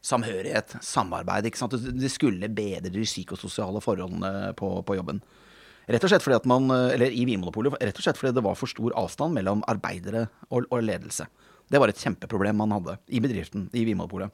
samhørighet, 0.00 0.78
samarbeid. 0.80 1.50
ikke 1.50 1.60
sant? 1.60 1.76
Det 1.76 1.92
det 2.00 2.12
skulle 2.12 2.48
bedre 2.48 2.88
de 2.88 3.04
psykososiale 3.04 3.84
forholdene 3.84 4.54
på, 4.56 4.72
på 4.86 4.96
jobben. 4.96 5.20
Rett 5.90 6.04
og 6.06 6.12
slett 6.12 6.22
fordi 6.22 6.38
at 6.38 6.48
man, 6.50 6.70
eh, 6.70 6.94
eller 6.94 7.10
i 7.10 7.24
Vinmonopolet, 7.26 7.74
rett 7.82 7.98
og 7.98 8.04
slett 8.04 8.18
fordi 8.20 8.36
det 8.36 8.44
var 8.46 8.58
for 8.58 8.70
stor 8.70 8.94
avstand 8.98 9.34
mellom 9.34 9.64
arbeidere 9.70 10.28
og, 10.50 10.68
og 10.70 10.84
ledelse. 10.86 11.26
Det 11.70 11.78
var 11.82 11.90
et 11.90 12.02
kjempeproblem 12.02 12.58
man 12.58 12.74
hadde 12.74 12.96
i 13.10 13.22
bedriften, 13.22 13.68
i 13.74 13.84
Vinmonopolet. 13.86 14.30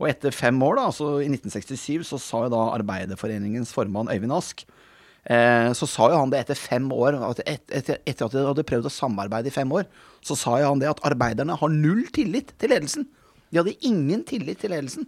Og 0.00 0.08
etter 0.10 0.34
fem 0.34 0.56
år, 0.66 0.78
da, 0.78 0.86
altså 0.90 1.16
i 1.22 1.28
1967, 1.30 2.06
så 2.08 2.18
sa 2.22 2.44
jo 2.46 2.52
da 2.54 2.62
Arbeiderforeningens 2.74 3.74
formann 3.74 4.10
Øyvind 4.10 4.34
Ask 4.34 4.64
eh, 4.64 5.68
Så 5.78 5.86
sa 5.86 6.08
jo 6.10 6.18
han 6.18 6.32
det 6.32 6.40
etter 6.42 6.58
fem 6.58 6.88
år, 6.94 7.18
at 7.28 7.42
et, 7.46 7.66
etter, 7.70 8.00
etter 8.02 8.26
at 8.26 8.34
de 8.34 8.46
hadde 8.48 8.66
prøvd 8.66 8.88
å 8.90 8.94
samarbeide 8.94 9.52
i 9.52 9.54
fem 9.54 9.74
år, 9.74 9.86
så 10.24 10.38
sa 10.38 10.56
jo 10.62 10.70
han 10.72 10.82
det 10.82 10.90
at 10.90 11.02
arbeiderne 11.06 11.58
har 11.58 11.74
null 11.74 12.06
tillit 12.14 12.54
til 12.58 12.74
ledelsen. 12.74 13.06
De 13.50 13.60
hadde 13.60 13.76
ingen 13.86 14.24
tillit 14.26 14.62
til 14.62 14.74
ledelsen. 14.74 15.06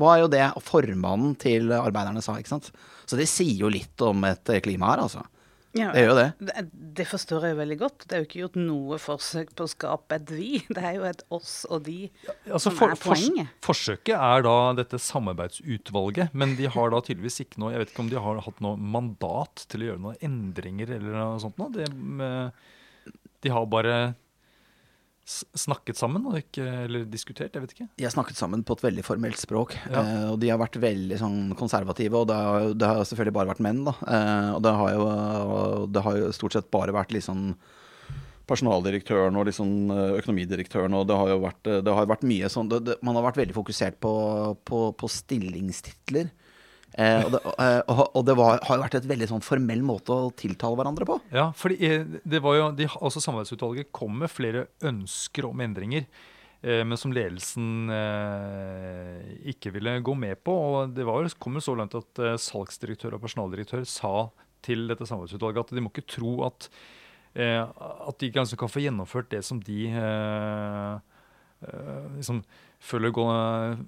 Var 0.00 0.22
jo 0.22 0.30
det 0.32 0.46
formannen 0.64 1.36
til 1.38 1.70
arbeiderne 1.76 2.22
sa, 2.24 2.38
ikke 2.40 2.54
sant. 2.54 2.72
Så 3.06 3.18
det 3.18 3.28
sier 3.30 3.66
jo 3.66 3.70
litt 3.70 4.02
om 4.02 4.24
et 4.24 4.54
klima 4.64 4.94
her, 4.94 5.04
altså. 5.04 5.26
Ja, 5.74 5.86
Det 5.94 6.02
gjør 6.02 6.10
jo 6.10 6.16
det. 6.18 6.24
Det, 6.48 6.62
det 6.98 7.06
forstår 7.08 7.44
jeg 7.48 7.56
veldig 7.56 7.76
godt. 7.80 8.04
Det 8.08 8.12
er 8.16 8.20
jo 8.20 8.26
ikke 8.28 8.40
gjort 8.42 8.56
noe 8.60 8.98
forsøk 9.00 9.54
på 9.56 9.64
å 9.64 9.70
skape 9.72 10.18
et 10.18 10.32
vi. 10.36 10.48
Det 10.76 10.82
er 10.84 10.98
jo 10.98 11.06
et 11.08 11.22
oss 11.32 11.54
og 11.72 11.86
de 11.86 12.10
Altså, 12.44 12.66
som 12.66 12.76
for, 12.76 12.92
er 12.92 13.00
fors- 13.00 13.22
poenget. 13.24 13.54
forsøket 13.64 14.12
er 14.18 14.44
da 14.44 14.56
dette 14.82 15.00
samarbeidsutvalget, 15.00 16.34
men 16.36 16.56
de 16.58 16.68
har 16.74 16.92
da 16.92 17.00
tydeligvis 17.00 17.40
ikke 17.46 17.62
noe 17.62 17.72
Jeg 17.72 17.82
vet 17.84 17.94
ikke 17.94 18.04
om 18.04 18.10
de 18.12 18.20
har 18.26 18.42
hatt 18.44 18.60
noe 18.64 18.76
mandat 18.76 19.64
til 19.72 19.84
å 19.86 19.90
gjøre 19.92 20.04
noen 20.04 20.20
endringer 20.28 20.92
eller 20.98 21.16
noe 21.16 21.40
sånt. 21.42 21.56
Noe. 21.62 21.88
Eh, 22.28 23.14
de 23.42 23.50
har 23.50 23.64
bare 23.66 23.96
snakket 25.58 25.98
sammen 25.98 26.24
ikke, 26.38 26.64
eller 26.86 27.04
diskutert, 27.10 27.52
jeg 27.56 27.64
vet 27.64 27.74
ikke. 27.76 27.88
De 27.98 28.06
har 28.06 28.14
snakket 28.14 28.38
sammen 28.38 28.62
på 28.66 28.76
et 28.78 28.84
veldig 28.86 29.04
formelt 29.06 29.40
språk, 29.40 29.76
Ja. 29.90 30.00
eh, 30.02 30.26
og 30.32 30.40
de 30.42 30.50
har 30.52 30.58
vært 30.62 30.78
veldig 30.82 31.18
sånn 31.20 31.38
konservative. 31.58 32.14
Og 32.22 32.28
det 32.30 32.36
har, 32.38 32.66
det 32.74 32.90
har 32.92 33.04
selvfølgelig 33.08 33.36
bare 33.38 33.52
vært 33.52 33.64
menn, 33.64 33.84
da. 33.88 33.94
Eh, 34.06 34.50
og 34.56 34.62
det 34.66 34.74
har, 34.80 34.90
jo, 34.96 35.86
det 35.92 36.02
har 36.06 36.18
jo 36.22 36.32
stort 36.36 36.52
sett 36.58 36.70
bare 36.74 36.94
vært 36.96 37.12
liksom 37.16 37.54
personaldirektøren 38.52 39.36
og 39.38 39.46
liksom 39.48 39.90
økonomidirektøren, 40.18 40.94
og 40.98 41.06
det 41.08 41.16
har 41.16 41.28
jo 41.30 41.40
vært, 41.44 41.66
eh, 41.70 41.80
det 41.86 41.94
har 41.94 42.08
vært 42.10 42.24
mye 42.26 42.50
sånn 42.52 42.68
det, 42.72 42.80
det, 42.88 42.96
Man 43.06 43.14
har 43.18 43.24
vært 43.30 43.38
veldig 43.42 43.54
fokusert 43.56 44.00
på, 44.02 44.12
på, 44.68 44.80
på 44.98 45.08
stillingstitler. 45.08 46.32
Eh, 46.92 47.22
og 47.24 47.30
det, 47.32 47.40
eh, 47.56 47.78
og, 47.88 48.02
og 48.18 48.26
det 48.28 48.34
var, 48.36 48.60
har 48.66 48.76
jo 48.76 48.84
vært 48.84 48.98
et 48.98 49.08
veldig 49.08 49.28
sånn 49.30 49.44
formell 49.44 49.80
måte 49.86 50.12
å 50.12 50.32
tiltale 50.36 50.76
hverandre 50.78 51.08
på. 51.08 51.16
Ja, 51.32 51.48
fordi 51.56 51.78
eh, 51.88 52.04
det 52.28 52.42
var 52.44 52.58
jo, 52.58 52.68
de, 52.76 52.88
altså 53.00 53.22
Samarbeidsutvalget 53.24 53.92
kom 53.96 54.18
med 54.20 54.32
flere 54.32 54.66
ønsker 54.84 55.48
om 55.48 55.62
endringer, 55.64 56.04
eh, 56.60 56.82
men 56.84 57.00
som 57.00 57.14
ledelsen 57.16 57.92
eh, 57.96 59.30
ikke 59.54 59.72
ville 59.78 59.98
gå 60.04 60.16
med 60.18 60.42
på. 60.44 60.56
og 60.56 60.96
Det 60.96 61.06
var, 61.08 61.30
kom 61.40 61.56
jo 61.56 61.64
så 61.64 61.76
langt 61.78 61.96
at 61.98 62.24
eh, 62.24 62.40
salgsdirektør 62.40 63.16
og 63.16 63.24
personaldirektør 63.24 63.86
sa 63.88 64.28
til 64.62 64.84
dette 64.90 65.08
samarbeidsutvalget 65.08 65.64
at 65.64 65.72
de 65.74 65.82
må 65.82 65.90
ikke 65.90 66.06
tro 66.06 66.36
at, 66.46 66.68
at 67.34 68.18
de 68.20 68.28
kanskje 68.30 68.54
kan 68.60 68.70
få 68.70 68.84
gjennomført 68.84 69.32
det 69.32 69.40
som 69.42 69.58
de 69.64 69.88
eh, 69.90 71.11
liksom, 72.18 72.42
føler, 72.82 73.12
gå- 73.14 73.28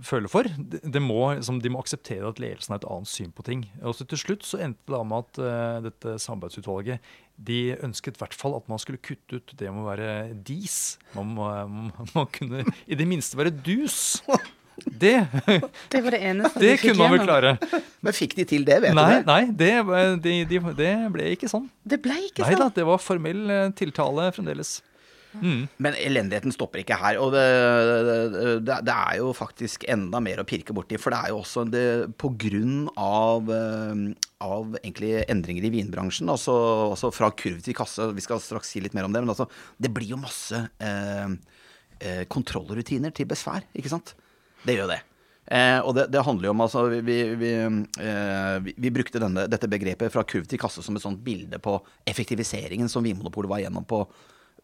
føler 0.06 0.30
for. 0.30 0.46
De 0.58 0.78
det 0.84 1.02
må, 1.02 1.20
liksom, 1.34 1.58
de 1.64 1.72
må 1.74 1.80
akseptere 1.82 2.28
at 2.30 2.38
ledelsen 2.42 2.74
har 2.76 2.82
et 2.82 2.88
annet 2.90 3.10
syn 3.10 3.32
på 3.34 3.44
ting. 3.46 3.64
Og 3.82 3.96
så 3.98 4.06
til 4.08 4.20
slutt 4.20 4.46
så 4.46 4.60
endte 4.62 4.92
det 4.94 5.00
med 5.10 5.24
at 5.24 5.40
uh, 5.42 5.78
dette 5.88 6.16
samarbeidsutvalget 6.22 7.12
de 7.34 7.60
ønsket 7.82 8.14
i 8.14 8.22
hvert 8.22 8.36
fall 8.38 8.54
at 8.60 8.68
man 8.70 8.78
skulle 8.78 9.02
kutte 9.02 9.40
ut 9.40 9.54
det 9.58 9.66
med 9.74 9.82
å 9.82 9.88
være 9.88 10.10
dis. 10.46 10.76
Man, 11.16 11.32
må, 11.34 11.48
man, 11.66 11.90
man 12.14 12.28
kunne 12.30 12.62
i 12.86 12.94
det 12.98 13.08
minste 13.10 13.38
være 13.40 13.50
dus. 13.66 14.20
Det, 14.90 15.16
Det 15.92 16.00
var 16.02 16.10
det 16.14 16.20
eneste 16.26 16.58
det 16.62 16.70
de 16.72 16.78
fikk 16.82 16.94
kunne 16.96 17.04
man 17.04 17.12
vel 17.14 17.26
klare. 17.26 17.52
Men 18.02 18.14
fikk 18.16 18.32
de 18.38 18.46
til 18.50 18.64
det, 18.66 18.80
vet 18.82 18.94
Nei, 18.94 19.04
du 19.06 19.12
det? 19.14 19.26
nei 19.28 19.42
det, 19.54 19.68
de, 20.24 20.32
de, 20.50 20.58
det 20.78 20.88
ble 21.14 21.28
ikke 21.36 21.50
sånn. 21.50 21.68
Det 21.86 21.98
ble 22.02 22.16
ikke 22.30 22.42
Nei 22.46 22.56
da, 22.56 22.64
sånn. 22.68 22.74
det 22.78 22.86
var 22.88 22.98
formell 23.02 23.44
eh, 23.54 23.68
tiltale 23.78 24.30
fremdeles. 24.34 24.72
Mm. 25.40 25.66
Men 25.82 25.96
elendigheten 25.98 26.54
stopper 26.54 26.82
ikke 26.82 26.98
her. 27.00 27.18
Og 27.22 27.32
det, 27.34 27.44
det, 28.66 28.78
det 28.86 28.94
er 28.94 29.18
jo 29.20 29.32
faktisk 29.36 29.86
enda 29.90 30.20
mer 30.24 30.42
å 30.42 30.46
pirke 30.48 30.76
borti. 30.76 30.98
For 31.00 31.14
det 31.14 31.20
er 31.20 31.32
jo 31.34 31.40
også 31.40 31.66
det, 31.70 31.86
på 32.20 32.32
grunn 32.40 32.84
av, 33.00 33.50
eh, 33.54 34.04
av 34.44 34.76
endringer 34.84 35.68
i 35.68 35.72
vinbransjen, 35.74 36.30
altså, 36.32 36.54
altså 36.90 37.12
fra 37.14 37.32
kurv 37.36 37.64
til 37.64 37.76
kasse, 37.76 38.10
vi 38.14 38.24
skal 38.24 38.42
straks 38.42 38.74
si 38.74 38.84
litt 38.84 38.94
mer 38.96 39.08
om 39.08 39.14
det, 39.14 39.24
men 39.24 39.34
altså, 39.34 39.48
det 39.80 39.92
blir 39.94 40.14
jo 40.14 40.20
masse 40.20 40.60
eh, 40.60 41.34
eh, 42.00 42.22
kontrollrutiner 42.30 43.14
til 43.14 43.28
besvær, 43.30 43.66
ikke 43.74 43.92
sant? 43.92 44.14
Det 44.64 44.78
gjør 44.78 44.94
det. 44.94 45.02
Eh, 45.44 45.78
og 45.84 45.92
det, 45.96 46.06
det 46.08 46.22
handler 46.24 46.48
jo 46.48 46.52
om 46.54 46.62
altså 46.64 46.86
Vi, 46.88 47.02
vi, 47.04 47.16
vi, 47.36 47.50
eh, 48.00 48.54
vi, 48.64 48.72
vi 48.80 48.92
brukte 48.96 49.20
denne, 49.20 49.44
dette 49.52 49.68
begrepet 49.68 50.12
fra 50.12 50.22
kurv 50.24 50.46
til 50.48 50.60
kasse 50.60 50.80
som 50.80 50.96
et 50.96 51.04
sånt 51.04 51.20
bilde 51.20 51.58
på 51.60 51.74
effektiviseringen 52.08 52.88
som 52.88 53.04
Vinmonopolet 53.04 53.50
var 53.50 53.60
igjennom 53.60 53.84
på 53.84 54.00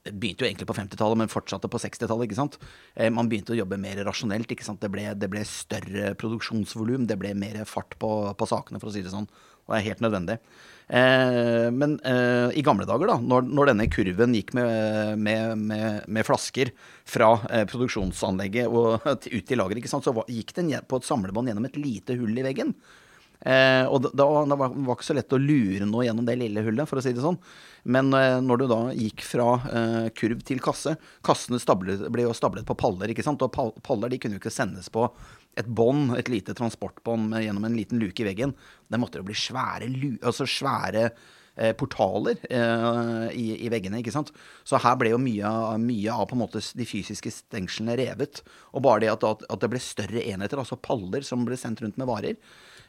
Begynte 0.00 0.46
jo 0.46 0.48
egentlig 0.48 0.64
på 0.64 0.74
50-tallet, 0.78 1.18
men 1.20 1.28
fortsatte 1.28 1.68
på 1.68 1.78
60-tallet. 1.82 2.24
ikke 2.24 2.38
sant? 2.38 2.56
Eh, 2.94 3.10
man 3.12 3.28
begynte 3.28 3.52
å 3.52 3.58
jobbe 3.58 3.76
mer 3.80 4.00
rasjonelt. 4.06 4.48
ikke 4.48 4.64
sant? 4.64 4.80
Det 4.80 4.88
ble, 4.92 5.04
det 5.12 5.28
ble 5.28 5.42
større 5.44 6.14
produksjonsvolum, 6.20 7.04
det 7.10 7.18
ble 7.20 7.34
mer 7.36 7.58
fart 7.68 7.98
på, 8.00 8.10
på 8.32 8.48
sakene, 8.48 8.80
for 8.80 8.88
å 8.88 8.94
si 8.94 9.04
det 9.04 9.12
sånn. 9.12 9.28
Det 9.68 9.76
er 9.76 9.84
helt 9.90 10.00
nødvendig. 10.02 10.38
Eh, 10.88 11.68
men 11.68 11.98
eh, 12.08 12.48
i 12.56 12.64
gamle 12.64 12.88
dager, 12.88 13.12
da, 13.12 13.18
når, 13.20 13.44
når 13.52 13.72
denne 13.74 13.90
kurven 13.92 14.38
gikk 14.38 14.54
med, 14.56 15.20
med, 15.20 15.52
med, 15.68 16.08
med 16.08 16.26
flasker 16.26 16.72
fra 17.04 17.34
produksjonsanlegget 17.68 18.72
og 18.72 19.04
ut 19.36 19.44
til 19.44 19.60
lageret, 19.60 19.84
så 19.92 20.16
gikk 20.32 20.56
den 20.56 20.72
på 20.88 21.02
et 21.02 21.12
samlebånd 21.12 21.52
gjennom 21.52 21.68
et 21.68 21.78
lite 21.78 22.16
hull 22.16 22.40
i 22.40 22.48
veggen. 22.48 22.72
Eh, 23.40 23.86
og 23.88 24.04
da, 24.04 24.26
da 24.44 24.56
var 24.58 24.74
det 24.74 24.94
ikke 24.94 25.06
så 25.06 25.16
lett 25.16 25.32
å 25.32 25.40
lure 25.40 25.86
noe 25.88 26.04
gjennom 26.04 26.26
det 26.28 26.36
lille 26.40 26.64
hullet, 26.66 26.88
for 26.88 27.00
å 27.00 27.04
si 27.04 27.14
det 27.16 27.24
sånn. 27.24 27.38
Men 27.88 28.12
eh, 28.16 28.36
når 28.44 28.60
du 28.60 28.66
da 28.68 28.80
gikk 28.92 29.24
fra 29.24 29.48
eh, 29.70 30.08
kurv 30.16 30.42
til 30.44 30.60
kasse 30.60 30.96
Kassene 31.24 31.60
stablet, 31.62 32.04
ble 32.12 32.26
jo 32.26 32.36
stablet 32.36 32.68
på 32.68 32.76
paller, 32.78 33.12
ikke 33.12 33.24
sant. 33.24 33.42
Og 33.46 33.52
pal 33.54 33.72
paller 33.86 34.12
de 34.12 34.20
kunne 34.20 34.36
jo 34.36 34.42
ikke 34.42 34.52
sendes 34.52 34.92
på 34.92 35.06
et 35.58 35.66
bånd, 35.66 36.14
et 36.18 36.28
lite 36.30 36.54
transportbånd 36.56 37.34
gjennom 37.40 37.66
en 37.66 37.76
liten 37.76 38.00
luke 38.02 38.22
i 38.22 38.28
veggen. 38.28 38.54
Det 38.88 39.00
måtte 39.00 39.20
jo 39.20 39.26
bli 39.26 39.36
svære, 39.38 39.88
altså 40.20 40.46
svære 40.48 41.06
eh, 41.08 41.28
portaler 41.76 42.40
eh, 42.48 43.26
i, 43.36 43.46
i 43.66 43.70
veggene, 43.72 44.00
ikke 44.00 44.14
sant. 44.14 44.32
Så 44.64 44.80
her 44.80 44.96
ble 45.00 45.12
jo 45.12 45.20
mye, 45.20 45.50
mye 45.82 46.14
av 46.14 46.28
på 46.30 46.36
en 46.36 46.42
måte 46.42 46.62
de 46.76 46.88
fysiske 46.88 47.32
stengslene 47.34 47.98
revet. 48.00 48.42
Og 48.72 48.84
bare 48.86 49.04
det 49.04 49.12
at, 49.12 49.26
at, 49.28 49.60
det 49.62 49.70
ble 49.72 49.82
større 49.82 50.24
enheter, 50.24 50.60
altså 50.60 50.80
paller 50.80 51.26
som 51.26 51.46
ble 51.48 51.58
sendt 51.60 51.82
rundt 51.84 52.00
med 52.00 52.08
varer, 52.10 52.40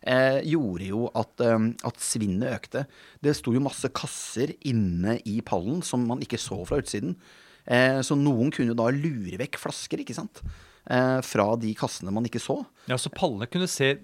eh, 0.01 0.39
gjorde 0.47 0.89
jo 0.89 1.05
at, 1.17 1.45
eh, 1.45 1.69
at 1.87 2.01
svinnet 2.03 2.55
økte. 2.55 2.85
Det 3.23 3.35
sto 3.37 3.53
jo 3.55 3.63
masse 3.63 3.91
kasser 3.95 4.55
inne 4.67 5.19
i 5.27 5.39
pallen 5.45 5.83
som 5.85 6.05
man 6.07 6.23
ikke 6.23 6.39
så 6.41 6.61
fra 6.67 6.81
utsiden. 6.81 7.17
Eh, 7.65 7.99
så 8.05 8.17
noen 8.17 8.49
kunne 8.53 8.73
jo 8.73 8.77
da 8.79 8.89
lure 8.93 9.39
vekk 9.41 9.59
flasker, 9.61 10.01
ikke 10.01 10.17
sant. 10.17 10.43
Eh, 10.89 11.19
fra 11.25 11.51
de 11.61 11.73
kassene 11.77 12.13
man 12.13 12.25
ikke 12.25 12.41
så. 12.41 12.61
Ja, 12.89 12.97
Så 12.97 13.13
pallene 13.13 13.49
kunne 13.51 13.69
se 13.69 13.97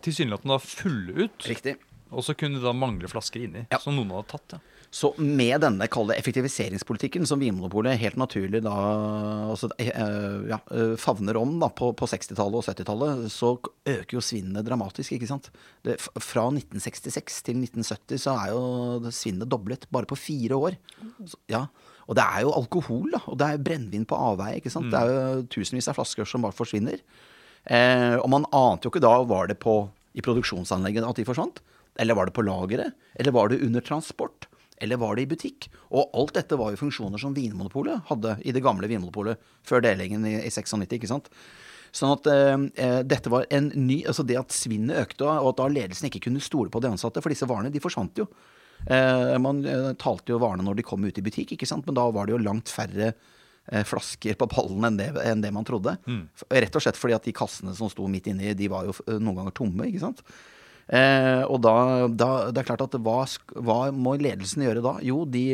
tilsynelatende 0.00 0.60
fulle 0.64 1.26
ut, 1.26 1.48
Riktig. 1.48 1.76
Og 2.12 2.22
så 2.26 2.34
kunne 2.38 2.60
det 2.60 2.66
da 2.66 2.72
mangle 2.76 3.08
flasker 3.10 3.42
inni, 3.46 3.66
Ja. 3.72 3.78
som 3.82 3.96
noen 3.96 4.10
hadde 4.12 4.28
tatt. 4.28 4.52
ja. 4.58 4.58
Så 4.92 5.14
med 5.16 5.62
denne 5.64 5.86
kalde 5.88 6.12
effektiviseringspolitikken 6.20 7.24
som 7.26 7.40
Vinmonopolet 7.40 7.96
helt 7.96 8.18
naturlig 8.20 8.60
da 8.62 8.74
altså, 9.50 9.70
eh, 9.80 10.42
ja, 10.50 10.58
eh, 10.70 10.96
favner 11.00 11.38
om 11.40 11.54
da, 11.62 11.70
på, 11.72 11.94
på 11.96 12.04
60-tallet 12.10 12.58
og 12.60 12.66
70-tallet, 12.66 13.22
så 13.32 13.54
øker 13.88 14.18
jo 14.18 14.20
svinnet 14.20 14.66
dramatisk. 14.66 15.14
ikke 15.16 15.30
sant? 15.30 15.48
Det, 15.82 15.96
fra 16.20 16.44
1966 16.52 17.40
til 17.48 17.56
1970 17.62 18.20
så 18.20 18.36
er 18.36 18.52
jo 18.52 19.10
svinnet 19.16 19.48
doblet 19.48 19.88
bare 19.90 20.04
på 20.10 20.18
fire 20.20 20.60
år. 20.60 20.76
Så, 21.24 21.40
ja. 21.48 21.64
Og 22.10 22.16
det 22.18 22.24
er 22.28 22.42
jo 22.44 22.52
alkohol, 22.52 23.08
da. 23.14 23.22
Og 23.32 23.38
det 23.40 23.48
er 23.48 23.64
brennevin 23.64 24.04
på 24.04 24.18
avveie. 24.18 24.58
ikke 24.60 24.70
sant? 24.74 24.90
Det 24.92 25.00
er 25.00 25.08
jo 25.38 25.42
tusenvis 25.56 25.88
av 25.88 25.96
flasker 25.96 26.28
som 26.28 26.44
bare 26.44 26.52
forsvinner. 26.52 27.00
Eh, 27.64 28.16
og 28.18 28.28
man 28.28 28.44
ante 28.52 28.84
jo 28.88 28.92
ikke 28.92 29.00
da 29.04 29.16
var 29.24 29.48
det 29.48 29.56
på, 29.62 29.88
i 30.12 30.20
produksjonsanlegget 30.20 31.06
at 31.08 31.16
de 31.16 31.24
forsvant. 31.24 31.62
Eller 32.00 32.16
var 32.16 32.28
det 32.28 32.36
på 32.36 32.44
lageret? 32.46 32.96
Eller 33.14 33.34
var 33.34 33.50
det 33.52 33.60
under 33.64 33.84
transport? 33.84 34.48
Eller 34.82 34.98
var 34.98 35.16
det 35.16 35.26
i 35.26 35.30
butikk? 35.30 35.68
Og 35.94 36.10
alt 36.18 36.34
dette 36.38 36.56
var 36.58 36.72
jo 36.72 36.80
funksjoner 36.80 37.20
som 37.20 37.34
Vinmonopolet 37.36 38.08
hadde 38.08 38.38
i 38.42 38.54
det 38.54 38.64
gamle 38.64 38.88
Vinmonopolet 38.90 39.42
før 39.68 39.84
delingen 39.84 40.24
i, 40.26 40.38
i 40.42 40.50
96, 40.50 40.88
ikke 40.96 41.10
sant? 41.10 41.28
Sånn 41.92 42.14
at 42.14 42.26
eh, 42.32 42.56
eh, 42.80 43.00
dette 43.04 43.30
var 43.30 43.44
en 43.52 43.68
ny 43.76 43.98
Altså 44.08 44.24
det 44.24 44.38
at 44.40 44.54
svinnet 44.56 44.96
økte, 44.96 45.28
og 45.28 45.52
at 45.52 45.60
da 45.60 45.68
ledelsen 45.68 46.08
ikke 46.08 46.24
kunne 46.26 46.42
stole 46.42 46.72
på 46.72 46.80
de 46.80 46.90
ansatte, 46.90 47.20
for 47.22 47.32
disse 47.32 47.46
varene, 47.48 47.70
de 47.72 47.82
forsvant 47.84 48.22
jo. 48.22 48.26
Eh, 48.86 49.36
man 49.38 49.60
eh, 49.68 49.92
talte 50.00 50.32
jo 50.32 50.40
varene 50.42 50.64
når 50.66 50.80
de 50.80 50.86
kom 50.88 51.04
ut 51.04 51.20
i 51.20 51.24
butikk, 51.24 51.54
ikke 51.54 51.68
sant? 51.68 51.86
men 51.86 51.98
da 51.98 52.08
var 52.10 52.26
det 52.26 52.34
jo 52.34 52.40
langt 52.42 52.72
færre 52.72 53.12
eh, 53.12 53.84
flasker 53.86 54.38
på 54.40 54.48
pallen 54.50 54.88
enn 54.88 54.98
det, 54.98 55.10
enn 55.22 55.44
det 55.44 55.52
man 55.54 55.68
trodde. 55.68 55.94
Mm. 56.08 56.24
Rett 56.56 56.80
og 56.80 56.84
slett 56.84 56.98
fordi 56.98 57.16
at 57.18 57.28
de 57.28 57.36
kassene 57.36 57.76
som 57.78 57.92
sto 57.92 58.08
midt 58.10 58.32
inni, 58.32 58.56
de 58.58 58.72
var 58.72 58.88
jo 58.88 58.96
eh, 59.04 59.20
noen 59.20 59.42
ganger 59.42 59.56
tomme, 59.60 59.86
ikke 59.90 60.02
sant. 60.02 60.24
Eh, 60.88 61.42
og 61.46 61.60
da, 61.62 61.74
da 62.10 62.30
Det 62.50 62.62
er 62.62 62.68
klart 62.68 62.84
at 62.84 62.96
hva, 62.98 63.22
hva 63.62 63.80
må 63.94 64.16
ledelsen 64.20 64.64
gjøre 64.66 64.84
da? 64.84 64.96
Jo, 65.06 65.22
de, 65.24 65.44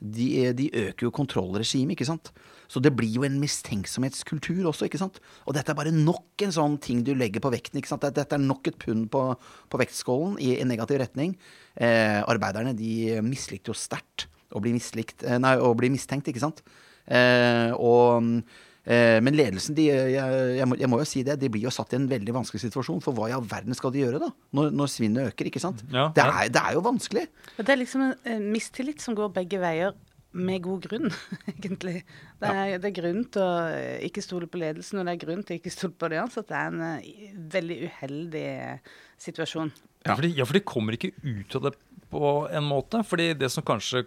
de, 0.00 0.30
de 0.56 0.70
øker 0.88 1.06
jo 1.06 1.14
kontrollregimet, 1.14 1.94
ikke 1.94 2.08
sant. 2.08 2.32
Så 2.70 2.78
det 2.82 2.92
blir 2.94 3.10
jo 3.16 3.24
en 3.26 3.40
mistenksomhetskultur 3.42 4.68
også, 4.70 4.86
ikke 4.86 5.00
sant. 5.00 5.18
Og 5.48 5.56
dette 5.56 5.72
er 5.72 5.78
bare 5.78 5.94
nok 5.94 6.44
en 6.46 6.54
sånn 6.54 6.76
ting 6.82 7.02
du 7.06 7.12
legger 7.18 7.42
på 7.42 7.50
vekten, 7.50 7.80
ikke 7.80 7.90
sant. 7.90 8.06
Dette 8.14 8.36
er 8.36 8.42
nok 8.42 8.70
et 8.70 8.78
pund 8.78 9.08
på, 9.10 9.24
på 9.70 9.80
vektskålen 9.80 10.36
i, 10.38 10.52
i 10.60 10.68
negativ 10.68 11.00
retning. 11.02 11.34
Eh, 11.74 12.20
arbeiderne 12.22 12.76
de 12.78 13.18
mislikte 13.26 13.74
jo 13.74 13.78
sterkt 13.78 14.28
å 14.54 14.62
bli 14.62 14.74
mislikt, 14.74 15.24
eh, 15.26 15.38
nei, 15.42 15.56
å 15.58 15.74
bli 15.78 15.90
mistenkt, 15.94 16.30
ikke 16.30 16.42
sant. 16.42 16.62
Eh, 17.10 17.74
og 17.74 18.42
Men 18.84 19.36
ledelsen, 19.36 19.74
de, 19.76 19.84
jeg, 19.90 20.36
jeg, 20.56 20.66
må, 20.66 20.76
jeg 20.80 20.88
må 20.88 20.98
jo 21.02 21.06
si 21.06 21.20
det, 21.26 21.34
de 21.38 21.50
blir 21.52 21.66
jo 21.66 21.72
satt 21.74 21.92
i 21.92 21.98
en 21.98 22.06
veldig 22.10 22.32
vanskelig 22.32 22.62
situasjon. 22.62 23.02
For 23.04 23.14
hva 23.14 23.28
i 23.28 23.34
all 23.36 23.44
verden 23.46 23.76
skal 23.76 23.92
de 23.92 24.00
gjøre 24.00 24.22
da, 24.22 24.30
når, 24.56 24.70
når 24.72 24.90
svinnet 24.90 25.30
øker? 25.30 25.50
ikke 25.50 25.62
sant? 25.62 25.82
Ja, 25.92 26.06
det, 26.16 26.24
er, 26.24 26.48
det 26.48 26.62
er 26.62 26.78
jo 26.78 26.84
vanskelig. 26.86 27.26
Og 27.58 27.60
Det 27.60 27.74
er 27.74 27.80
liksom 27.82 28.06
en 28.06 28.14
eh, 28.24 28.40
mistillit 28.40 29.04
som 29.04 29.18
går 29.18 29.34
begge 29.36 29.60
veier, 29.60 29.92
med 30.32 30.62
god 30.62 30.86
grunn, 30.86 31.10
egentlig. 31.50 32.00
Det 32.40 32.50
er, 32.50 32.76
det 32.78 32.90
er 32.90 32.96
grunn 33.00 33.24
til 33.34 33.42
å 33.42 33.54
eh, 33.74 33.98
ikke 34.06 34.22
stole 34.24 34.48
på 34.50 34.60
ledelsen, 34.62 35.00
og 35.00 35.08
det 35.08 35.16
er 35.16 35.22
grunn 35.24 35.42
til 35.46 35.56
å 35.56 35.60
ikke 35.60 35.74
stole 35.74 35.96
på 35.98 36.10
de 36.12 36.20
ansatte. 36.22 36.50
Det 36.52 36.60
er 36.60 36.70
en 36.70 36.84
eh, 36.86 37.32
veldig 37.56 37.78
uheldig 37.88 38.44
eh, 38.52 38.92
situasjon. 39.20 39.72
Ja. 40.06 40.14
For 40.14 40.24
de, 40.24 40.32
ja, 40.38 40.46
for 40.46 40.56
de 40.56 40.64
kommer 40.66 40.96
ikke 40.96 41.12
ut 41.18 41.58
av 41.58 41.66
det 41.68 41.74
på 42.10 42.30
en 42.46 42.66
måte. 42.66 43.02
fordi 43.06 43.32
det 43.38 43.50
som 43.52 43.66
kanskje 43.66 44.06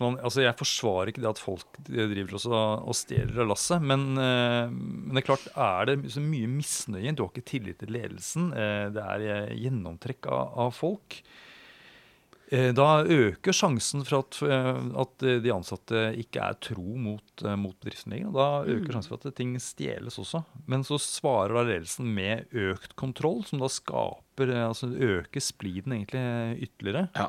man, 0.00 0.16
altså 0.22 0.44
Jeg 0.44 0.58
forsvarer 0.58 1.10
ikke 1.10 1.22
det 1.24 1.30
at 1.32 1.42
folk 1.42 1.82
driver 1.88 2.34
også 2.38 2.62
og 2.86 2.96
stjeler 2.96 3.42
av 3.44 3.52
lasset, 3.52 3.82
men, 3.82 4.08
eh, 4.20 4.70
men 4.70 5.16
det 5.16 5.24
er 5.24 5.28
klart, 5.32 5.46
er 5.54 5.90
det 5.90 6.14
så 6.14 6.22
mye 6.24 6.50
misnøye, 6.50 7.14
du 7.16 7.24
har 7.24 7.32
ikke 7.32 7.50
tillit 7.50 7.80
til 7.82 7.94
ledelsen, 7.96 8.50
eh, 8.54 8.88
det 8.94 9.06
er 9.14 9.28
eh, 9.28 9.54
gjennomtrekk 9.64 10.30
av, 10.30 10.58
av 10.66 10.76
folk, 10.76 11.22
da 12.50 13.04
øker 13.06 13.54
sjansen 13.54 14.02
for 14.02 14.24
at, 14.24 14.40
at 14.98 15.22
de 15.22 15.52
ansatte 15.54 16.00
ikke 16.18 16.42
er 16.42 16.56
tro 16.58 16.96
mot, 16.98 17.44
mot 17.54 17.76
bedriften 17.78 18.10
lenger. 18.10 18.32
Da 18.34 18.46
øker 18.66 18.96
sjansen 18.96 19.12
for 19.12 19.22
at 19.22 19.36
ting 19.38 19.52
stjeles 19.62 20.18
også. 20.18 20.40
Men 20.66 20.82
så 20.82 20.98
svarer 20.98 21.54
da 21.54 21.62
ledelsen 21.68 22.10
med 22.10 22.50
økt 22.50 22.96
kontroll, 22.98 23.44
som 23.46 23.62
da 23.62 23.70
skaper, 23.70 24.50
altså 24.64 24.90
øker 24.90 25.46
spliden 25.46 25.94
egentlig 25.94 26.66
ytterligere. 26.66 27.06
Ja. 27.14 27.28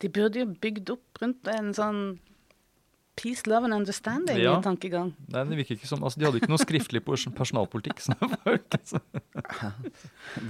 De 0.00 0.08
burde 0.08 0.42
jo 0.42 0.50
bygd 0.62 0.90
opp 0.96 1.20
rundt 1.22 1.48
en 1.52 1.72
sånn 1.76 2.02
peace, 3.20 3.44
love 3.50 3.66
and 3.66 3.74
understanding 3.76 4.38
Ja. 4.40 4.54
i 4.56 4.62
tankegang. 4.64 5.10
Nei, 5.28 5.42
det 5.44 5.56
virker 5.58 5.76
ikke 5.76 5.88
som, 5.90 6.00
altså 6.06 6.16
De 6.20 6.24
hadde 6.24 6.38
ikke 6.40 6.48
noe 6.48 6.62
skriftlig 6.62 7.02
pers- 7.04 7.26
personalpolitikk. 7.36 8.00
Så 8.00 8.14
det 8.16 8.30
var. 8.32 8.60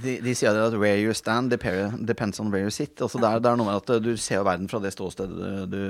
De, 0.03 0.13
de 0.23 0.33
sier 0.37 0.55
at 0.55 0.75
where 0.79 0.99
you 1.01 1.11
stand 1.17 1.51
depends 1.51 2.39
on 2.39 2.51
where 2.53 2.63
you 2.63 2.71
sit. 2.71 2.95
Altså 3.01 3.19
det, 3.19 3.27
er, 3.27 3.43
det 3.43 3.51
er 3.51 3.59
noe 3.59 3.67
med 3.67 3.79
at 3.81 3.91
uh, 3.91 3.99
Du 4.03 4.13
ser 4.15 4.39
jo 4.39 4.45
verden 4.47 4.69
fra 4.71 4.79
det 4.83 4.93
ståstedet 4.95 5.67
du, 5.71 5.81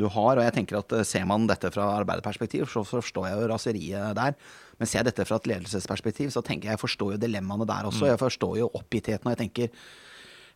du 0.00 0.06
har. 0.14 0.38
Og 0.40 0.44
jeg 0.46 0.56
tenker 0.56 0.80
at 0.80 0.96
uh, 0.96 1.02
Ser 1.04 1.26
man 1.28 1.44
dette 1.50 1.70
fra 1.74 1.90
arbeiderperspektiv, 2.00 2.68
så 2.72 2.84
forstår 2.88 3.28
jeg 3.30 3.40
jo 3.42 3.50
raseriet 3.52 4.16
der. 4.16 4.36
Men 4.80 4.88
ser 4.88 5.02
jeg 5.02 5.10
dette 5.10 5.26
fra 5.28 5.36
et 5.42 5.50
ledelsesperspektiv, 5.50 6.30
så 6.32 6.40
tenker 6.46 6.70
jeg 6.70 6.78
jeg 6.78 6.84
forstår 6.86 7.16
jo 7.18 7.20
dilemmaene 7.20 7.66
der 7.68 7.90
også. 7.90 8.06
Jeg 8.08 8.20
forstår 8.22 8.56
jo 8.62 8.70
oppgittheten. 8.80 9.28
Og 9.28 9.34
jeg 9.36 9.42
tenker 9.44 9.68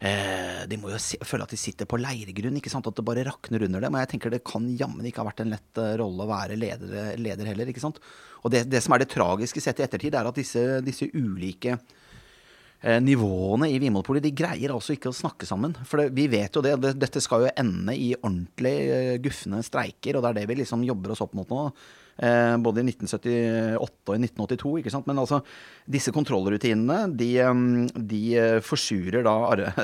eh, 0.00 0.62
De 0.70 0.78
må 0.80 0.92
jo 0.92 1.00
se, 1.02 1.18
føle 1.26 1.46
at 1.46 1.54
de 1.54 1.58
sitter 1.60 1.88
på 1.90 1.98
leirgrunn, 2.00 2.58
ikke 2.60 2.72
sant? 2.72 2.86
at 2.88 2.96
det 2.96 3.06
bare 3.06 3.26
rakner 3.28 3.66
under 3.66 3.84
dem. 3.84 3.96
Og 3.96 4.04
jeg 4.04 4.12
tenker 4.14 4.34
det 4.34 4.44
kan 4.46 4.68
jammen 4.78 5.06
ikke 5.08 5.22
ha 5.22 5.28
vært 5.28 5.44
en 5.44 5.52
lett 5.54 5.82
eh, 5.82 5.96
rolle 6.00 6.26
å 6.26 6.30
være 6.30 6.58
leder, 6.60 7.14
leder 7.20 7.50
heller. 7.52 7.70
ikke 7.70 7.82
sant? 7.84 8.00
Og 8.44 8.52
det, 8.52 8.66
det, 8.70 8.82
som 8.84 8.94
er 8.94 9.04
det 9.04 9.12
tragiske 9.14 9.62
sett 9.62 9.80
i 9.80 9.86
ettertid, 9.86 10.16
er 10.16 10.28
at 10.28 10.40
disse, 10.40 10.62
disse 10.84 11.08
ulike 11.16 11.78
eh, 11.78 13.00
nivåene 13.00 13.70
i 13.72 13.80
Vinmonopolet 13.82 14.24
de 14.24 14.34
greier 14.36 14.74
altså 14.74 14.96
ikke 14.96 15.12
å 15.12 15.16
snakke 15.16 15.48
sammen. 15.48 15.76
For 15.88 16.02
det, 16.02 16.10
vi 16.16 16.28
vet 16.32 16.56
jo 16.56 16.64
det, 16.64 16.76
det, 16.82 16.94
dette 17.00 17.22
skal 17.24 17.46
jo 17.46 17.52
ende 17.56 17.96
i 17.96 18.12
ordentlig 18.20 18.76
eh, 18.86 19.12
gufne 19.24 19.62
streiker, 19.64 20.18
og 20.18 20.24
det 20.24 20.32
er 20.32 20.40
det 20.42 20.48
vi 20.52 20.62
liksom 20.62 20.84
jobber 20.86 21.14
oss 21.14 21.24
opp 21.24 21.36
mot 21.38 21.50
nå. 21.50 21.68
Eh, 22.14 22.56
både 22.62 22.84
i 22.84 22.86
1978 22.86 23.78
og 23.80 24.14
i 24.14 24.20
1982. 24.22 24.74
ikke 24.80 24.92
sant? 24.94 25.08
Men 25.10 25.22
altså, 25.22 25.40
disse 25.90 26.14
kontrollrutinene, 26.14 27.08
de, 27.18 27.32
de 28.12 28.24
forsurer 28.62 29.26
da 29.26 29.34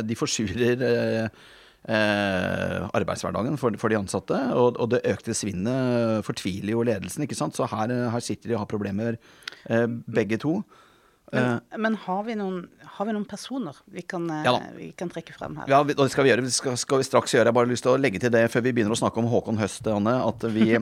De 0.11 0.19
forsurer 0.19 0.85
eh, 0.87 1.41
eh, 1.89 2.77
arbeidshverdagen 2.95 3.59
for, 3.61 3.75
for, 3.81 3.91
de 3.91 3.99
ansatte. 3.99 4.39
Og, 4.55 4.79
og 4.79 4.93
det 4.95 5.05
økte 5.11 5.35
svinnet 5.37 6.27
fortviler 6.27 6.77
jo 6.77 6.85
ledelsen, 6.87 7.27
ikke 7.27 7.39
sant. 7.39 7.59
Så 7.59 7.69
her, 7.71 7.95
her 8.15 8.25
sitter 8.25 8.53
de 8.53 8.59
og 8.59 8.65
har 8.65 8.71
problemer, 8.71 9.19
eh, 9.67 9.89
begge 10.07 10.41
to. 10.41 10.61
Men, 11.33 11.45
eh, 11.45 11.79
men 11.79 11.99
har, 12.07 12.23
vi 12.27 12.35
noen, 12.39 12.65
har, 12.83 13.07
vi 13.07 13.15
noen, 13.15 13.27
personer 13.29 13.77
vi 13.95 14.03
kan, 14.03 14.25
eh, 14.35 14.47
ja, 14.47 14.57
vi 14.77 14.89
kan, 14.99 15.11
trekke 15.13 15.35
frem 15.37 15.61
her? 15.61 15.71
Ja, 15.71 15.83
og 15.83 15.91
det 15.91 16.11
skal 16.15 16.27
vi 16.27 16.33
gjøre. 16.33 16.47
Det 16.47 16.55
skal, 16.55 16.79
skal, 16.81 17.03
vi 17.03 17.11
straks 17.11 17.35
gjøre. 17.35 17.47
Jeg 17.47 17.53
har 17.53 17.59
bare 17.61 17.71
lyst 17.71 17.87
til 17.87 17.95
å 17.95 18.01
legge 18.01 18.23
til 18.23 18.35
det 18.35 18.47
før 18.55 18.67
vi 18.67 18.75
begynner 18.75 18.97
å 18.97 19.03
snakke 19.03 19.23
om 19.23 19.31
Håkon 19.31 19.61
Høst, 19.61 19.87
Anne, 19.91 20.17
at 20.27 20.51
vi 20.55 20.73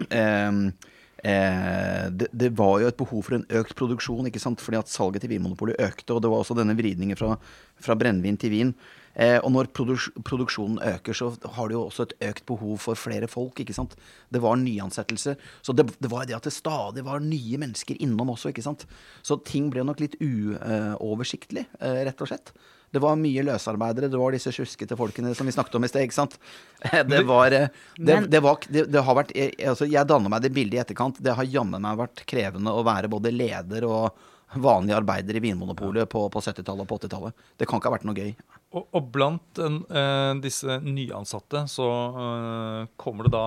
eh, 1.25 2.07
det, 2.11 2.29
det, 2.33 2.53
var 2.59 2.81
jo 2.83 2.91
et 2.91 2.99
behov 2.99 3.25
for 3.27 3.39
en 3.39 3.47
økt 3.61 3.77
produksjon, 3.79 4.29
ikke 4.31 4.43
sant? 4.43 4.63
fordi 4.65 4.81
at 4.81 4.93
salget 4.93 5.25
til 5.25 5.33
Vinmonopolet 5.35 5.81
økte. 5.83 6.15
Og 6.15 6.23
det 6.23 6.31
var 6.33 6.45
også 6.45 6.57
denne 6.59 6.77
vridningen 6.79 7.19
fra, 7.19 7.37
fra 7.83 7.99
brennevin 7.99 8.39
til 8.41 8.55
vin. 8.55 8.75
Eh, 9.15 9.39
og 9.39 9.53
når 9.55 9.71
produks 9.75 10.09
produksjonen 10.27 10.79
øker, 10.95 11.17
så 11.17 11.31
har 11.57 11.69
det 11.69 11.77
jo 11.79 11.85
også 11.87 12.09
et 12.09 12.17
økt 12.31 12.47
behov 12.47 12.79
for 12.83 12.99
flere 12.99 13.29
folk. 13.31 13.61
ikke 13.61 13.77
sant? 13.77 13.97
Det 14.31 14.43
var 14.45 14.59
nyansettelser. 14.61 15.39
Så 15.63 15.75
det, 15.77 15.89
det 15.99 16.11
var 16.13 16.27
det 16.29 16.37
at 16.39 16.49
det 16.49 16.55
stadig 16.55 17.05
var 17.07 17.25
nye 17.25 17.61
mennesker 17.61 17.99
innom 18.03 18.35
også. 18.35 18.53
ikke 18.53 18.67
sant? 18.67 18.87
Så 19.23 19.41
ting 19.45 19.71
ble 19.73 19.87
nok 19.87 20.03
litt 20.05 20.19
uoversiktlig, 20.21 21.67
eh, 21.81 22.03
rett 22.09 22.25
og 22.25 22.31
slett. 22.31 22.55
Det 22.91 23.03
var 23.05 23.19
mye 23.21 23.43
løsarbeidere. 23.45 24.09
Det 24.09 24.21
var 24.21 24.33
disse 24.33 24.53
sjuskete 24.55 24.97
folkene 24.97 25.35
som 25.37 25.49
vi 25.49 25.53
snakket 25.53 25.77
om 25.77 25.85
i 25.85 25.91
sted. 25.91 26.07
ikke 26.07 26.17
sant? 26.17 26.39
Det 27.13 27.21
var 27.29 27.53
eh, 27.53 27.69
Det, 27.97 28.23
det, 28.31 28.41
var, 28.41 28.65
det 28.69 29.05
har 29.05 29.19
vært 29.19 29.35
eh, 29.37 29.53
altså 29.69 29.89
Jeg 29.89 30.09
danner 30.09 30.33
meg 30.33 30.45
det 30.45 30.55
bildet 30.57 30.79
i 30.79 30.83
etterkant. 30.87 31.21
Det 31.21 31.37
har 31.37 31.49
jammen 31.49 31.85
meg 31.85 32.01
vært 32.01 32.25
krevende 32.29 32.73
å 32.73 32.85
være 32.87 33.11
både 33.13 33.35
leder 33.35 33.85
og 33.89 34.27
vanlig 34.57 34.95
arbeider 34.97 35.37
i 35.37 35.43
Vinmonopolet 35.45 36.09
på, 36.09 36.23
på 36.33 36.41
70-tallet 36.41 36.87
og 36.87 36.89
på 36.89 36.97
80-tallet. 37.03 37.49
Det 37.61 37.69
kan 37.69 37.81
ikke 37.81 37.91
ha 37.91 37.97
vært 37.99 38.07
noe 38.09 38.17
gøy. 38.17 38.33
Og, 38.69 38.85
og 38.93 39.11
blant 39.15 39.61
uh, 39.63 40.37
disse 40.43 40.79
nyansatte 40.85 41.65
så 41.73 41.89
uh, 41.89 42.89
kommer 43.01 43.29
det 43.29 43.33
da 43.33 43.45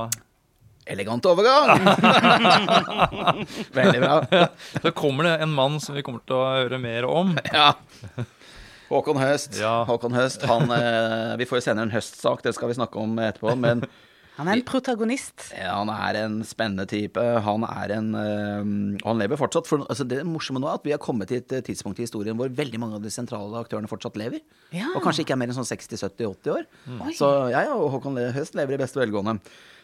Elegant 0.91 1.27
overgang! 1.29 1.77
Veldig 3.77 3.99
bra. 4.01 4.15
Så 4.81 4.91
kommer 4.97 5.27
det 5.27 5.35
en 5.45 5.53
mann 5.53 5.77
som 5.79 5.93
vi 5.93 6.01
kommer 6.03 6.23
til 6.25 6.39
å 6.39 6.47
høre 6.57 6.79
mer 6.81 7.05
om. 7.05 7.35
Ja. 7.53 7.67
Håkon 8.89 9.21
Høst. 9.21 9.59
Ja. 9.61 9.83
Håkon 9.87 10.17
Høst 10.17 10.41
han, 10.49 10.73
uh, 10.73 11.37
vi 11.39 11.45
får 11.47 11.61
jo 11.61 11.65
senere 11.67 11.85
en 11.85 11.93
høstsak, 11.93 12.41
det 12.43 12.55
skal 12.57 12.73
vi 12.73 12.79
snakke 12.79 12.99
om 12.99 13.13
etterpå. 13.21 13.53
men 13.61 13.85
han 14.41 14.49
er 14.49 14.59
en 14.59 14.65
protagonist. 14.65 15.51
Ja, 15.53 15.75
han 15.77 15.91
er 15.93 16.17
en 16.23 16.39
spennende 16.47 16.87
type. 16.89 17.21
Han 17.45 17.65
er 17.67 17.93
en 17.99 18.09
øh, 18.17 18.71
Han 19.05 19.21
lever 19.21 19.37
fortsatt. 19.37 19.69
For 19.69 19.85
altså, 19.85 20.07
det 20.07 20.23
morsomme 20.25 20.61
nå 20.61 20.69
er 20.69 20.79
at 20.79 20.87
vi 20.87 20.95
har 20.95 21.01
kommet 21.01 21.29
til 21.29 21.43
et 21.43 21.67
tidspunkt 21.67 22.01
i 22.01 22.07
historien 22.07 22.37
hvor 22.39 22.49
veldig 22.49 22.81
mange 22.81 22.97
av 22.97 23.05
de 23.05 23.13
sentrale 23.13 23.61
aktørene 23.61 23.91
fortsatt 23.91 24.17
lever. 24.19 24.41
Ja. 24.73 24.89
Og 24.95 25.05
kanskje 25.05 25.25
ikke 25.25 25.37
er 25.37 25.41
mer 25.43 25.51
enn 25.51 25.59
sånn 25.59 25.69
60-70-80 25.69 26.55
år. 26.55 26.65
Mm. 26.87 27.03
Så 27.17 27.29
jeg 27.53 27.69
ja, 27.69 27.75
og 27.77 27.91
Håkon 27.97 28.17
Høst 28.35 28.57
lever 28.57 28.77
i 28.77 28.81
beste 28.81 29.01
velgående. 29.01 29.37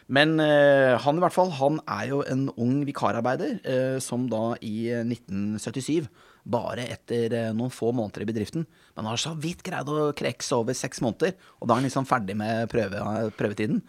Men 0.08 0.38
øh, 0.40 0.96
han 1.04 1.20
i 1.20 1.22
hvert 1.22 1.36
fall, 1.36 1.52
han 1.52 1.78
er 1.84 2.08
jo 2.10 2.22
en 2.24 2.48
ung 2.56 2.80
vikararbeider 2.88 3.58
øh, 3.60 3.98
som 4.02 4.24
da 4.32 4.56
i 4.64 4.88
1977 5.04 6.08
bare 6.48 6.86
etter 6.88 7.52
noen 7.52 7.72
få 7.72 7.90
måneder 7.92 8.24
i 8.24 8.28
bedriften. 8.30 8.64
Men 8.96 9.04
han 9.04 9.12
har 9.12 9.20
så 9.20 9.34
vidt 9.36 9.60
greid 9.66 9.90
å 9.92 10.10
krekse 10.16 10.56
over 10.56 10.76
seks 10.76 11.02
måneder, 11.04 11.36
og 11.60 11.68
da 11.68 11.74
er 11.74 11.82
han 11.82 11.88
liksom 11.90 12.08
ferdig 12.08 12.38
med 12.40 12.70
prøve, 12.72 13.02
prøvetiden. 13.36 13.82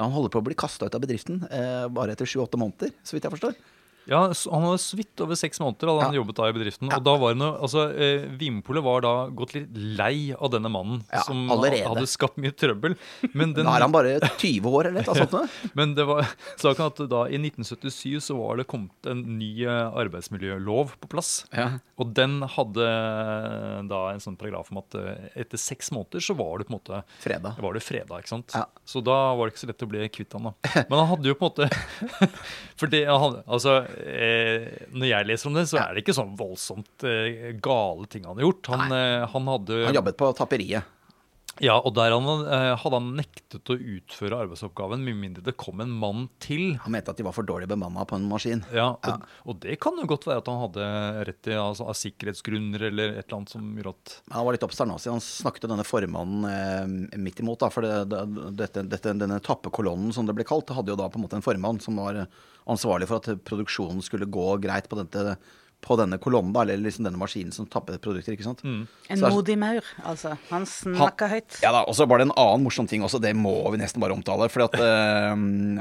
Han 0.00 0.14
holder 0.14 0.32
på 0.32 0.40
å 0.40 0.46
bli 0.46 0.56
kasta 0.58 0.88
ut 0.88 0.96
av 0.96 1.02
bedriften 1.04 1.42
eh, 1.50 1.86
bare 1.92 2.14
etter 2.14 2.28
sju-åtte 2.28 2.60
måneder, 2.60 2.94
så 3.04 3.16
vidt 3.16 3.26
jeg 3.28 3.34
forstår. 3.34 3.56
Ja, 4.10 4.22
Han 4.50 4.64
hadde 4.66 4.80
så 4.82 4.98
vidt 4.98 5.20
over 5.22 5.38
seks 5.38 5.60
måneder 5.62 5.90
hadde 5.92 6.08
han 6.08 6.16
jobbet 6.16 6.38
da 6.38 6.48
i 6.50 6.54
bedriften. 6.56 6.90
Ja. 6.90 6.98
og 6.98 7.06
da 7.06 7.14
var 7.22 7.36
noe, 7.38 7.52
altså, 7.62 7.84
eh, 7.94 8.24
Vinpolet 8.40 8.84
var 8.84 9.04
da 9.04 9.12
gått 9.30 9.54
litt 9.56 9.76
lei 9.98 10.32
av 10.34 10.50
denne 10.54 10.70
mannen 10.72 11.02
ja, 11.12 11.22
som 11.26 11.44
allerede. 11.52 11.86
hadde 11.88 12.08
skapt 12.10 12.40
mye 12.42 12.54
trøbbel. 12.56 12.96
Men 13.32 13.54
den, 13.56 13.68
da 13.68 13.76
er 13.78 13.86
han 13.86 13.94
bare 13.94 14.16
20 14.26 14.66
år 14.72 14.90
eller 14.90 15.06
noe 15.06 15.16
sånt. 15.22 15.54
Men 15.78 15.94
det 15.98 16.06
var 16.08 16.26
saken 16.60 16.88
at 16.88 17.02
da 17.12 17.22
i 17.30 17.38
1977 17.38 18.18
så 18.28 18.36
var 18.40 18.58
det 18.60 18.66
kommet 18.70 19.10
en 19.10 19.22
ny 19.38 19.52
eh, 19.66 19.98
arbeidsmiljølov 20.02 20.96
på 21.02 21.12
plass. 21.14 21.32
Ja. 21.54 21.68
Og 22.02 22.10
den 22.16 22.40
hadde 22.56 22.88
eh, 22.88 23.78
da 23.90 24.02
en 24.12 24.22
sånn 24.22 24.38
paragraf 24.40 24.72
om 24.74 24.82
at 24.82 24.98
eh, 24.98 25.28
etter 25.44 25.60
seks 25.60 25.92
måneder 25.94 26.24
så 26.24 26.36
var 26.38 26.58
det 26.58 26.68
på 26.68 26.74
en 26.74 26.78
måte 26.80 27.02
fredag. 27.22 27.60
Var 27.62 27.78
det 27.78 27.84
fredag, 27.86 28.24
ikke 28.24 28.34
sant? 28.34 28.56
Ja. 28.56 28.66
Så 28.88 29.02
da 29.04 29.18
var 29.38 29.46
det 29.46 29.54
ikke 29.54 29.64
så 29.64 29.70
lett 29.70 29.86
å 29.86 29.90
bli 29.92 30.08
kvitt 30.12 30.34
han 30.36 30.50
da. 30.50 30.54
Men 30.88 30.98
han 30.98 31.10
hadde 31.14 31.30
jo 31.30 31.38
på 31.38 31.46
en 31.46 31.52
måte 31.52 32.28
For 32.80 32.90
det, 32.90 33.04
han, 33.06 33.38
altså 33.46 33.76
eh, 34.00 34.66
når 34.92 35.08
jeg 35.10 35.28
leser 35.28 35.50
om 35.50 35.58
det, 35.58 35.66
så 35.70 35.80
er 35.82 35.92
det 35.92 36.04
ikke 36.04 36.16
sånn 36.16 36.34
voldsomt 36.38 37.06
eh, 37.08 37.52
gale 37.62 38.08
ting 38.12 38.26
han 38.28 38.38
har 38.38 38.46
gjort. 38.46 38.72
Han, 38.74 38.96
eh, 38.96 39.26
han 39.34 39.52
hadde 39.54 39.84
Han 39.88 40.00
jobbet 40.00 40.18
på 40.20 40.32
tapperiet. 40.38 40.98
Ja, 41.60 41.74
og 41.76 41.92
der 41.98 42.14
han, 42.14 42.24
eh, 42.48 42.72
hadde 42.80 42.96
han 42.96 43.10
nektet 43.18 43.68
å 43.68 43.76
utføre 43.76 44.38
arbeidsoppgaven 44.46 45.02
med 45.04 45.18
mindre 45.20 45.44
det 45.44 45.52
kom 45.60 45.82
en 45.84 45.92
mann 45.92 46.24
til. 46.40 46.78
Han 46.84 46.94
mente 46.94 47.12
at 47.12 47.20
de 47.20 47.26
var 47.26 47.36
for 47.36 47.44
dårlig 47.44 47.68
bemanna 47.68 48.06
på 48.08 48.16
en 48.16 48.28
maskin. 48.30 48.62
Ja, 48.72 48.94
og, 48.94 49.04
ja. 49.04 49.34
og, 49.44 49.58
det 49.60 49.76
kan 49.82 49.98
jo 50.00 50.08
godt 50.08 50.24
være 50.30 50.40
at 50.40 50.48
han 50.48 50.62
hadde 50.62 50.88
rett 51.28 51.50
i 51.52 51.58
altså, 51.58 51.90
av 51.92 51.98
sikkerhetsgrunner 51.98 52.86
eller 52.88 53.18
et 53.18 53.26
eller 53.26 53.38
annet 53.42 53.52
som 53.52 53.68
gjorde 53.76 53.94
at 53.98 54.14
Han 54.32 54.46
var 54.48 54.56
litt 54.56 54.64
oppstandasig. 54.64 55.12
Han 55.12 55.24
snakket 55.24 55.68
denne 55.68 55.86
formannen 55.86 56.48
eh, 56.48 57.18
midt 57.20 57.44
imot. 57.44 57.60
Da, 57.60 57.68
for 57.74 57.84
det, 57.84 57.98
det, 58.08 58.22
dette, 58.62 58.86
dette, 58.88 59.16
denne 59.20 59.42
tappekolonnen, 59.44 60.14
som 60.16 60.28
det 60.28 60.36
ble 60.38 60.48
kalt, 60.48 60.72
hadde 60.72 60.94
jo 60.94 61.00
da 61.00 61.10
på 61.12 61.20
en 61.20 61.26
måte 61.26 61.36
en 61.36 61.44
formann 61.44 61.82
som 61.84 62.00
var 62.00 62.24
ansvarlig 62.70 63.10
for 63.10 63.20
at 63.20 63.44
produksjonen 63.44 64.00
skulle 64.04 64.30
gå 64.30 64.54
greit 64.62 64.88
på 64.88 64.98
dette 65.02 65.36
på 65.82 65.96
denne 65.98 66.18
kolonnen, 66.22 66.54
eller 66.62 66.78
liksom 66.78 67.06
denne 67.06 67.18
maskinen 67.18 67.52
som 67.54 67.66
tapper 67.70 67.98
produkter. 68.02 68.36
ikke 68.36 68.46
sant? 68.46 68.62
Mm. 68.62 68.84
En 69.10 69.18
så, 69.18 69.30
modig 69.34 69.56
maur, 69.58 69.86
altså. 70.06 70.36
Han 70.52 70.66
snakka 70.68 71.28
høyt. 71.32 71.58
Ja 71.64 71.72
da, 71.74 71.82
Og 71.90 71.96
så 71.98 72.06
var 72.06 72.22
det 72.22 72.28
en 72.28 72.34
annen 72.38 72.66
morsom 72.66 72.86
ting 72.90 73.02
også, 73.02 73.18
det 73.22 73.34
må 73.36 73.54
vi 73.74 73.80
nesten 73.82 74.02
bare 74.02 74.14
omtale. 74.14 74.46
For 74.52 74.66
at 74.68 74.76
uh, 74.78 75.34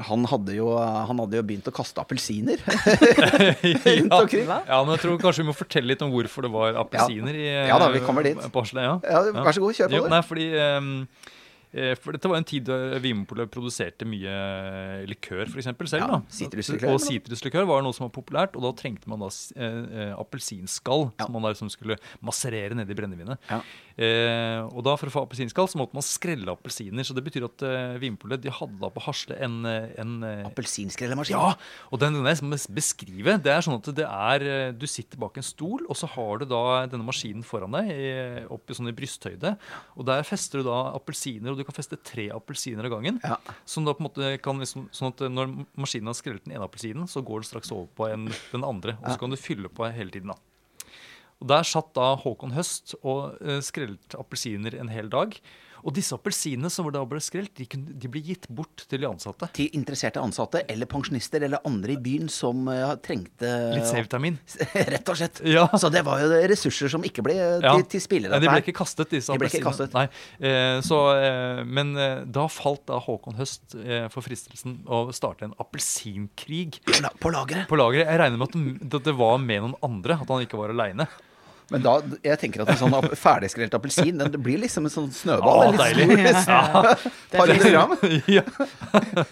han, 0.10 0.26
hadde 0.32 0.58
jo, 0.58 0.72
han 0.82 1.22
hadde 1.22 1.38
jo 1.38 1.46
begynt 1.52 1.70
å 1.70 1.76
kaste 1.76 2.02
appelsiner 2.02 2.62
rundt 2.68 4.18
omkring. 4.22 4.48
Ja, 4.50 4.62
ja, 4.66 4.80
men 4.82 4.96
jeg 4.96 5.04
tror 5.06 5.22
kanskje 5.22 5.46
vi 5.46 5.52
må 5.52 5.58
fortelle 5.58 5.94
litt 5.94 6.02
om 6.06 6.14
hvorfor 6.14 6.48
det 6.48 6.54
var 6.54 6.82
appelsiner 6.82 7.38
ja. 7.38 7.68
ja 7.70 7.78
da, 7.82 7.92
vi 7.94 8.02
kommer 8.06 8.26
dit. 8.26 8.42
på 8.42 8.66
Hasle. 8.66 8.88
Ja. 8.88 8.98
ja. 9.06 9.22
Vær 9.38 9.54
så 9.54 9.64
god, 9.64 9.78
kjør 9.78 9.94
på. 9.94 10.02
Jo, 10.02 10.10
nei, 10.12 10.24
fordi... 10.26 10.50
Um, 10.58 10.92
Eh, 11.16 11.41
for 12.02 12.16
dette 12.16 12.28
var 12.28 12.42
en 12.42 12.48
tid 12.48 12.66
da 12.68 13.00
Vinmonopolet 13.00 13.52
produserte 13.52 14.08
mye 14.08 14.34
likør 15.08 15.46
for 15.48 15.62
eksempel, 15.62 15.88
selv. 15.88 16.10
Ja, 16.10 16.20
sitruslikør. 16.34 16.96
Og 16.96 17.04
sitruslikør 17.04 17.68
var 17.70 17.86
noe 17.86 17.96
som 17.96 18.08
var 18.08 18.14
populært, 18.18 18.58
og 18.60 18.66
da 18.66 18.74
trengte 18.78 19.12
man 19.12 19.24
da 19.24 19.30
eh, 19.56 19.78
eh 20.06 20.12
appelsinskall 20.20 21.08
ja. 21.10 21.26
som 21.26 21.36
man 21.36 21.48
da 21.48 21.54
liksom 21.54 21.72
skulle 21.72 21.98
masserere 22.26 22.76
nedi 22.78 22.98
brennevinet. 22.98 23.40
Ja. 23.50 23.62
Eh, 24.02 24.60
og 24.72 24.82
da 24.86 24.96
For 24.98 25.12
å 25.12 25.14
få 25.14 25.24
appelsinskall 25.28 25.68
så 25.70 25.78
måtte 25.78 25.98
man 25.98 26.06
skrelle 26.06 26.54
appelsiner. 26.54 27.06
Så 27.06 27.14
det 27.14 27.24
betyr 27.26 27.46
at 27.46 27.66
eh, 27.68 27.98
Vinpolet 28.02 28.42
de 28.42 28.54
hadde 28.54 28.80
da 28.82 28.90
på 28.94 29.04
Hasle 29.06 29.38
en, 29.44 29.60
eh, 29.70 29.92
en 30.02 30.16
eh, 30.26 30.44
Appelsinskrellemaskin? 30.50 31.38
Ja! 31.38 31.54
Og 31.94 32.02
den, 32.02 32.18
den 32.18 32.30
jeg 32.32 32.62
beskrive. 32.74 33.38
Det 33.44 33.54
er 33.54 33.66
sånn 33.66 33.78
at 33.78 33.92
det 33.98 34.08
er 34.08 34.48
eh, 34.48 34.74
Du 34.74 34.88
sitter 34.90 35.22
bak 35.22 35.38
en 35.38 35.46
stol, 35.46 35.86
og 35.86 36.00
så 36.00 36.10
har 36.16 36.42
du 36.42 36.48
da 36.50 36.64
denne 36.90 37.06
maskinen 37.06 37.46
foran 37.46 37.78
deg 37.78 38.50
opp 38.52 38.72
i 38.72 38.78
sånn 38.78 38.90
i 38.92 38.96
brysthøyde. 38.96 39.56
Og 40.00 40.08
der 40.10 40.26
fester 40.28 40.62
du 40.62 40.70
da 40.70 40.80
appelsiner, 40.98 41.54
og 41.54 41.60
du 41.60 41.66
kan 41.68 41.78
feste 41.78 42.00
tre 42.02 42.30
appelsiner 42.34 42.88
av 42.88 42.96
gangen. 42.96 43.22
Ja. 43.26 43.38
Som 43.70 43.86
da 43.86 43.96
på 43.96 44.04
en 44.04 44.10
måte 44.10 44.36
kan 44.44 44.62
liksom, 44.62 44.90
Sånn 44.96 45.14
at 45.14 45.22
når 45.32 45.52
maskinen 45.80 46.10
har 46.10 46.18
skrellet 46.18 46.46
den 46.48 46.56
ene 46.56 46.66
appelsinen, 46.66 47.08
så 47.10 47.24
går 47.26 47.44
den 47.44 47.50
straks 47.52 47.72
over 47.74 47.88
på 47.96 48.10
en, 48.10 48.28
den 48.52 48.66
andre. 48.66 48.98
Og 49.02 49.14
så 49.14 49.22
kan 49.22 49.34
du 49.34 49.40
fylle 49.40 49.70
på 49.72 49.88
hele 49.94 50.14
tiden. 50.14 50.34
da. 50.34 50.51
Og 51.42 51.50
Der 51.50 51.66
satt 51.66 51.92
da 51.98 52.14
Håkon 52.22 52.54
Høst 52.56 52.96
og 53.02 53.42
uh, 53.42 53.58
skrellet 53.66 54.18
appelsiner 54.20 54.78
en 54.78 54.94
hel 54.94 55.10
dag. 55.12 55.38
Og 55.82 55.96
disse 55.96 56.14
appelsinene 56.14 56.70
som 56.70 56.86
da 56.94 57.02
ble 57.10 57.18
skrelt, 57.24 57.54
de, 57.58 57.66
kunne, 57.70 57.96
de, 57.98 58.10
ble 58.12 58.22
gitt 58.26 58.48
bort 58.54 58.84
til 58.90 59.02
de 59.02 59.08
ansatte. 59.10 59.48
Til 59.58 59.72
interesserte 59.78 60.22
ansatte 60.22 60.62
eller 60.70 60.90
pensjonister 60.90 61.42
eller 61.48 61.64
andre 61.68 61.96
i 61.96 62.00
byen 62.02 62.30
som 62.32 62.68
uh, 62.70 62.94
trengte 63.02 63.50
Litt 63.74 63.88
C-vitamin. 63.90 64.38
Rett 64.94 65.10
og 65.10 65.18
slett. 65.18 65.42
Ja. 65.48 65.66
Så 65.82 65.90
det 65.94 66.04
var 66.06 66.22
jo 66.22 66.30
ressurser 66.52 66.92
som 66.94 67.06
ikke 67.08 67.26
ble 67.26 67.38
ja. 67.40 67.74
til, 67.74 67.88
til 67.96 68.04
spille. 68.04 68.30
Ja, 68.30 68.42
de 68.42 68.52
ble 68.52 68.62
ikke 68.62 68.78
kastet, 68.78 69.10
disse. 69.14 69.34
Nei. 69.96 70.06
Eh, 70.38 70.78
så, 70.86 71.00
eh, 71.18 71.64
men 71.66 71.96
eh, 71.98 72.22
da 72.30 72.46
falt 72.52 72.86
da 72.92 73.02
Håkon 73.02 73.40
Høst 73.40 73.76
eh, 73.82 74.06
for 74.14 74.26
fristelsen 74.26 74.82
å 74.86 75.08
starte 75.16 75.48
en 75.50 75.58
appelsinkrig. 75.62 76.82
På 77.22 77.34
lageret? 77.34 77.66
På 77.72 77.80
lageret. 77.80 78.06
Jeg 78.06 78.22
regner 78.22 78.38
med 78.38 78.52
at 78.52 78.60
det, 78.86 79.02
at 79.02 79.10
det 79.10 79.18
var 79.18 79.42
med 79.42 79.66
noen 79.66 79.78
andre, 79.86 80.22
at 80.22 80.30
han 80.30 80.46
ikke 80.46 80.62
var 80.62 80.76
aleine. 80.76 81.10
Men 81.72 81.84
da, 81.86 81.94
jeg 82.26 82.38
tenker 82.42 82.64
at 82.66 82.74
en 82.74 82.80
sånn 82.82 82.96
ferdigskrelt 83.16 83.74
appelsin 83.78 84.18
Den 84.20 84.34
blir 84.44 84.60
liksom 84.60 84.86
en 84.90 84.92
sånn 84.94 85.10
snøball. 85.16 85.72
Ah, 85.72 85.78
deilig. 85.80 86.18
Par 87.32 87.48
hundre 87.48 87.72
gram. 87.72 87.94
ja. 88.28 88.44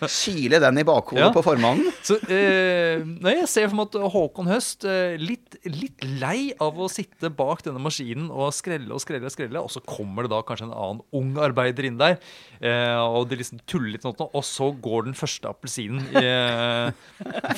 Kile 0.08 0.60
den 0.64 0.80
i 0.82 0.86
bakhodet 0.88 1.26
Ja. 1.26 1.32
på 1.36 1.44
formannen. 1.44 1.90
Så 2.06 2.16
eh, 2.32 3.02
nei, 3.04 3.36
jeg 3.42 3.50
ser 3.52 3.68
for 3.70 3.80
meg 3.82 3.90
at 3.92 4.14
Håkon 4.16 4.50
Høst 4.50 4.86
eh, 4.88 5.18
litt, 5.20 5.58
litt 5.68 6.06
lei 6.22 6.54
av 6.64 6.80
å 6.80 6.88
sitte 6.92 7.32
bak 7.34 7.64
denne 7.66 7.82
maskinen 7.84 8.30
og 8.32 8.54
skrelle 8.56 8.94
og 8.96 9.04
skrelle 9.04 9.28
og 9.30 9.34
skrelle, 9.36 9.64
og 9.66 9.72
så 9.74 9.84
kommer 9.86 10.26
det 10.26 10.32
da 10.34 10.42
kanskje 10.48 10.70
en 10.70 10.76
annen 10.76 11.04
ung 11.20 11.34
arbeider 11.44 11.90
inn 11.90 12.00
der, 12.00 12.18
eh, 12.62 12.96
og 13.04 13.28
de 13.32 13.40
liksom 13.42 13.60
tuller 13.70 13.94
litt 13.98 14.06
sånn, 14.08 14.16
og 14.30 14.46
så 14.48 14.72
går 14.80 15.10
den 15.10 15.18
første 15.20 15.50
appelsinen 15.52 16.08
eh, 16.20 16.92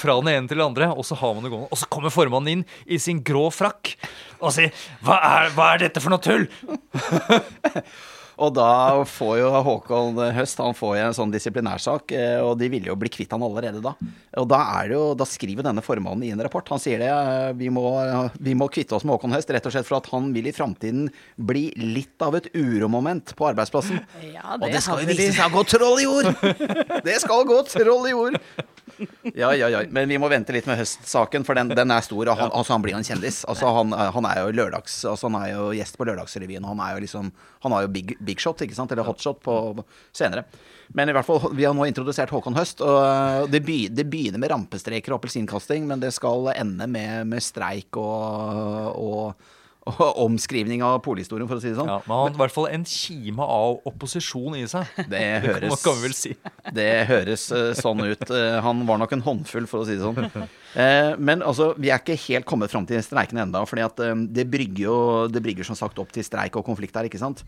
fra 0.01 0.17
den 0.21 0.31
ene 0.33 0.49
til 0.49 0.57
den 0.57 0.65
andre, 0.71 0.89
og 0.95 1.05
så 1.07 1.17
har 1.21 1.35
man 1.37 1.45
det 1.45 1.53
gående, 1.53 1.69
og 1.71 1.79
så 1.81 1.89
kommer 1.91 2.13
formannen 2.13 2.59
inn 2.61 2.65
i 2.91 2.99
sin 3.01 3.21
grå 3.27 3.47
frakk 3.53 3.93
og 4.41 4.51
si 4.55 4.65
hva 5.05 5.19
er, 5.31 5.51
hva 5.55 5.73
er 5.75 5.85
dette 5.87 6.01
for 6.03 6.13
noe 6.13 6.23
tull? 6.23 6.47
Og 8.41 8.49
da 8.55 9.03
får 9.05 9.35
jo 9.37 9.49
Håkon 9.67 10.15
Høst 10.33 10.57
Han 10.63 10.73
får 10.73 10.95
jo 10.97 11.01
en 11.11 11.13
sånn 11.13 11.33
disiplinærsak, 11.33 12.13
eh, 12.17 12.39
og 12.41 12.55
de 12.57 12.69
ville 12.73 12.89
jo 12.89 12.95
bli 12.97 13.11
kvitt 13.13 13.35
han 13.35 13.43
allerede 13.45 13.83
da. 13.83 13.91
Og 14.41 14.47
da, 14.49 14.61
er 14.79 14.87
det 14.89 14.95
jo, 14.95 15.03
da 15.19 15.27
skriver 15.29 15.67
denne 15.67 15.83
formannen 15.85 16.23
i 16.25 16.31
en 16.33 16.41
rapport. 16.41 16.65
Han 16.73 16.81
sier 16.81 17.03
det. 17.03 17.09
eh, 17.11 17.51
Vi 17.59 17.69
må, 17.69 17.83
vi 18.41 18.55
må 18.57 18.65
kvitte 18.73 18.95
oss 18.97 19.05
med 19.05 19.13
Håkon 19.13 19.35
Høst 19.35 19.51
rett 19.53 19.67
og 19.69 19.75
slett 19.75 19.85
for 19.85 19.99
at 19.99 20.09
han 20.15 20.31
vil 20.33 20.49
i 20.49 20.55
framtiden 20.57 21.11
bli 21.37 21.67
litt 21.77 22.25
av 22.25 22.39
et 22.39 22.49
uromoment 22.57 23.35
på 23.37 23.51
arbeidsplassen. 23.51 24.01
Ja, 24.31 24.55
Og 24.57 24.65
det 24.73 24.81
skal 24.87 25.03
jo 25.03 25.11
vise 25.11 25.29
seg 25.37 25.45
å 25.51 25.59
gå 25.59 25.65
troll 25.75 26.01
i 26.01 26.07
jord! 26.09 26.31
Det 27.05 27.19
skal 27.21 27.45
gå 27.51 27.61
troll 27.69 28.09
i 28.09 28.15
jord! 28.15 28.41
Ja, 29.33 29.51
ja, 29.55 29.69
ja. 29.71 29.81
Men 29.89 30.09
vi 30.09 30.17
må 30.21 30.29
vente 30.31 30.53
litt 30.55 30.67
med 30.69 30.79
høstsaken, 30.79 31.45
for 31.47 31.57
den, 31.57 31.71
den 31.77 31.93
er 31.93 32.03
stor. 32.05 32.23
Og 32.25 32.37
han, 32.37 32.51
altså, 32.51 32.75
han 32.75 32.83
blir 32.83 32.95
jo 32.95 33.01
en 33.01 33.07
kjendis. 33.07 33.41
Altså, 33.49 33.69
han, 33.75 33.95
han 34.15 34.27
er 34.29 34.41
jo 34.43 34.55
lørdags 34.61 35.01
Altså, 35.09 35.29
han 35.29 35.39
er 35.41 35.53
jo 35.53 35.69
gjest 35.77 35.97
på 35.99 36.07
Lørdagsrevyen. 36.09 36.65
og 36.65 36.75
Han 36.75 36.83
er 36.85 36.95
jo 36.95 37.05
liksom 37.05 37.31
Han 37.65 37.75
har 37.75 37.85
jo 37.85 37.93
big, 37.93 38.15
big 38.19 38.41
shot, 38.41 38.61
ikke 38.65 38.77
sant? 38.77 38.91
Eller 38.93 39.07
hotshot 39.07 39.41
på 39.43 39.55
senere. 40.15 40.45
Men 40.93 41.09
i 41.09 41.15
hvert 41.15 41.27
fall, 41.27 41.51
vi 41.55 41.63
har 41.67 41.75
nå 41.77 41.85
introdusert 41.87 42.33
Håkon 42.33 42.57
Høst. 42.57 42.83
Og 42.83 43.47
det, 43.51 43.63
be, 43.65 43.85
det 43.93 44.07
begynner 44.11 44.41
med 44.41 44.51
rampestreker 44.51 45.13
og 45.13 45.21
appelsinkasting, 45.21 45.87
men 45.87 46.03
det 46.03 46.11
skal 46.15 46.51
ende 46.55 46.87
med, 46.91 47.27
med 47.31 47.43
streik 47.43 47.97
og, 47.99 48.91
og 48.99 49.51
omskrivning 50.25 50.83
av 50.85 50.99
polhistorien, 51.05 51.49
for 51.49 51.59
å 51.59 51.63
si 51.63 51.71
det 51.71 51.77
sånn. 51.79 51.89
Ja, 51.89 51.99
men 52.05 52.13
han 52.15 52.29
har 52.29 52.37
i 52.37 52.41
hvert 52.43 52.55
fall 52.55 52.69
en 52.71 52.85
kime 52.87 53.45
av 53.45 53.79
opposisjon 53.89 54.57
i 54.59 54.65
seg. 54.71 54.89
Det 55.11 55.23
høres 55.47 55.75
det 55.75 55.79
kan 55.83 55.99
vi 55.99 56.05
vel 56.07 56.17
si. 56.17 56.33
Det 56.81 56.89
høres 57.09 57.47
eh, 57.55 57.71
sånn 57.77 58.03
ut. 58.05 58.23
Eh, 58.29 58.57
han 58.63 58.85
var 58.87 59.01
nok 59.01 59.15
en 59.17 59.25
håndfull, 59.25 59.67
for 59.69 59.83
å 59.83 59.87
si 59.87 59.97
det 59.97 60.05
sånn. 60.05 60.47
Eh, 60.79 61.11
men 61.19 61.43
altså, 61.43 61.71
vi 61.81 61.91
er 61.91 61.99
ikke 62.01 62.19
helt 62.29 62.47
kommet 62.47 62.71
fram 62.71 62.85
til 62.87 63.01
streikene 63.03 63.43
enda 63.43 63.63
For 63.67 63.75
det 63.75 64.45
brygger 64.47 64.83
jo 64.85 64.97
det 65.31 65.41
brygger 65.43 65.67
som 65.67 65.77
sagt 65.79 65.99
opp 65.99 66.13
til 66.15 66.25
streik 66.25 66.55
og 66.59 66.65
konflikt 66.67 66.95
her, 66.95 67.09
ikke 67.09 67.21
sant. 67.21 67.43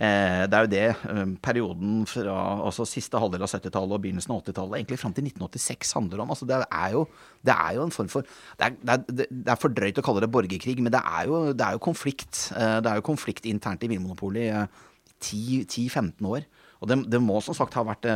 Eh, 0.00 0.46
det 0.48 0.56
er 0.56 0.64
jo 0.64 0.70
det 0.72 0.84
eh, 1.12 1.32
perioden 1.44 2.06
fra 2.08 2.34
altså 2.64 2.86
siste 2.88 3.20
halvdel 3.20 3.42
av 3.44 3.50
70-tallet 3.52 3.98
og 3.98 4.00
begynnelsen 4.00 4.32
av 4.32 4.38
80-tallet, 4.40 4.78
egentlig 4.78 4.96
fram 5.02 5.12
til 5.12 5.26
1986, 5.28 5.90
handler 5.98 6.22
om. 6.24 6.30
Altså, 6.32 6.46
det, 6.48 6.60
er 6.64 6.94
jo, 6.94 7.02
det 7.44 7.52
er 7.52 7.74
jo 7.76 7.82
en 7.84 7.92
form 7.92 8.08
for 8.08 8.24
Det 8.56 8.70
er, 8.70 9.02
det 9.04 9.26
er, 9.44 9.58
for 9.60 9.74
drøyt 9.76 10.00
å 10.00 10.04
kalle 10.06 10.22
det 10.24 10.30
borgerkrig, 10.32 10.78
men 10.80 10.94
det 10.94 11.02
er 11.04 11.28
jo, 11.28 11.42
det 11.52 11.66
er 11.66 11.76
jo 11.76 11.82
konflikt. 11.84 12.46
Eh, 12.56 12.78
det 12.80 12.88
er 12.88 13.02
jo 13.02 13.04
konflikt 13.10 13.48
internt 13.50 13.84
i 13.84 13.90
Vinmonopolet 13.92 14.46
i 14.46 14.48
eh, 14.62 15.68
10-15 15.68 16.30
år. 16.30 16.48
Og 16.80 16.88
det, 16.88 16.96
det 17.12 17.20
må 17.20 17.36
som 17.44 17.52
sagt 17.52 17.74
ha 17.76 17.82
vært 17.84 18.06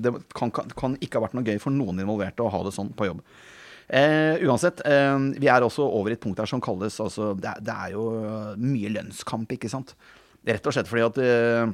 Det 0.00 0.12
kan, 0.32 0.48
kan, 0.48 0.94
ikke 0.96 1.18
ha 1.18 1.26
vært 1.26 1.34
noe 1.36 1.44
gøy 1.44 1.58
for 1.60 1.74
noen 1.76 2.00
involverte 2.00 2.40
å 2.40 2.48
ha 2.54 2.62
det 2.64 2.72
sånn 2.72 2.94
på 2.96 3.04
jobb. 3.04 3.20
Eh, 3.88 4.40
uansett, 4.48 4.80
eh, 4.88 5.18
vi 5.36 5.48
er 5.52 5.64
også 5.64 5.84
over 5.84 6.12
et 6.12 6.20
punkt 6.24 6.40
her 6.40 6.48
som 6.48 6.60
kalles 6.64 6.96
altså, 7.04 7.34
det, 7.36 7.52
det 7.68 7.74
er 7.74 7.92
jo 7.92 8.06
mye 8.64 8.94
lønnskamp, 8.96 9.52
ikke 9.58 9.68
sant. 9.72 9.92
Rett 10.46 10.66
og 10.66 10.74
slett 10.74 10.90
fordi 10.90 11.06
at 11.06 11.18
eh, 11.22 11.66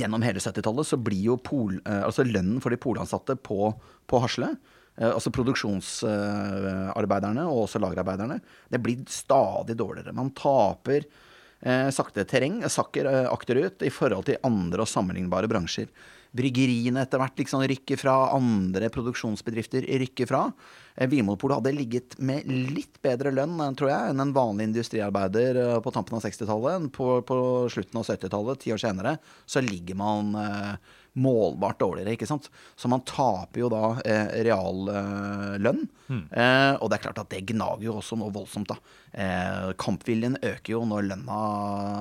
gjennom 0.00 0.22
hele 0.26 0.40
70-tallet 0.42 0.86
så 0.88 0.96
blir 1.00 1.22
jo 1.30 1.36
pol, 1.42 1.80
eh, 1.86 2.04
altså 2.04 2.22
lønnen 2.26 2.60
for 2.62 2.70
de 2.72 2.82
polansatte 2.82 3.34
på, 3.38 3.74
på 4.10 4.16
Hasle, 4.24 4.50
eh, 4.98 5.12
altså 5.12 5.30
produksjonsarbeiderne 5.34 7.42
og 7.48 7.58
også 7.66 7.78
lagerarbeiderne, 7.82 8.38
det 8.72 8.80
blir 8.82 8.98
stadig 9.10 9.74
dårligere. 9.78 10.16
Man 10.16 10.34
taper 10.36 11.00
eh, 11.04 11.90
sakte 11.94 12.24
terreng, 12.28 12.56
sakker 12.68 13.04
eh, 13.08 13.32
akterut 13.32 13.82
i 13.86 13.90
forhold 13.94 14.24
til 14.28 14.42
andre 14.46 14.80
og 14.84 14.90
sammenlignbare 14.90 15.48
bransjer. 15.50 15.88
Bryggeriene 16.32 17.02
etter 17.04 17.20
hvert 17.20 17.36
liksom 17.42 17.64
rykker 17.68 18.00
fra, 18.00 18.14
andre 18.32 18.88
produksjonsbedrifter 18.92 19.84
rykker 20.00 20.30
fra. 20.30 20.46
Eh, 20.94 21.08
Vinmonopolet 21.12 21.58
hadde 21.60 21.74
ligget 21.76 22.16
med 22.24 22.48
litt 22.48 22.96
bedre 23.04 23.32
lønn 23.34 23.58
eh, 23.60 23.74
tror 23.76 23.92
jeg, 23.92 24.12
enn 24.12 24.24
en 24.24 24.32
vanlig 24.36 24.70
industriarbeider 24.70 25.60
eh, 25.60 25.76
på 25.84 25.92
tampen 25.92 26.16
av 26.16 26.24
60-tallet. 26.24 26.88
På, 26.96 27.18
på 27.28 27.36
slutten 27.72 28.00
av 28.00 28.08
70-tallet, 28.08 28.62
ti 28.64 28.72
år 28.72 28.80
senere, 28.80 29.16
så 29.44 29.60
ligger 29.64 29.98
man 30.00 30.32
eh, 30.40 30.94
målbart 31.20 31.80
dårligere. 31.82 32.14
ikke 32.16 32.28
sant? 32.28 32.48
Så 32.76 32.88
man 32.88 33.04
taper 33.08 33.64
jo 33.64 33.68
da 33.72 33.82
eh, 34.00 34.32
reallønn. 34.48 35.84
Eh, 36.12 36.72
og 36.78 36.88
det 36.88 36.96
er 36.96 37.04
klart 37.04 37.20
at 37.20 37.30
det 37.32 37.44
gnager 37.52 37.90
jo 37.90 37.98
også 38.00 38.16
noe 38.20 38.32
voldsomt. 38.32 38.72
da. 38.72 38.96
Eh, 39.12 39.68
kampviljen 39.80 40.38
øker 40.40 40.78
jo 40.78 40.86
når 40.88 41.10
lønna, 41.10 41.42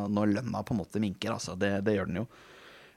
når 0.07 0.34
lønna 0.38 0.63
på 0.63 0.75
en 0.75 0.82
måte 0.84 1.03
minker. 1.03 1.36
altså. 1.36 1.59
Det, 1.59 1.82
det 1.84 1.97
gjør 1.97 2.11
den 2.11 2.23
jo. 2.23 2.27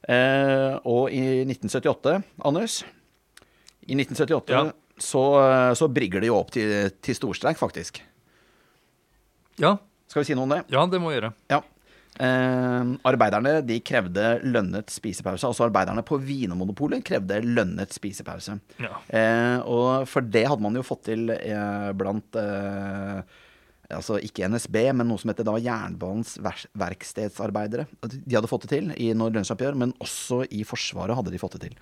Eh, 0.09 0.74
og 0.84 1.09
i 1.14 1.22
1978, 1.46 2.18
Anders 2.44 2.82
I 3.88 3.94
1978 3.96 4.52
Ja. 4.52 4.64
så, 5.00 5.22
så 5.78 5.88
brygger 5.88 6.20
det 6.20 6.28
jo 6.28 6.36
opp 6.42 6.50
til, 6.52 6.90
til 7.05 7.16
storstreik, 7.16 7.57
faktisk. 7.61 8.02
Ja, 9.62 9.76
Skal 10.11 10.22
vi 10.22 10.28
si 10.28 10.34
noe 10.36 10.44
om 10.48 10.52
det? 10.57 10.64
ja, 10.74 10.82
det 10.90 11.00
må 11.00 11.11
vi 11.12 11.16
gjøre. 11.20 11.32
Ja. 11.50 11.61
Eh, 12.14 12.90
arbeiderne 13.11 13.57
de 13.66 13.80
krevde 13.82 14.26
lønnet 14.46 14.92
spisepause. 14.94 15.48
Altså 15.48 15.64
arbeiderne 15.66 16.05
på 16.07 16.18
Vinmonopolet 16.22 17.02
krevde 17.07 17.40
lønnet 17.42 17.90
spisepause. 17.96 18.59
Ja. 18.82 18.92
Eh, 19.09 19.57
og 19.66 20.05
for 20.11 20.22
det 20.22 20.44
hadde 20.46 20.62
man 20.62 20.76
jo 20.78 20.84
fått 20.86 21.07
til 21.09 21.32
eh, 21.34 21.88
blant 21.98 22.38
eh, 22.38 23.24
Altså 23.93 24.16
ikke 24.24 24.49
NSB, 24.49 24.78
men 24.97 25.09
noe 25.11 25.20
som 25.20 25.32
heter 25.32 25.47
da 25.47 25.59
Jernbanens 25.61 26.37
verkstedsarbeidere. 26.78 27.87
De 28.01 28.37
hadde 28.37 28.51
fått 28.51 28.66
det 28.66 28.72
til 28.76 28.95
i 28.97 29.11
når 29.16 29.37
lønnsoppgjør, 29.37 29.76
men 29.85 29.95
også 30.05 30.45
i 30.55 30.64
Forsvaret 30.68 31.16
hadde 31.18 31.35
de 31.35 31.41
fått 31.43 31.59
det 31.59 31.68
til. 31.68 31.78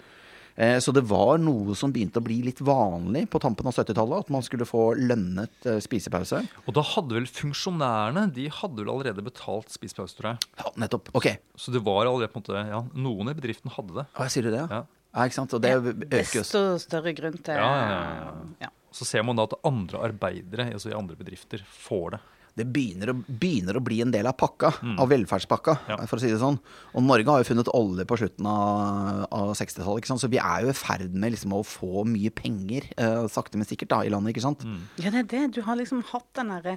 Eh, 0.54 0.76
så 0.84 0.92
det 0.92 1.04
var 1.08 1.38
noe 1.40 1.74
som 1.78 1.92
begynte 1.94 2.20
å 2.20 2.24
bli 2.24 2.40
litt 2.44 2.60
vanlig 2.64 3.24
på 3.32 3.40
tampen 3.40 3.68
av 3.68 3.76
70-tallet, 3.76 4.26
at 4.26 4.32
man 4.34 4.44
skulle 4.44 4.68
få 4.68 4.90
lønnet 5.00 5.68
eh, 5.68 5.78
spisepause. 5.80 6.42
Og 6.66 6.74
da 6.76 6.84
hadde 6.92 7.16
vel 7.16 7.28
funksjonærene 7.30 8.26
de 8.36 8.48
hadde 8.52 8.82
vel 8.82 8.92
allerede 8.92 9.24
betalt 9.24 9.72
spisepause, 9.72 10.18
tror 10.18 10.34
jeg. 10.34 10.50
Ja, 10.60 10.74
nettopp. 10.84 11.08
Ok. 11.16 11.30
Så 11.56 11.72
det 11.72 11.84
var 11.86 12.04
allerede 12.04 12.32
på 12.34 12.42
en 12.42 12.44
måte, 12.44 12.66
ja, 12.74 12.82
Noen 12.92 13.32
i 13.32 13.38
bedriften 13.38 13.72
hadde 13.72 14.02
det. 14.02 14.06
Hva 14.18 14.28
sier 14.32 14.48
du 14.48 14.52
det? 14.52 14.66
Ja. 14.66 14.82
Ja, 15.12 15.26
ikke 15.28 15.36
sant? 15.36 15.52
Og 15.52 15.60
det 15.60 15.72
øker 15.76 16.38
jo 16.38 16.40
Desto 16.40 16.60
større 16.80 17.12
grunn 17.12 17.34
til 17.44 17.58
Ja, 17.58 17.72
ja, 17.84 17.98
ja, 18.24 18.30
ja. 18.64 18.70
Så 18.92 19.06
ser 19.08 19.24
man 19.24 19.36
da 19.40 19.48
at 19.48 19.56
andre 19.64 20.02
arbeidere 20.10 20.70
altså 20.74 20.90
i 20.92 20.96
andre 20.98 21.16
bedrifter 21.16 21.62
får 21.64 22.10
det. 22.16 22.20
det 22.60 22.66
begynner 22.68 23.08
å, 23.08 23.14
begynner 23.24 23.78
å 23.78 23.80
bli 23.80 24.02
en 24.04 24.10
del 24.12 24.26
av 24.28 24.34
pakka, 24.36 24.68
av 25.00 25.08
velferdspakka, 25.08 25.72
Ja. 25.88 25.96
for 26.04 26.18
å 26.18 26.20
si 26.20 26.28
det 26.28 26.36
sånn. 26.42 26.58
Og 26.92 27.00
Norge 27.02 27.24
har 27.32 27.40
jo 27.40 27.48
funnet 27.48 27.70
olje 27.72 28.04
på 28.04 28.18
slutten 28.20 28.44
av, 28.44 29.22
av 29.32 29.54
60-tallet, 29.56 30.02
ikke 30.02 30.10
sant? 30.10 30.20
så 30.20 30.28
vi 30.28 30.36
er 30.36 30.66
jo 30.66 30.68
i 30.68 30.76
ferd 30.76 31.14
med 31.16 31.32
liksom 31.32 31.54
å 31.56 31.62
få 31.64 32.04
mye 32.04 32.28
penger, 32.36 32.90
eh, 33.00 33.24
sakte, 33.32 33.56
men 33.56 33.64
sikkert, 33.64 33.88
da, 33.94 34.02
i 34.04 34.12
landet, 34.12 34.34
ikke 34.36 34.44
sant? 34.44 34.66
Ja, 35.00 35.08
det 35.14 35.22
er 35.22 35.30
det. 35.32 35.42
Du 35.56 35.62
har 35.64 35.80
liksom 35.80 36.04
hatt 36.12 36.28
den 36.36 36.52
derre 36.52 36.76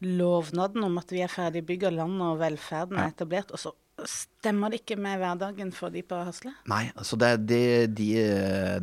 lovnaden 0.00 0.84
om 0.88 0.96
at 1.00 1.12
vi 1.12 1.20
er 1.20 1.28
ferdig 1.28 1.66
bygga 1.68 1.92
landet 1.92 2.24
og 2.24 2.40
velferden 2.40 2.96
er 2.96 3.12
etablert, 3.12 3.52
og 3.52 3.60
så 3.60 3.74
stemmer 4.08 4.72
det 4.72 4.82
ikke 4.82 4.96
med 5.00 5.20
hverdagen 5.20 5.72
for 5.76 5.92
de 5.92 6.02
på 6.06 6.18
Hasle? 6.24 6.52
Nei, 6.70 6.84
altså 6.94 7.18
det, 7.20 7.32
de, 7.50 7.62
de, 7.92 8.10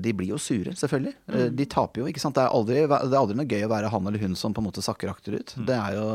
de 0.03 0.13
blir 0.18 0.34
jo 0.34 0.41
sure, 0.41 0.76
selvfølgelig. 0.78 1.15
Mm. 1.30 1.45
De 1.57 1.70
taper 1.70 2.03
jo, 2.03 2.09
ikke 2.11 2.22
sant. 2.24 2.38
Det 2.38 2.43
er, 2.45 2.53
aldri, 2.53 2.84
det 2.86 3.13
er 3.13 3.22
aldri 3.22 3.38
noe 3.39 3.49
gøy 3.49 3.65
å 3.65 3.72
være 3.72 3.93
han 3.93 4.11
eller 4.11 4.26
hun 4.26 4.38
som 4.38 4.53
på 4.55 4.63
en 4.63 4.70
måte 4.70 4.86
sakker 4.86 5.13
akterut. 5.13 5.55
Det 5.57 5.78
er 5.78 5.97
jo 5.97 6.05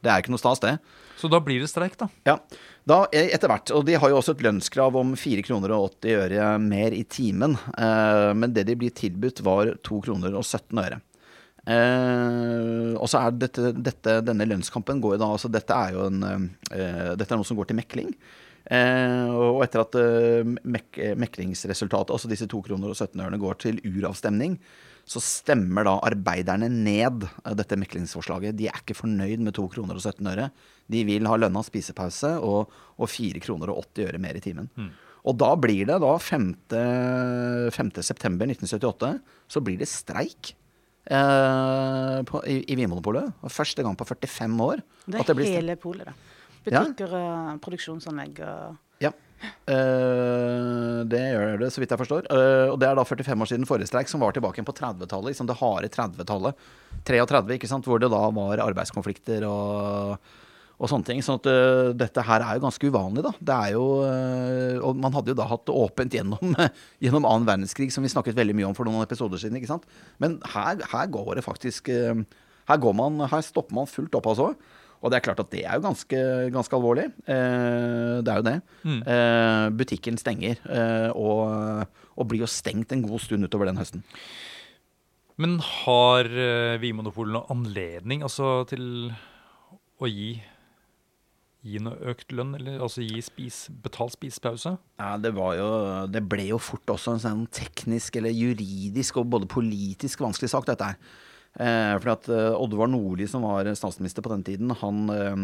det 0.00 0.08
er 0.08 0.22
ikke 0.22 0.32
noe 0.32 0.40
stas, 0.40 0.60
det. 0.62 0.78
Så 1.20 1.28
da 1.28 1.42
blir 1.44 1.60
det 1.60 1.68
streik, 1.68 1.98
da. 2.00 2.08
Ja, 2.24 2.38
da 2.88 3.02
eh, 3.12 3.28
etter 3.34 3.52
hvert. 3.52 3.72
Og 3.76 3.84
de 3.84 3.98
har 4.00 4.12
jo 4.12 4.16
også 4.20 4.32
et 4.36 4.44
lønnskrav 4.46 4.96
om 4.96 5.12
4 5.18 5.44
kroner 5.44 5.74
og 5.76 5.98
80 6.00 6.22
øre 6.22 6.46
mer 6.64 6.96
i 6.96 7.02
timen. 7.04 7.58
Eh, 7.76 8.30
men 8.36 8.56
det 8.56 8.64
de 8.70 8.78
blir 8.80 8.94
tilbudt, 8.96 9.42
var 9.44 9.74
2 9.84 10.00
kroner 10.08 10.36
og 10.40 10.46
17 10.46 10.80
øre. 10.80 11.02
Eh, 11.68 12.92
og 12.96 13.08
så 13.10 13.20
er 13.20 13.34
dette, 13.36 13.72
dette, 13.76 14.20
denne 14.24 14.46
lønnskampen 14.48 15.02
går 15.02 15.18
jo 15.18 15.20
da 15.20 15.26
altså 15.34 15.50
Dette 15.52 15.76
er 15.76 15.92
jo 15.92 16.06
en 16.08 16.22
eh, 16.24 17.10
Dette 17.20 17.28
er 17.28 17.36
noe 17.36 17.44
som 17.44 17.58
går 17.58 17.68
til 17.68 17.78
mekling. 17.80 18.14
Eh, 18.70 19.30
og 19.32 19.64
etter 19.64 19.82
at 19.82 19.96
eh, 19.98 20.46
mek 20.46 21.00
meklingsresultatet, 21.18 22.12
altså 22.14 22.30
disse 22.30 22.48
2 22.50 22.60
kroner 22.68 22.92
og 22.92 22.96
17 22.98 23.18
ørene, 23.18 23.40
går 23.40 23.58
til 23.64 23.80
uravstemning, 23.88 24.58
så 25.10 25.22
stemmer 25.24 25.88
da 25.88 25.96
arbeiderne 26.06 26.68
ned 26.70 27.26
eh, 27.26 27.54
dette 27.58 27.78
meklingsforslaget. 27.80 28.58
De 28.58 28.68
er 28.70 28.82
ikke 28.82 28.98
fornøyd 28.98 29.42
med 29.46 29.56
2 29.58 29.66
kroner 29.74 29.98
og 29.98 30.04
17 30.04 30.32
øre. 30.34 30.50
De 30.90 31.04
vil 31.08 31.26
ha 31.30 31.38
lønna 31.40 31.64
spisepause 31.66 32.36
og, 32.46 32.74
og 33.00 33.10
4 33.10 33.42
kroner 33.42 33.72
og 33.72 33.82
80 33.88 34.10
øre 34.10 34.22
mer 34.22 34.38
i 34.38 34.44
timen. 34.44 34.70
Og 35.28 35.36
da 35.36 35.50
blir 35.60 35.84
det 35.88 35.98
da 36.00 36.14
5. 36.16 36.46
5. 36.70 37.90
september 38.00 38.48
1978 38.48 39.10
så 39.52 39.60
blir 39.60 39.76
det 39.82 39.90
streik. 39.90 40.54
Eh, 41.10 42.18
på, 42.28 42.42
i, 42.46 42.60
i 42.70 42.76
Vinmonopolet. 42.78 43.32
Og 43.44 43.52
Første 43.54 43.84
gang 43.86 43.96
på 43.98 44.06
45 44.08 44.60
år. 44.66 44.84
Det 45.06 45.22
at 45.22 45.32
er 45.32 45.38
blir 45.38 45.58
hele 45.58 45.76
polet, 45.80 46.10
da. 46.10 46.14
Ja. 46.68 46.84
Butikker, 46.84 47.16
eh, 47.16 47.58
produksjonsanlegg 47.64 48.40
og 48.44 48.78
Ja. 49.00 49.14
Uh, 49.64 51.00
det 51.08 51.20
gjør 51.32 51.54
det, 51.62 51.70
så 51.72 51.80
vidt 51.80 51.94
jeg 51.94 52.00
forstår. 52.02 52.26
Uh, 52.28 52.74
og 52.74 52.76
det 52.82 52.90
er 52.90 52.98
da 52.98 53.04
45 53.08 53.40
år 53.40 53.48
siden 53.48 53.64
forrige 53.68 53.88
streik, 53.88 54.10
som 54.12 54.20
var 54.20 54.36
tilbake 54.36 54.60
på 54.66 54.74
30-tallet. 54.76 55.32
Liksom 55.32 55.48
det 55.48 55.56
harde 55.56 55.88
30-tallet. 55.88 56.66
33, 57.08 57.56
ikke 57.56 57.70
sant, 57.70 57.88
hvor 57.88 58.02
det 58.02 58.10
da 58.12 58.20
var 58.36 58.60
arbeidskonflikter 58.66 59.46
og, 59.48 60.18
og 60.80 60.88
sånne 60.88 61.06
ting. 61.06 61.20
Sånn 61.24 61.38
at 61.40 61.48
uh, 61.50 61.92
dette 61.96 62.24
her 62.24 62.44
er 62.44 62.56
jo 62.56 62.64
ganske 62.64 62.90
uvanlig, 62.90 63.24
da. 63.26 63.32
Det 63.36 63.56
er 63.56 63.74
jo 63.76 63.84
uh, 64.00 64.80
Og 64.88 65.00
man 65.00 65.14
hadde 65.16 65.34
jo 65.34 65.38
da 65.38 65.48
hatt 65.50 65.66
det 65.68 65.76
åpent 65.76 66.16
gjennom, 66.16 66.54
gjennom 67.04 67.28
annen 67.28 67.48
verdenskrig, 67.48 67.90
som 67.92 68.06
vi 68.06 68.12
snakket 68.12 68.38
veldig 68.38 68.56
mye 68.56 68.70
om 68.70 68.76
for 68.76 68.88
noen 68.88 69.04
episoder 69.04 69.40
siden, 69.40 69.60
ikke 69.60 69.74
sant. 69.74 69.88
Men 70.22 70.38
her, 70.54 70.80
her 70.92 71.10
går 71.12 71.34
det 71.38 71.46
faktisk 71.46 71.92
uh, 71.92 72.24
Her 72.70 72.80
går 72.80 72.94
man, 72.96 73.20
her 73.28 73.42
stopper 73.44 73.76
man 73.76 73.90
fullt 73.90 74.14
opp, 74.16 74.30
altså. 74.32 74.54
Og 75.00 75.08
det 75.08 75.16
er 75.16 75.24
klart 75.24 75.40
at 75.40 75.48
det 75.52 75.62
er 75.64 75.78
jo 75.78 75.84
ganske, 75.86 76.18
ganske 76.52 76.76
alvorlig. 76.76 77.06
Det 77.24 78.28
er 78.28 78.36
jo 78.36 78.44
det. 78.44 78.52
Eh, 78.84 79.68
butikken 79.72 80.18
stenger, 80.20 80.60
og, 81.16 81.86
og 82.20 82.28
blir 82.28 82.42
jo 82.44 82.48
stengt 82.52 82.92
en 82.92 83.06
god 83.06 83.24
stund 83.24 83.48
utover 83.48 83.70
den 83.70 83.80
høsten. 83.80 84.04
Men 85.40 85.56
har 85.64 86.28
uh, 86.28 86.84
noen 86.84 87.40
anledning 87.40 88.26
altså, 88.26 88.60
til 88.68 89.08
å 90.00 90.08
gi, 90.08 90.34
gi 91.66 91.80
noe 91.82 91.98
økt 92.12 92.32
lønn, 92.32 92.54
eller 92.56 92.80
altså 92.80 93.04
gi 93.04 93.20
spis, 93.24 93.64
betalt 93.84 94.14
spisepause? 94.16 94.76
Ja, 95.00 95.10
det, 95.20 95.34
jo, 95.36 95.70
det 96.08 96.22
ble 96.28 96.46
jo 96.50 96.60
fort 96.62 96.94
også 96.94 97.16
en 97.16 97.24
sånn 97.24 97.42
teknisk 97.52 98.16
eller 98.20 98.32
juridisk 98.32 99.20
og 99.20 99.28
både 99.34 99.50
politisk 99.50 100.24
vanskelig 100.24 100.52
sak, 100.52 100.68
dette 100.70 100.92
her. 100.92 101.18
Eh, 101.58 101.96
fordi 101.98 102.12
at 102.14 102.28
eh, 102.30 102.62
Oddvar 102.62 102.88
Nordli, 102.88 103.26
som 103.28 103.42
var 103.42 103.68
statsminister 103.74 104.22
på 104.22 104.30
den 104.32 104.44
tiden, 104.46 104.70
han 104.80 105.02
eh, 105.10 105.40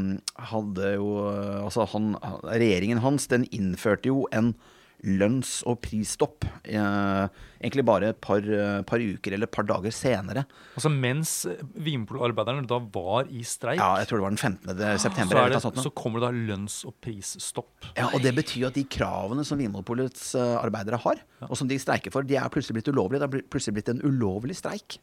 hadde 0.52 0.94
jo 0.94 1.08
eh, 1.32 1.64
Altså, 1.66 1.86
han, 1.90 2.14
regjeringen 2.46 3.02
hans, 3.02 3.26
den 3.32 3.48
innførte 3.50 4.12
jo 4.12 4.24
en 4.32 4.54
lønns- 5.04 5.60
og 5.68 5.80
prisstopp. 5.84 6.44
Eh, 6.64 7.28
egentlig 7.60 7.84
bare 7.84 8.08
et 8.08 8.20
par, 8.20 8.38
eh, 8.38 8.82
par 8.82 8.98
uker 8.98 9.32
eller 9.34 9.44
et 9.46 9.52
par 9.52 9.64
dager 9.64 9.90
senere. 9.92 10.46
Altså 10.74 10.90
Mens 10.90 11.46
Vinmonopolarbeiderne 11.76 12.66
da 12.66 12.78
var 12.78 13.24
i 13.30 13.42
streik, 13.42 13.78
Ja, 13.78 13.96
jeg 13.98 14.08
tror 14.08 14.18
det 14.18 14.22
var 14.22 14.30
den 14.30 14.36
15. 14.38 14.98
september. 14.98 15.36
så, 15.36 15.48
det, 15.52 15.62
sånt. 15.62 15.76
så 15.84 15.94
kommer 15.94 16.20
det 16.20 16.26
da 16.32 16.54
lønns- 16.54 16.84
og 16.86 16.94
prisstopp. 17.00 17.90
Ja, 17.96 18.08
og 18.12 18.22
Det 18.22 18.34
betyr 18.34 18.66
at 18.68 18.74
de 18.74 18.84
kravene 18.84 19.44
som 19.44 19.58
Vinmonopolets 19.58 20.34
eh, 20.34 20.56
arbeidere 20.62 20.98
har, 20.98 21.16
og 21.42 21.56
som 21.56 21.68
de 21.68 21.78
streiker 21.78 22.10
for, 22.10 22.22
de 22.22 22.36
er 22.36 22.48
plutselig 22.48 22.82
blitt 22.82 22.88
ulovlige. 22.94 23.20
Det 23.20 23.34
er 23.34 23.48
plutselig 23.48 23.74
blitt 23.74 23.88
en 23.90 24.02
ulovlig 24.02 24.56
streik. 24.56 24.98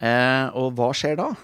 Eh, 0.00 0.48
og 0.54 0.74
hva 0.78 0.92
skjer 0.96 1.16
da? 1.20 1.34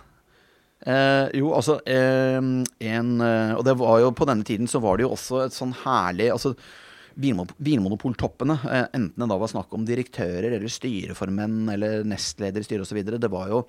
Eh, 0.87 1.31
jo, 1.41 1.51
altså 1.57 1.81
eh, 1.89 2.37
en, 2.37 3.21
eh, 3.21 3.55
Og 3.57 3.65
det 3.65 3.75
var 3.81 3.99
jo 4.01 4.11
på 4.13 4.27
denne 4.29 4.45
tiden 4.45 4.69
så 4.69 4.79
var 4.81 4.97
det 4.99 5.07
jo 5.07 5.15
også 5.17 5.47
et 5.47 5.55
sånn 5.57 5.73
herlig 5.73 6.29
altså 6.31 6.53
Vinmonopoltoppene, 7.17 8.59
eh, 8.69 8.87
enten 8.99 9.23
det 9.23 9.29
da 9.31 9.39
var 9.41 9.51
snakk 9.51 9.73
om 9.75 9.87
direktører 9.89 10.53
eller 10.53 10.69
styreformenn 10.73 11.71
eller 11.73 12.05
nestleder 12.05 12.61
i 12.61 12.67
styret 12.67 12.85
osv., 12.85 13.01
det 13.17 13.33
var 13.33 13.51
jo 13.53 13.63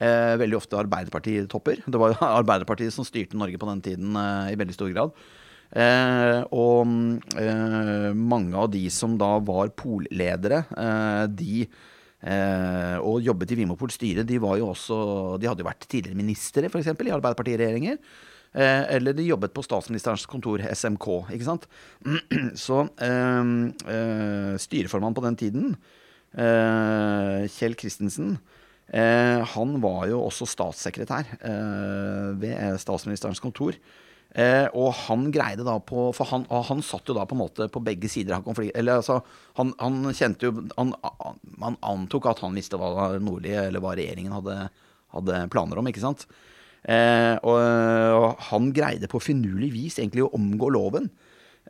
eh, 0.00 0.34
veldig 0.40 0.58
ofte 0.58 0.78
Arbeiderpartitopper. 0.80 1.84
Det 1.84 2.00
var 2.00 2.14
jo 2.14 2.20
Arbeiderpartiet 2.40 2.94
som 2.94 3.06
styrte 3.06 3.38
Norge 3.38 3.60
på 3.60 3.68
den 3.68 3.82
tiden 3.84 4.16
eh, 4.16 4.52
i 4.54 4.60
veldig 4.60 4.76
stor 4.76 4.92
grad. 4.94 5.16
Eh, 5.74 6.40
og 6.54 6.86
eh, 7.40 8.10
mange 8.14 8.56
av 8.56 8.70
de 8.72 8.86
som 8.94 9.18
da 9.20 9.34
var 9.44 9.74
polledere, 9.76 10.64
eh, 10.76 11.26
de 11.32 11.66
og 12.24 13.18
jobbet 13.20 13.50
i 13.52 13.56
Vimopols 13.58 13.98
styre, 13.98 14.22
de 14.24 14.38
De 14.40 14.40
hadde 14.40 15.60
jo 15.60 15.66
vært 15.66 15.84
tidligere 15.84 16.16
ministre, 16.16 16.70
f.eks., 16.70 16.86
i 16.88 17.12
Arbeiderpartiregjeringer. 17.12 17.98
Eh, 18.00 18.33
eller 18.54 19.16
de 19.16 19.26
jobbet 19.26 19.54
på 19.54 19.64
statsministerens 19.66 20.26
kontor, 20.30 20.62
SMK, 20.62 21.08
ikke 21.34 21.48
sant. 21.48 21.66
Så 22.64 22.84
eh, 23.02 23.48
eh, 23.90 24.54
styreformann 24.62 25.16
på 25.16 25.24
den 25.24 25.38
tiden, 25.40 25.74
eh, 26.38 27.48
Kjell 27.50 27.74
Christensen, 27.80 28.36
eh, 28.94 29.42
han 29.56 29.76
var 29.82 30.06
jo 30.12 30.22
også 30.28 30.46
statssekretær 30.46 31.34
eh, 31.40 32.30
ved 32.38 32.78
statsministerens 32.82 33.42
kontor. 33.42 33.78
Eh, 34.34 34.66
og 34.74 34.90
han 35.04 35.28
greide 35.30 35.62
da 35.62 35.76
på 35.78 36.08
For 36.10 36.26
han, 36.26 36.42
han 36.50 36.80
satt 36.82 37.06
jo 37.06 37.14
da 37.14 37.22
på 37.22 37.36
en 37.36 37.42
måte 37.44 37.68
på 37.70 37.82
begge 37.86 38.10
sider 38.10 38.34
av 38.34 38.46
konflikten. 38.46 38.74
Eller 38.80 38.98
altså, 38.98 39.20
han, 39.60 39.70
han 39.78 40.08
kjente 40.10 40.48
jo 40.48 40.64
Man 40.74 41.76
antok 41.86 42.26
at 42.32 42.42
han 42.42 42.58
visste 42.58 42.80
hva 42.80 43.12
Nordli 43.22 43.54
eller 43.54 43.84
hva 43.84 43.94
regjeringen 43.94 44.34
hadde, 44.34 44.56
hadde 45.14 45.44
planer 45.54 45.78
om, 45.78 45.86
ikke 45.90 46.02
sant. 46.02 46.26
Eh, 46.84 47.36
og, 47.40 47.60
og 48.20 48.42
han 48.50 48.72
greide 48.76 49.08
på 49.08 49.22
finurlig 49.22 49.70
vis 49.72 50.00
egentlig 50.00 50.26
å 50.26 50.32
omgå 50.36 50.68
loven. 50.74 51.08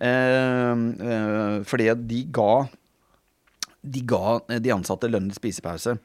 Eh, 0.02 0.72
eh, 0.74 1.58
fordi 1.68 1.92
de 2.08 2.24
ga 2.34 2.64
de 3.84 4.00
ga 4.08 4.38
de 4.48 4.72
ansatte 4.72 5.10
lønnet 5.10 5.36
spisepause. 5.36 5.98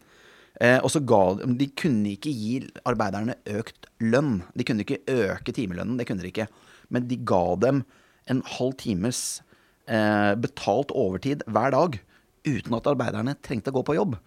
Eh, 0.60 0.80
og 0.84 0.92
så 0.92 1.00
ga 1.08 1.40
De 1.40 1.70
kunne 1.78 2.16
ikke 2.16 2.34
gi 2.36 2.58
arbeiderne 2.88 3.38
økt 3.48 3.88
lønn. 4.04 4.42
De 4.54 4.66
kunne 4.68 4.84
ikke 4.84 5.02
øke 5.08 5.56
timelønnen, 5.56 5.98
det 5.98 6.08
kunne 6.10 6.26
de 6.26 6.34
ikke. 6.34 6.50
Men 6.90 7.08
de 7.08 7.20
ga 7.24 7.56
dem 7.62 7.86
en 8.30 8.42
halv 8.58 8.76
times 8.82 9.42
eh, 9.88 10.36
betalt 10.36 10.92
overtid 10.92 11.46
hver 11.48 11.72
dag 11.74 12.00
uten 12.48 12.76
at 12.76 12.90
arbeiderne 12.90 13.38
trengte 13.46 13.72
å 13.72 13.80
gå 13.80 13.86
på 13.88 13.96
jobb. 13.98 14.18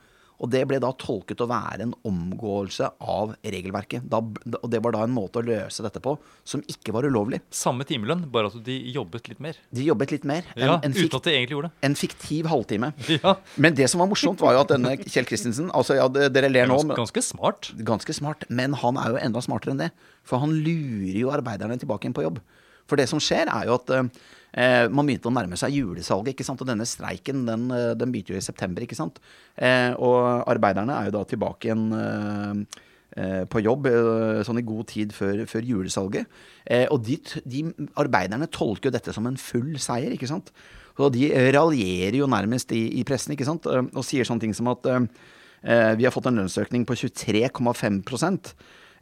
Og 0.42 0.50
det 0.50 0.64
ble 0.66 0.78
da 0.82 0.88
tolket 0.98 1.38
å 1.44 1.46
være 1.46 1.84
en 1.84 1.92
omgåelse 2.08 2.88
av 2.98 3.34
regelverket. 3.44 4.06
Da, 4.10 4.18
og 4.18 4.68
det 4.72 4.80
var 4.82 4.94
da 4.96 5.04
en 5.06 5.12
måte 5.14 5.38
å 5.38 5.44
løse 5.46 5.84
dette 5.84 6.00
på 6.02 6.16
som 6.48 6.62
ikke 6.70 6.94
var 6.96 7.06
ulovlig. 7.06 7.38
Samme 7.54 7.84
timelønn, 7.86 8.24
bare 8.32 8.50
at 8.50 8.56
de 8.66 8.74
jobbet 8.94 9.28
litt 9.30 9.42
mer. 9.44 9.58
De 9.70 9.84
jobbet 9.86 10.14
litt 10.16 10.24
mer. 10.26 10.42
En, 10.56 10.64
Ja, 10.66 10.78
en, 10.82 10.96
Uten 10.96 11.18
at 11.20 11.28
de 11.28 11.34
egentlig 11.36 11.56
gjorde 11.56 11.70
det. 11.70 11.78
en 11.90 11.94
fiktiv 11.98 12.48
halvtime. 12.50 12.92
Ja, 13.22 13.36
Men 13.56 13.74
det 13.78 13.86
som 13.92 14.00
var 14.02 14.08
morsomt, 14.10 14.40
var 14.42 14.56
jo 14.56 14.64
at 14.64 14.72
denne 14.74 14.96
Kjell 15.04 15.26
Christensen 15.28 15.68
altså 15.70 15.94
ja, 15.98 16.08
Dere 16.10 16.48
ler 16.50 16.66
nå, 16.66 16.80
ganske, 16.80 16.96
ganske 16.98 17.22
smart. 17.22 17.70
ganske 17.86 18.14
smart, 18.16 18.46
men 18.50 18.74
han 18.82 18.98
er 18.98 19.14
jo 19.14 19.20
enda 19.22 19.42
smartere 19.44 19.76
enn 19.76 19.84
det. 19.84 19.90
For 20.26 20.42
han 20.42 20.50
lurer 20.64 21.18
jo 21.22 21.30
arbeiderne 21.34 21.78
tilbake 21.78 22.08
inn 22.08 22.16
på 22.16 22.24
jobb. 22.26 22.40
For 22.88 23.00
det 23.00 23.08
som 23.10 23.20
skjer, 23.22 23.50
er 23.50 23.68
jo 23.68 23.76
at 23.78 23.92
eh, 23.96 24.86
man 24.92 25.08
begynte 25.08 25.30
å 25.30 25.34
nærme 25.34 25.58
seg 25.60 25.76
julesalget. 25.78 26.34
ikke 26.34 26.46
sant? 26.46 26.62
Og 26.62 26.68
denne 26.68 26.86
streiken 26.88 27.44
den, 27.48 27.68
eh, 27.70 27.92
den 27.98 28.12
begynte 28.12 28.34
jo 28.34 28.40
i 28.40 28.44
september. 28.44 28.82
ikke 28.82 28.98
sant? 28.98 29.20
Eh, 29.56 29.92
og 29.96 30.48
arbeiderne 30.48 30.98
er 30.98 31.10
jo 31.10 31.16
da 31.18 31.24
tilbake 31.24 31.68
igjen 31.68 31.86
eh, 31.96 32.80
eh, 33.16 33.42
på 33.46 33.64
jobb 33.64 33.88
eh, 33.90 34.42
sånn 34.46 34.60
i 34.60 34.66
god 34.68 34.86
tid 34.92 35.12
før, 35.16 35.44
før 35.46 35.68
julesalget. 35.72 36.40
Og 36.90 37.02
de, 37.02 37.18
de 37.44 37.66
arbeiderne 37.98 38.46
tolker 38.48 38.90
jo 38.90 38.96
dette 38.96 39.12
som 39.12 39.26
en 39.26 39.36
full 39.36 39.74
seier, 39.82 40.12
ikke 40.14 40.30
sant. 40.30 40.52
Og 41.00 41.14
de 41.14 41.30
raljerer 41.54 42.18
jo 42.20 42.28
nærmest 42.28 42.72
i, 42.76 43.00
i 43.00 43.04
pressen 43.08 43.32
ikke 43.32 43.48
sant? 43.48 43.66
Og 43.66 44.04
sier 44.04 44.28
sånne 44.28 44.44
ting 44.44 44.52
som 44.54 44.68
at 44.68 44.84
vi 45.62 46.04
har 46.04 46.10
fått 46.14 46.26
en 46.26 46.40
lønnsøkning 46.40 46.84
på 46.86 46.96
23,5 46.98 47.98
eh, 48.02 48.52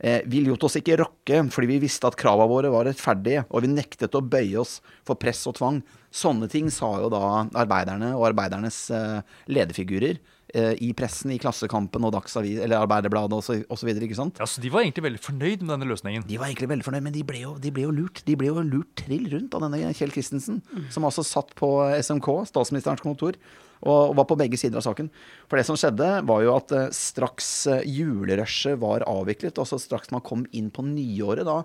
Vi 0.01 0.41
lot 0.47 0.63
oss 0.65 0.79
ikke 0.79 0.97
rokke 0.97 1.43
fordi 1.53 1.75
vi 1.75 1.83
visste 1.83 2.09
at 2.09 2.17
kravene 2.19 2.49
våre 2.49 2.71
var 2.73 2.87
rettferdige, 2.89 3.45
og 3.53 3.67
vi 3.67 3.73
nektet 3.73 4.17
å 4.17 4.23
bøye 4.25 4.57
oss 4.63 4.79
for 5.05 5.21
press 5.21 5.43
og 5.51 5.59
tvang. 5.59 5.83
Sånne 6.11 6.49
ting 6.51 6.71
sa 6.75 6.89
jo 7.03 7.11
da 7.13 7.23
arbeiderne 7.61 8.15
og 8.17 8.31
arbeidernes 8.33 8.79
eh, 8.95 9.21
lederfigurer 9.53 10.17
eh, 10.55 10.73
i 10.83 10.91
pressen, 10.97 11.31
i 11.31 11.39
Klassekampen 11.39 12.07
og 12.09 12.15
Dagsavis, 12.17 12.59
eller 12.65 12.81
Arbeiderbladet 12.81 13.39
osv. 13.39 13.93
Ja, 14.41 14.49
så 14.49 14.65
De 14.65 14.73
var 14.73 14.83
egentlig 14.83 15.07
veldig 15.07 15.23
fornøyd 15.23 15.63
med 15.63 15.75
denne 15.77 15.91
løsningen. 15.93 16.27
De 16.27 16.41
var 16.41 16.51
egentlig 16.51 16.73
veldig 16.73 16.89
fornøyd, 16.89 17.07
men 17.07 17.15
de 17.15 17.25
ble, 17.29 17.45
jo, 17.45 17.55
de 17.63 17.75
ble 17.77 17.87
jo 17.87 17.95
lurt. 17.95 18.25
De 18.27 18.37
ble 18.41 18.51
jo 18.51 18.65
lurt 18.67 18.91
trill 18.99 19.29
rundt 19.37 19.55
av 19.55 19.69
denne 19.69 19.95
Kjell 19.95 20.15
Christensen, 20.17 20.63
som 20.91 21.07
altså 21.07 21.27
satt 21.27 21.55
på 21.59 21.71
SMK, 22.01 22.33
statsministerens 22.51 23.05
kontor, 23.05 23.39
og 23.83 24.15
var 24.19 24.27
på 24.29 24.37
begge 24.37 24.59
sider 24.61 24.77
av 24.81 24.85
saken. 24.85 25.09
For 25.49 25.57
det 25.61 25.65
som 25.69 25.77
skjedde, 25.81 26.09
var 26.29 26.43
jo 26.45 26.55
at 26.57 26.73
eh, 26.77 26.89
straks 26.93 27.51
eh, 27.73 27.85
julerushet 27.89 28.77
var 28.83 29.07
avviklet, 29.09 29.57
altså 29.63 29.79
straks 29.81 30.11
man 30.13 30.21
kom 30.27 30.43
inn 30.53 30.69
på 30.75 30.85
nyåret 30.85 31.47
da, 31.49 31.63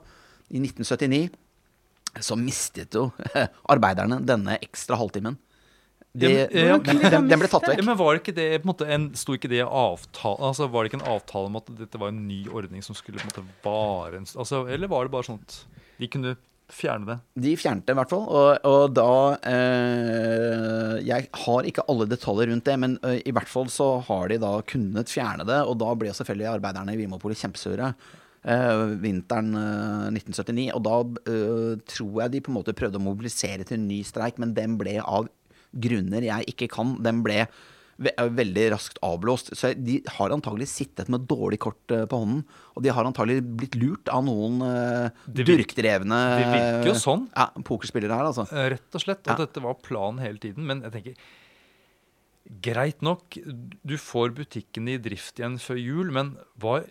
i 0.54 0.62
1979, 0.62 1.30
så 2.24 2.38
mistet 2.40 2.96
jo 2.96 3.10
arbeiderne 3.74 4.22
denne 4.24 4.56
ekstra 4.64 4.96
halvtimen. 5.02 5.36
De, 6.16 6.30
Ja, 6.32 6.46
men- 6.48 6.68
ja, 6.70 6.78
den, 6.80 7.00
den, 7.04 7.26
den 7.28 7.40
ble 7.42 7.48
tatt 7.52 7.66
Ja, 7.68 7.74
vekk. 7.74 7.82
men 7.90 7.98
var 8.00 8.14
det 8.16 8.22
ikke 8.22 8.36
det 8.38 8.46
på 8.62 8.64
en 8.64 8.70
måte 8.70 8.86
en, 8.88 9.08
Sto 9.20 9.34
ikke 9.36 9.50
det 9.52 9.58
i 9.60 9.66
avtale 9.68 10.48
Altså 10.48 10.70
Var 10.72 10.86
det 10.86 10.92
ikke 10.94 11.00
en 11.02 11.10
avtale 11.12 11.50
om 11.50 11.58
at 11.60 11.68
dette 11.76 12.00
var 12.00 12.14
en 12.14 12.22
ny 12.30 12.38
ordning 12.48 12.80
som 12.86 12.96
skulle 12.96 13.20
på 13.20 13.28
en 13.28 13.34
måte 13.34 13.44
vare 13.66 14.22
altså, 14.24 14.62
Eller 14.72 14.88
var 14.88 15.04
det 15.04 15.12
bare 15.12 15.28
sånn 15.28 15.42
at 15.44 15.58
de 16.00 16.08
kunne 16.14 16.32
fjerne 16.72 17.08
det? 17.10 17.16
De 17.46 17.54
fjernet 17.60 17.86
det 17.86 17.94
i 17.94 17.98
hvert 18.00 18.12
fall, 18.12 18.26
og, 18.26 18.66
og 18.66 18.94
da 18.96 19.10
eh, 19.52 20.94
Jeg 21.06 21.30
har 21.46 21.68
ikke 21.70 21.86
alle 21.92 22.08
detaljer 22.10 22.52
rundt 22.52 22.66
det, 22.68 22.76
men 22.82 22.98
eh, 23.06 23.22
i 23.26 23.34
hvert 23.36 23.50
fall 23.52 23.70
så 23.72 23.90
har 24.08 24.30
de 24.32 24.40
da 24.42 24.54
kunnet 24.68 25.12
fjerne 25.12 25.46
det, 25.48 25.62
og 25.66 25.78
da 25.82 25.94
ble 25.98 26.14
selvfølgelig 26.16 26.54
arbeiderne 26.56 26.96
i 26.96 27.02
Vimopolet 27.04 27.42
kjempesure. 27.42 27.94
eh, 28.46 28.84
vinteren 29.02 29.54
eh, 29.58 30.10
1979. 30.14 30.68
Og 30.78 30.84
da 30.86 30.98
eh, 31.32 31.72
tror 31.96 32.22
jeg 32.24 32.34
de 32.36 32.44
på 32.46 32.54
en 32.54 32.60
måte 32.60 32.78
prøvde 32.78 33.02
å 33.02 33.06
mobilisere 33.06 33.66
til 33.66 33.80
en 33.80 33.88
ny 33.90 34.02
streik, 34.06 34.42
men 34.42 34.56
den 34.58 34.78
ble 34.82 35.00
av 35.02 35.30
grunner 35.76 36.24
jeg 36.24 36.54
ikke 36.54 36.70
kan, 36.72 36.96
den 37.04 37.22
ble 37.26 37.44
veldig 37.98 38.66
raskt 38.74 39.00
avblåst. 39.06 39.54
Så 39.56 39.72
de 39.78 40.02
har 40.18 40.34
antagelig 40.36 40.68
sittet 40.72 41.08
med 41.12 41.28
dårlig 41.30 41.60
kort 41.64 41.92
eh, 41.92 42.04
på 42.10 42.20
hånden. 42.20 42.44
Og 42.76 42.84
de 42.84 42.92
har 42.92 43.08
antagelig 43.08 43.40
blitt 43.56 43.78
lurt 43.80 44.12
av 44.12 44.26
noen 44.28 44.60
uh, 44.62 45.24
Det 45.26 45.46
durkdrevne 45.48 46.20
det 46.36 46.50
virker 46.52 46.92
jo 46.92 46.98
sånn. 47.00 47.26
Ja, 47.32 47.48
pokerspillere 47.64 48.18
her, 48.20 48.28
altså. 48.28 48.48
Eh, 48.52 48.74
Rett 48.76 49.00
og 49.00 49.06
slett. 49.06 49.24
Og 49.24 49.34
Ja. 49.34 49.40
dette 49.46 49.64
var 49.64 49.80
planen 49.80 50.20
hele 50.24 50.42
tiden. 50.44 50.68
Men 50.68 50.84
jeg 50.84 50.96
tenker 50.98 51.26
Greit 52.62 53.02
nok, 53.02 53.40
du 53.42 53.96
får 53.98 54.36
butikken 54.38 54.86
i 54.92 55.00
drift 55.02 55.40
igjen 55.40 55.56
før 55.58 55.80
jul, 55.82 56.12
men 56.14 56.36
hva 56.62 56.84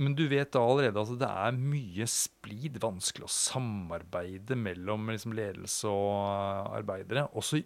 men 0.00 0.14
du 0.16 0.24
vet 0.30 0.54
da 0.54 0.62
allerede 0.64 1.02
at 1.02 1.18
det 1.20 1.28
er 1.28 1.56
mye 1.56 2.06
splid, 2.08 2.78
vanskelig 2.80 3.26
å 3.26 3.32
samarbeide 3.32 4.56
mellom 4.56 5.10
liksom, 5.12 5.34
ledelse 5.36 5.90
og 5.90 6.12
eh, 6.16 6.76
arbeidere. 6.78 7.26
Og 7.36 7.44
så 7.44 7.60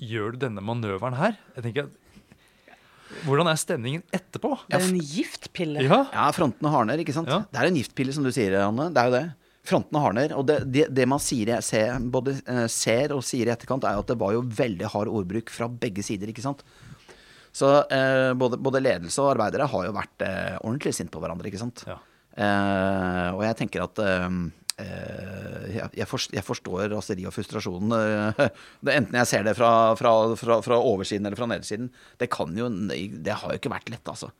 gjør 0.00 0.34
du 0.34 0.44
denne 0.46 0.62
manøveren 0.64 1.16
her. 1.18 1.36
Jeg 1.56 1.66
tenker 1.68 1.88
at, 1.88 1.96
Hvordan 3.26 3.48
er 3.50 3.58
stemningen 3.58 4.02
etterpå? 4.14 4.52
Det 4.70 4.78
er 4.78 4.84
en 4.86 5.00
giftpille. 5.02 5.82
Ja, 5.82 6.04
Ja, 6.14 6.28
frontene 6.32 6.70
hardner, 6.70 7.00
ikke 7.02 7.12
sant. 7.16 7.28
Ja. 7.28 7.40
Det 7.50 7.58
er 7.58 7.68
en 7.68 7.78
giftpille, 7.80 8.14
som 8.14 8.22
du 8.24 8.30
sier, 8.32 8.54
Anne. 8.62 8.86
Det 8.94 9.02
er 9.02 9.08
jo 9.10 9.14
det. 9.16 9.24
Frontene 9.66 10.02
hardner. 10.04 10.34
Og 10.38 10.46
det, 10.46 10.60
det, 10.72 10.84
det 10.94 11.06
man 11.10 11.18
sier, 11.20 11.50
ser, 11.66 11.98
både 12.14 12.36
eh, 12.46 12.66
ser 12.70 13.12
og 13.16 13.24
sier 13.26 13.50
i 13.50 13.52
etterkant, 13.52 13.84
er 13.84 13.98
jo 13.98 14.04
at 14.04 14.12
det 14.12 14.18
var 14.22 14.36
jo 14.36 14.44
veldig 14.46 14.92
hard 14.94 15.10
ordbruk 15.10 15.50
fra 15.52 15.66
begge 15.68 16.04
sider, 16.06 16.30
ikke 16.30 16.44
sant. 16.46 16.62
Så 17.50 17.66
eh, 17.90 18.30
både, 18.38 18.60
både 18.62 18.80
ledelse 18.86 19.18
og 19.24 19.32
arbeidere 19.34 19.66
har 19.72 19.88
jo 19.88 19.96
vært 19.98 20.22
eh, 20.22 20.54
ordentlig 20.62 20.94
sint 20.94 21.10
på 21.10 21.18
hverandre, 21.20 21.50
ikke 21.50 21.60
sant. 21.66 21.82
Ja. 21.90 21.98
Eh, 22.38 23.28
og 23.34 23.42
jeg 23.42 23.58
tenker 23.58 23.88
at 23.88 23.98
eh, 24.06 24.28
jeg, 24.80 25.88
jeg, 26.00 26.06
forstår, 26.10 26.36
jeg 26.38 26.46
forstår 26.46 26.84
raseri 26.94 27.26
og 27.28 27.34
frustrasjonen. 27.36 27.96
eh, 27.96 28.44
enten 28.98 29.18
jeg 29.20 29.30
ser 29.30 29.46
det 29.46 29.56
fra, 29.58 29.72
fra, 29.98 30.14
fra, 30.40 30.60
fra 30.64 30.78
oversiden 30.80 31.26
eller 31.28 31.40
fra 31.40 31.50
nedsiden. 31.50 31.90
Det 32.20 32.30
kan 32.32 32.54
jo 32.56 32.68
Det 32.70 33.34
har 33.34 33.52
jo 33.52 33.60
ikke 33.60 33.72
vært 33.72 33.92
lett, 33.92 34.06
altså. 34.08 34.30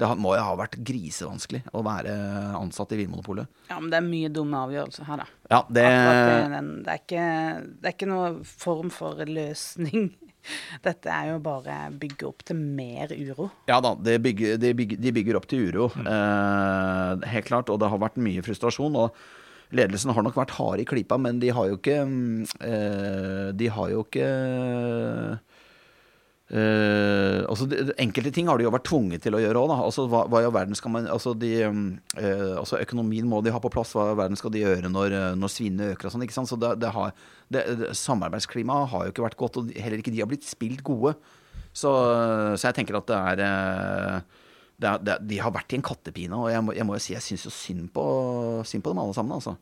Det 0.00 0.08
må 0.16 0.32
jo 0.32 0.40
ha 0.46 0.54
vært 0.56 0.78
grisevanskelig 0.86 1.60
å 1.76 1.82
være 1.84 2.14
ansatt 2.56 2.94
i 2.96 3.02
Vinmonopolet. 3.02 3.50
Ja, 3.68 3.76
men 3.82 3.90
det 3.92 3.98
er 3.98 4.06
mye 4.06 4.30
dumme 4.32 4.62
avgjørelser 4.64 5.04
her, 5.10 5.20
da. 5.20 5.26
Ja, 5.52 5.58
det 5.68 5.84
det, 5.84 6.62
det, 6.86 6.94
er 6.94 7.02
ikke, 7.02 7.26
det 7.82 7.90
er 7.90 7.96
ikke 7.98 8.08
noe 8.08 8.30
form 8.48 8.88
for 8.94 9.20
løsning. 9.28 10.08
Dette 10.86 11.12
er 11.12 11.34
jo 11.34 11.42
bare 11.44 11.90
bygge 12.00 12.30
opp 12.30 12.46
til 12.48 12.56
mer 12.56 13.12
uro. 13.12 13.50
Ja 13.68 13.76
da, 13.84 13.92
de 14.00 14.16
bygger, 14.24 14.56
de, 14.62 14.72
bygger, 14.78 15.02
de 15.04 15.12
bygger 15.18 15.36
opp 15.36 15.50
til 15.50 15.68
uro. 15.68 15.90
Eh, 16.00 17.28
helt 17.34 17.50
klart. 17.50 17.68
Og 17.68 17.82
det 17.82 17.92
har 17.92 18.00
vært 18.00 18.16
mye 18.24 18.44
frustrasjon. 18.46 18.96
Og 19.04 19.20
ledelsen 19.76 20.14
har 20.14 20.26
nok 20.26 20.38
vært 20.38 20.56
harde 20.58 20.84
i 20.84 20.88
klypa, 20.88 21.18
men 21.20 21.40
de 21.42 21.52
har 21.54 21.70
jo 21.70 21.78
ikke 21.78 22.00
mm, 22.06 22.42
eh, 22.66 23.48
De 23.56 23.70
har 23.70 23.94
jo 23.94 24.04
ikke 24.06 24.28
Uh, 26.50 27.46
altså 27.46 27.62
de, 27.70 27.76
Enkelte 28.02 28.32
ting 28.34 28.48
har 28.50 28.58
de 28.58 28.64
jo 28.64 28.72
vært 28.74 28.88
tvunget 28.88 29.22
til 29.22 29.36
å 29.38 29.40
gjøre 29.42 29.60
òg. 29.60 29.70
Altså, 29.76 30.08
hva, 30.10 30.24
hva 30.26 30.40
altså, 30.42 31.34
de, 31.38 31.50
eh, 31.62 32.56
altså, 32.58 32.80
Økonomien 32.80 33.28
må 33.30 33.38
de 33.46 33.52
ha 33.54 33.60
på 33.62 33.70
plass. 33.70 33.92
Hva 33.94 34.08
i 34.10 34.18
verden 34.18 34.38
skal 34.38 34.50
de 34.50 34.64
gjøre 34.64 34.90
når, 34.90 35.14
når 35.38 35.52
svinene 35.54 35.92
øker 35.92 36.08
og 36.08 36.16
sånn? 36.16 36.26
ikke 36.26 36.34
sant? 36.34 36.50
Så 36.50 36.58
det, 36.58 36.72
det 36.82 36.90
har, 36.96 37.14
det, 37.54 37.62
Samarbeidsklimaet 37.94 38.90
har 38.90 39.06
jo 39.06 39.14
ikke 39.14 39.28
vært 39.28 39.38
godt, 39.38 39.60
og 39.62 39.70
heller 39.78 40.02
ikke 40.02 40.10
de 40.10 40.24
har 40.24 40.30
blitt 40.32 40.48
spilt 40.48 40.82
gode. 40.82 41.14
Så, 41.70 41.90
så 42.58 42.66
jeg 42.66 42.80
tenker 42.80 42.98
at 42.98 43.06
det 43.06 43.20
er, 43.30 43.44
eh, 43.46 44.39
det 44.80 44.88
er, 44.88 45.02
det 45.04 45.16
De 45.28 45.38
har 45.44 45.52
vært 45.54 45.74
i 45.74 45.78
en 45.78 45.84
kattepine, 45.84 46.36
og 46.36 46.48
jeg 46.52 46.64
må, 46.64 46.74
jeg 46.76 46.86
må 46.88 46.96
jo 46.96 47.02
si 47.04 47.12
jeg 47.12 47.24
syns 47.24 47.44
jo 47.46 47.52
synd 47.52 47.90
på, 47.94 48.04
synd 48.68 48.84
på 48.84 48.94
dem 48.94 49.00
alle 49.02 49.16
sammen. 49.16 49.36
Altså. 49.36 49.54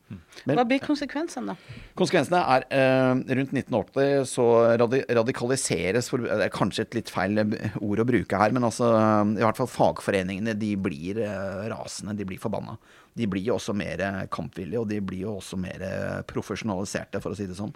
Men 0.47 0.59
Hva 0.59 0.65
blir 0.69 0.81
konsekvensene, 0.83 1.53
da? 1.53 1.75
konsekvensene 1.99 2.41
er 2.55 2.65
eh, 2.75 3.11
rundt 3.41 3.53
1980 3.57 4.29
så 4.31 4.47
radi 4.79 5.01
radikaliseres 5.19 6.09
for, 6.11 6.23
Det 6.23 6.47
er 6.47 6.55
kanskje 6.55 6.87
et 6.87 6.99
litt 7.01 7.11
feil 7.13 7.43
ord 7.43 8.03
å 8.03 8.07
bruke 8.07 8.39
her, 8.39 8.55
men 8.55 8.67
altså 8.67 8.93
i 9.35 9.43
hvert 9.43 9.59
fall 9.59 9.71
fagforeningene 9.71 10.55
de 10.59 10.73
blir 10.79 11.21
eh, 11.25 11.67
rasende, 11.73 12.15
de 12.17 12.27
blir 12.29 12.41
forbanna. 12.41 12.77
De 13.19 13.27
blir 13.27 13.43
jo 13.49 13.57
også 13.57 13.75
mer 13.75 14.01
kampvillige, 14.31 14.79
og 14.79 14.87
de 14.87 15.01
blir 15.03 15.25
jo 15.25 15.39
også 15.41 15.57
mer 15.59 15.83
profesjonaliserte, 16.29 17.19
for 17.19 17.35
å 17.35 17.37
si 17.37 17.49
det 17.49 17.57
sånn. 17.57 17.73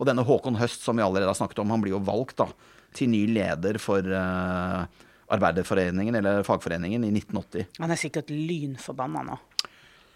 Og 0.00 0.08
denne 0.08 0.24
Håkon 0.26 0.58
Høst, 0.58 0.82
som 0.84 0.98
vi 0.98 1.04
allerede 1.04 1.30
har 1.30 1.38
snakket 1.38 1.62
om, 1.62 1.72
han 1.72 1.82
blir 1.84 1.94
jo 1.94 2.02
valgt 2.04 2.40
da, 2.42 2.48
til 2.96 3.12
ny 3.12 3.22
leder 3.30 3.78
for 3.80 4.04
eh, 4.04 5.02
Arbeiderforeningen, 5.32 6.14
eller 6.20 6.42
fagforeningen, 6.46 7.04
i 7.08 7.12
1980. 7.14 7.66
Han 7.80 7.90
er 7.94 8.00
sikkert 8.00 8.30
lynforbanna 8.32 9.24
nå. 9.30 9.38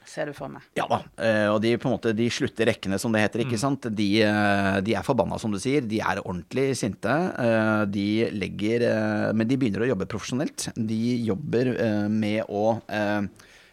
Ser 0.06 0.28
du 0.30 0.36
for 0.36 0.46
meg. 0.52 0.62
Ja 0.78 0.84
da, 0.86 1.00
eh, 1.18 1.48
og 1.50 1.56
de 1.64 1.72
på 1.82 1.88
en 1.88 1.96
måte, 1.96 2.12
de 2.14 2.28
slutter 2.30 2.68
rekkene, 2.70 2.94
som 3.02 3.10
det 3.10 3.24
heter. 3.24 3.42
ikke 3.42 3.58
sant? 3.58 3.88
De, 3.90 4.06
eh, 4.22 4.76
de 4.86 4.94
er 4.94 5.02
forbanna, 5.02 5.34
som 5.42 5.50
du 5.50 5.58
sier. 5.58 5.82
De 5.82 5.98
er 5.98 6.20
ordentlig 6.22 6.68
sinte. 6.78 7.10
Eh, 7.10 7.84
De 7.90 8.06
legger 8.30 8.86
Men 9.34 9.48
de 9.48 9.56
begynner 9.58 9.82
å 9.82 9.88
jobbe 9.90 10.06
profesjonelt. 10.06 10.68
De 10.78 11.00
jobber 11.26 11.72
med 12.08 12.44
å 12.46 12.80
eh, 12.88 13.26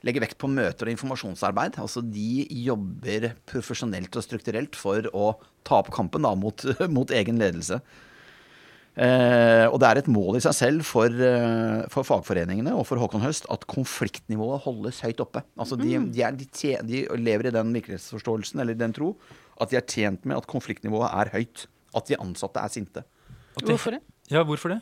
legge 0.04 0.20
vekt 0.26 0.40
på 0.42 0.50
møter 0.50 0.90
og 0.90 0.96
informasjonsarbeid. 0.96 1.78
Altså 1.78 2.02
de 2.02 2.48
jobber 2.66 3.36
profesjonelt 3.46 4.16
og 4.18 4.26
strukturelt 4.26 4.76
for 4.76 5.06
å 5.14 5.36
ta 5.64 5.84
opp 5.84 5.94
kampen 5.94 6.26
da, 6.26 6.34
mot, 6.36 6.66
mot 6.98 7.14
egen 7.14 7.38
ledelse. 7.38 7.78
Eh, 8.94 9.66
og 9.74 9.80
det 9.82 9.88
er 9.90 10.00
et 10.04 10.08
mål 10.14 10.38
i 10.38 10.42
seg 10.46 10.54
selv 10.54 10.84
for, 10.86 11.10
eh, 11.10 11.80
for 11.90 12.06
fagforeningene 12.06 12.76
og 12.78 12.86
for 12.86 13.02
Håkon 13.02 13.24
Høst 13.26 13.48
at 13.50 13.66
konfliktnivået 13.66 14.62
holdes 14.68 15.00
høyt 15.02 15.24
oppe. 15.24 15.42
Altså 15.58 15.80
de, 15.80 15.96
de, 16.14 16.22
er, 16.22 16.36
de, 16.38 16.46
tje- 16.54 16.82
de 16.86 17.02
lever 17.18 17.50
i 17.50 17.56
den 17.56 17.74
virkelighetsforståelsen 17.74 18.62
eller 18.62 18.78
den 18.78 18.94
tro 18.94 19.16
at 19.62 19.70
de 19.74 19.78
er 19.80 19.86
tjent 19.90 20.26
med 20.30 20.38
at 20.38 20.46
konfliktnivået 20.50 21.10
er 21.10 21.32
høyt. 21.34 21.66
At 21.96 22.08
de 22.10 22.18
ansatte 22.22 22.62
er 22.62 22.70
sinte. 22.74 23.04
Hvorfor 23.62 23.92
det? 23.98 24.02
Ja, 24.34 24.42
hvorfor 24.44 24.70
det? 24.76 24.80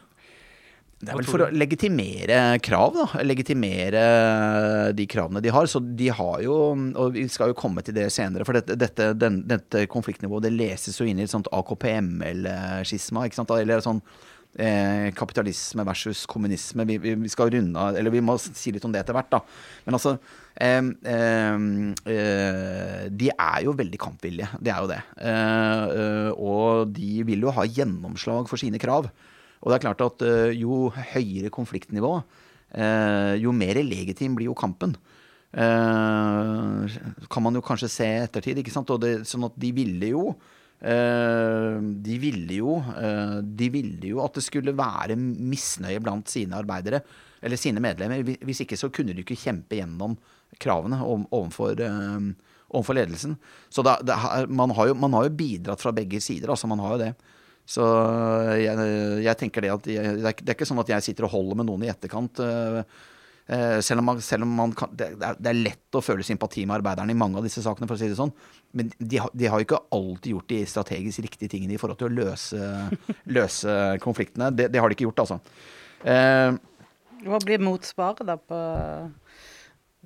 Det 1.02 1.10
er 1.10 1.18
vel 1.18 1.30
for 1.30 1.42
å 1.48 1.50
legitimere 1.50 2.40
krav, 2.62 2.94
da. 2.94 3.24
Legitimere 3.26 4.02
de 4.94 5.06
kravene 5.10 5.42
de 5.42 5.54
har. 5.54 5.70
Så 5.70 5.82
de 5.82 6.12
har 6.14 6.44
jo, 6.46 6.58
og 6.94 7.16
vi 7.16 7.26
skal 7.32 7.52
jo 7.52 7.58
komme 7.58 7.82
til 7.86 7.98
det 7.98 8.10
senere, 8.14 8.46
for 8.46 8.58
dette, 8.60 8.78
dette, 8.78 9.12
den, 9.18 9.42
dette 9.50 9.88
konfliktnivået 9.90 10.46
det 10.46 10.54
leses 10.54 11.00
jo 11.02 11.08
inn 11.10 11.22
i 11.22 11.26
et 11.26 11.34
sånt 11.34 11.50
AKPML-skisma. 11.58 13.26
ikke 13.26 13.42
sant? 13.42 13.56
Eller 13.58 13.82
sånn 13.82 14.04
eh, 14.60 15.10
kapitalisme 15.18 15.86
versus 15.88 16.26
kommunisme. 16.30 16.86
Vi, 16.86 17.00
vi, 17.02 17.16
vi 17.24 17.32
skal 17.32 17.52
runde 17.54 17.80
av, 17.80 17.98
eller 17.98 18.14
vi 18.14 18.24
må 18.26 18.38
si 18.42 18.74
litt 18.76 18.86
om 18.86 18.94
det 18.94 19.02
etter 19.04 19.18
hvert, 19.18 19.32
da. 19.32 19.42
Men 19.88 19.98
altså 19.98 20.16
eh, 20.56 20.82
eh, 21.16 21.66
eh, 22.14 23.10
De 23.10 23.34
er 23.34 23.66
jo 23.66 23.76
veldig 23.78 24.02
kampvillige, 24.02 24.52
det 24.60 24.76
er 24.76 24.86
jo 24.86 24.92
det. 24.92 25.02
Eh, 25.18 25.98
eh, 26.06 26.32
og 26.38 26.96
de 26.98 27.26
vil 27.28 27.48
jo 27.48 27.56
ha 27.56 27.68
gjennomslag 27.68 28.50
for 28.52 28.62
sine 28.62 28.82
krav. 28.82 29.10
Og 29.62 29.70
det 29.70 29.78
er 29.78 29.84
klart 29.86 30.02
at 30.06 30.24
eh, 30.26 30.54
jo 30.58 30.88
høyere 31.14 31.52
konfliktnivå, 31.54 32.16
eh, 32.74 33.36
jo 33.42 33.54
mer 33.54 33.82
legitim 33.86 34.38
blir 34.38 34.50
jo 34.50 34.58
kampen. 34.58 34.96
Eh, 35.52 36.98
kan 37.30 37.46
man 37.46 37.58
jo 37.58 37.64
kanskje 37.66 37.92
se 37.92 38.08
i 38.08 38.24
ettertid, 38.24 38.62
ikke 38.62 38.74
sant. 38.74 38.92
Det, 39.02 39.20
sånn 39.30 39.46
at 39.50 39.58
de 39.60 39.72
ville 39.76 40.14
jo 40.14 40.32
De 40.82 42.16
ville 42.18 42.56
jo 42.56 42.72
De 43.46 43.68
ville 43.70 44.08
jo 44.16 44.22
at 44.24 44.34
det 44.34 44.42
skulle 44.42 44.74
være 44.74 45.14
misnøye 45.14 46.02
blant 46.02 46.26
sine 46.32 46.58
arbeidere, 46.58 47.04
eller 47.38 47.60
sine 47.60 47.84
medlemmer. 47.84 48.24
Hvis- 48.26 48.64
ikke 48.64 48.80
så 48.80 48.90
kunne 48.90 49.14
de 49.14 49.22
ikke 49.22 49.38
kjempe 49.38 49.78
gjennom 49.78 50.16
kravene 50.58 50.98
overfor, 51.06 51.78
overfor 52.74 52.98
ledelsen. 52.98 53.38
Så 53.70 53.86
da, 53.86 54.00
det, 54.02 54.18
man, 54.50 54.74
har 54.74 54.88
jo, 54.90 54.96
man 54.98 55.14
har 55.14 55.28
jo 55.30 55.38
bidratt 55.38 55.84
fra 55.86 55.94
begge 55.94 56.18
sider, 56.20 56.50
altså. 56.50 56.66
Man 56.72 56.82
har 56.82 56.96
jo 56.98 57.04
det. 57.04 57.14
Så 57.66 57.86
jeg, 58.60 58.90
jeg 59.24 59.38
tenker 59.40 59.62
det 59.64 59.70
at 59.72 59.88
jeg, 59.88 60.18
det, 60.20 60.26
er, 60.28 60.54
ikke- 60.56 60.68
sånn 60.68 60.82
at 60.82 60.90
jeg 60.92 61.06
sitter 61.06 61.28
og 61.28 61.34
holder 61.36 61.60
med 61.62 61.70
noen 61.70 61.84
i 61.86 61.92
etterkant. 61.94 62.40
eh, 62.44 62.82
eh, 63.52 63.78
selv 63.86 64.00
om 64.02 64.06
man, 64.12 64.20
selv 64.24 64.44
om 64.44 64.56
man 64.56 64.74
kan, 64.76 64.90
det, 64.96 65.12
er, 65.22 65.54
lett 65.58 65.96
å 65.96 66.02
føle 66.04 66.24
sympati 66.26 66.66
med 66.66 66.80
arbeiderne 66.82 67.12
i 67.14 67.18
mange 67.18 67.38
av 67.40 67.44
disse 67.48 67.64
sakene, 67.64 67.88
for 67.88 67.96
å 67.96 68.02
si 68.02 68.10
det 68.12 68.18
sånn. 68.20 68.34
Men 68.74 68.92
de, 68.98 69.22
de 69.34 69.48
har 69.52 69.60
ikke 69.64 69.80
alltid 69.92 70.34
gjort 70.34 70.50
de 70.52 70.60
strategisk 70.66 71.24
riktige 71.26 71.52
tingene 71.52 71.76
i 71.76 71.80
forhold 71.82 72.00
til 72.02 72.10
å 72.10 72.18
løse, 72.18 72.60
løse 73.38 73.78
konfliktene. 74.04 74.52
Det, 74.56 74.70
det 74.74 74.80
har 74.82 74.90
de 74.92 74.96
ikke 75.00 75.08
gjort, 75.10 75.24
altså. 75.26 75.40
Eh, 76.04 76.52
Hva 77.28 77.40
blir 77.46 77.62
motsvaret 77.62 78.26
da 78.26 78.36
på, 78.42 78.60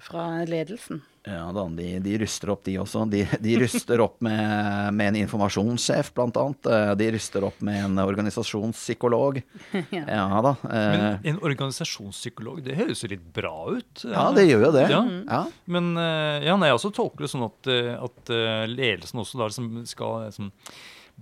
fra 0.06 0.26
ledelsen? 0.50 1.02
Ja 1.26 1.48
da, 1.56 1.64
de, 1.74 1.88
de 2.06 2.18
ruster 2.22 2.52
opp 2.54 2.64
de 2.68 2.76
også. 2.78 3.04
De, 3.10 3.24
de 3.42 3.54
ruster 3.64 4.02
opp 4.04 4.20
med, 4.26 4.94
med 4.94 5.08
en 5.10 5.16
informasjonssjef, 5.24 6.12
blant 6.14 6.38
annet. 6.38 6.68
Eh, 6.70 6.92
De 7.00 7.08
ruster 7.16 7.48
opp 7.48 7.62
med 7.66 7.80
en 7.88 7.98
organisasjonspsykolog. 8.04 9.40
Ja 9.92 10.28
da. 10.46 10.52
eh, 10.70 10.92
Men 10.94 11.06
en 11.32 11.40
organisasjonspsykolog, 11.50 12.62
det 12.66 12.78
høres 12.78 13.02
jo 13.04 13.10
litt 13.12 13.26
bra 13.34 13.56
ut. 13.74 14.04
Ja, 14.06 14.28
det 14.36 14.46
gjør 14.50 14.68
jo 14.68 14.74
det. 14.76 14.86
Ja. 14.94 15.02
Ja. 15.26 15.42
Men 15.66 15.92
eh, 15.98 16.46
ja, 16.46 16.56
nei, 16.62 16.70
jeg 16.70 16.78
også 16.80 16.94
tolker 16.96 17.26
det 17.26 17.32
sånn 17.34 17.48
at, 17.48 17.72
eh, 17.74 17.94
at 18.06 18.34
eh, 18.36 18.66
ledelsen 18.70 19.22
også 19.24 19.42
da 19.42 19.50
liksom 19.50 19.72
skal 19.90 20.28
liksom, 20.28 20.52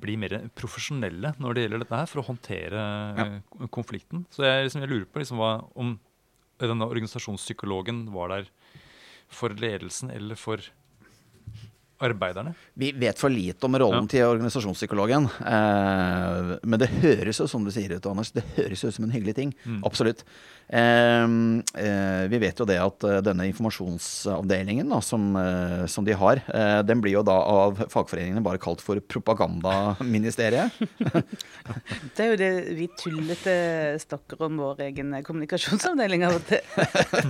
bli 0.03 0.15
mer 0.17 0.35
profesjonelle 0.57 1.35
når 1.39 1.53
det 1.55 1.63
gjelder 1.67 1.83
dette 1.85 1.99
her, 2.01 2.09
for 2.09 2.23
å 2.23 2.27
håndtere 2.27 2.83
eh, 3.23 3.67
konflikten. 3.71 4.25
Så 4.33 4.43
jeg, 4.47 4.67
liksom, 4.67 4.83
jeg 4.83 4.91
lurer 4.91 5.07
på 5.13 5.23
liksom, 5.23 5.39
hva, 5.39 5.53
om 5.79 5.95
denne 6.63 6.85
organisasjonspsykologen 6.91 8.05
var 8.13 8.31
der 8.35 8.51
for 9.34 9.49
ledelsen 9.49 10.11
eller 10.11 10.36
for 10.36 10.61
arbeiderne? 12.03 12.53
Vi 12.79 12.91
vet 12.99 13.19
for 13.19 13.31
lite 13.33 13.65
om 13.67 13.77
rollen 13.79 14.07
Ja. 14.07 14.11
til 14.13 14.25
organisasjonspsykologen. 14.27 15.29
Eh, 15.41 16.57
men 16.63 16.79
det 16.81 16.89
høres 17.01 17.39
jo 17.39 17.47
som 17.47 17.63
du 17.65 17.71
sier 17.73 17.95
ut, 17.95 18.05
Anders, 18.11 18.31
det 18.35 18.43
høres 18.57 18.83
ut 18.83 18.93
som 18.97 19.05
en 19.07 19.13
hyggelig 19.15 19.35
ting. 19.39 19.53
Mm. 19.65 19.81
Absolutt. 19.87 20.23
Eh, 20.69 21.23
eh, 21.83 22.23
vi 22.31 22.39
vet 22.41 22.59
jo 22.59 22.65
det 22.65 22.79
at 22.81 23.03
eh, 23.09 23.19
denne 23.25 23.47
informasjonsavdelingen 23.51 24.89
da, 24.89 24.99
som, 25.03 25.35
eh, 25.39 25.85
som 25.91 26.05
de 26.07 26.15
har, 26.17 26.41
eh, 26.53 26.81
den 26.87 27.01
blir 27.03 27.17
jo 27.17 27.23
da 27.27 27.35
av 27.43 27.83
fagforeningene 27.91 28.43
bare 28.43 28.61
kalt 28.63 28.81
for 28.83 28.99
propagandaministeriet. 28.99 30.71
Det 32.13 32.19
er 32.19 32.29
jo 32.33 32.37
det 32.39 32.47
vi 32.75 32.87
tullete 32.99 33.53
stokker 34.01 34.41
om 34.43 34.57
vår 34.59 34.81
egen 34.89 35.13
kommunikasjonsavdeling 35.23 36.25
av 36.27 36.35
og 36.35 36.43
til. 36.49 36.59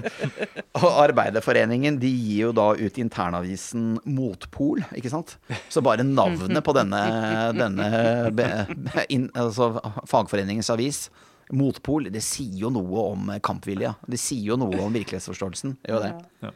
Og 0.81 0.87
Arbeiderforeningen 1.03 1.99
de 2.01 2.09
gir 2.09 2.47
jo 2.47 2.51
da 2.57 2.71
ut 2.73 2.97
internavisen 3.01 3.99
Motpol, 4.09 4.62
ikke 4.97 5.11
sant. 5.11 5.35
Så 5.71 5.83
bare 5.85 6.05
navnet 6.07 6.63
på 6.65 6.75
denne, 6.77 7.03
denne 7.61 7.91
be, 8.35 8.49
be, 8.71 9.05
altså, 9.33 9.73
fagforeningens 10.09 10.71
avis, 10.73 11.05
Motpol, 11.53 12.07
det 12.13 12.23
sier 12.25 12.55
jo 12.63 12.71
noe 12.73 13.07
om 13.13 13.31
kampvilja. 13.43 13.93
Det 14.09 14.19
sier 14.21 14.53
jo 14.53 14.59
noe 14.59 14.79
om 14.81 14.93
virkelighetsforståelsen. 14.95 15.77
Gjør 15.85 16.05
det. 16.05 16.13
Ja. 16.45 16.53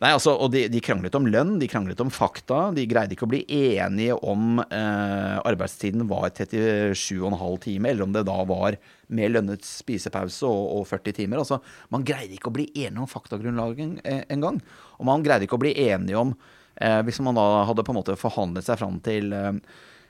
Nei, 0.00 0.14
altså, 0.16 0.32
og 0.32 0.48
de, 0.54 0.62
de 0.72 0.80
kranglet 0.80 1.16
om 1.18 1.26
lønn, 1.28 1.58
de 1.60 1.66
kranglet 1.68 1.98
om 2.00 2.08
fakta. 2.12 2.70
De 2.72 2.86
greide 2.88 3.12
ikke 3.12 3.26
å 3.26 3.32
bli 3.34 3.42
enige 3.52 4.14
om 4.16 4.62
eh, 4.62 5.36
arbeidstiden 5.44 6.06
var 6.08 6.30
37,5 6.32 7.58
timer, 7.66 7.92
eller 7.92 8.06
om 8.06 8.14
det 8.14 8.22
da 8.28 8.38
var 8.48 8.78
med 9.12 9.34
lønnet 9.34 9.66
spisepause 9.66 10.48
og, 10.48 10.62
og 10.78 10.86
40 10.88 11.18
timer. 11.18 11.42
Altså, 11.42 11.60
man 11.92 12.06
greide 12.08 12.38
ikke 12.38 12.48
å 12.48 12.56
bli 12.56 12.70
enige 12.72 13.04
om 13.04 13.10
faktagrunnlaget 13.12 13.84
en, 13.84 14.24
en 14.24 14.46
gang. 14.46 14.62
Og 14.96 15.10
man 15.10 15.26
greide 15.26 15.44
ikke 15.44 15.60
å 15.60 15.64
bli 15.66 15.74
enige 15.90 16.24
om 16.24 16.32
Hvis 16.80 17.20
man 17.20 17.36
da 17.36 17.46
hadde 17.68 17.84
på 17.84 17.92
en 17.92 17.98
måte 18.00 18.16
forhandlet 18.16 18.64
seg 18.64 18.78
fram 18.80 19.00
til 19.04 19.34
eh, 19.36 19.58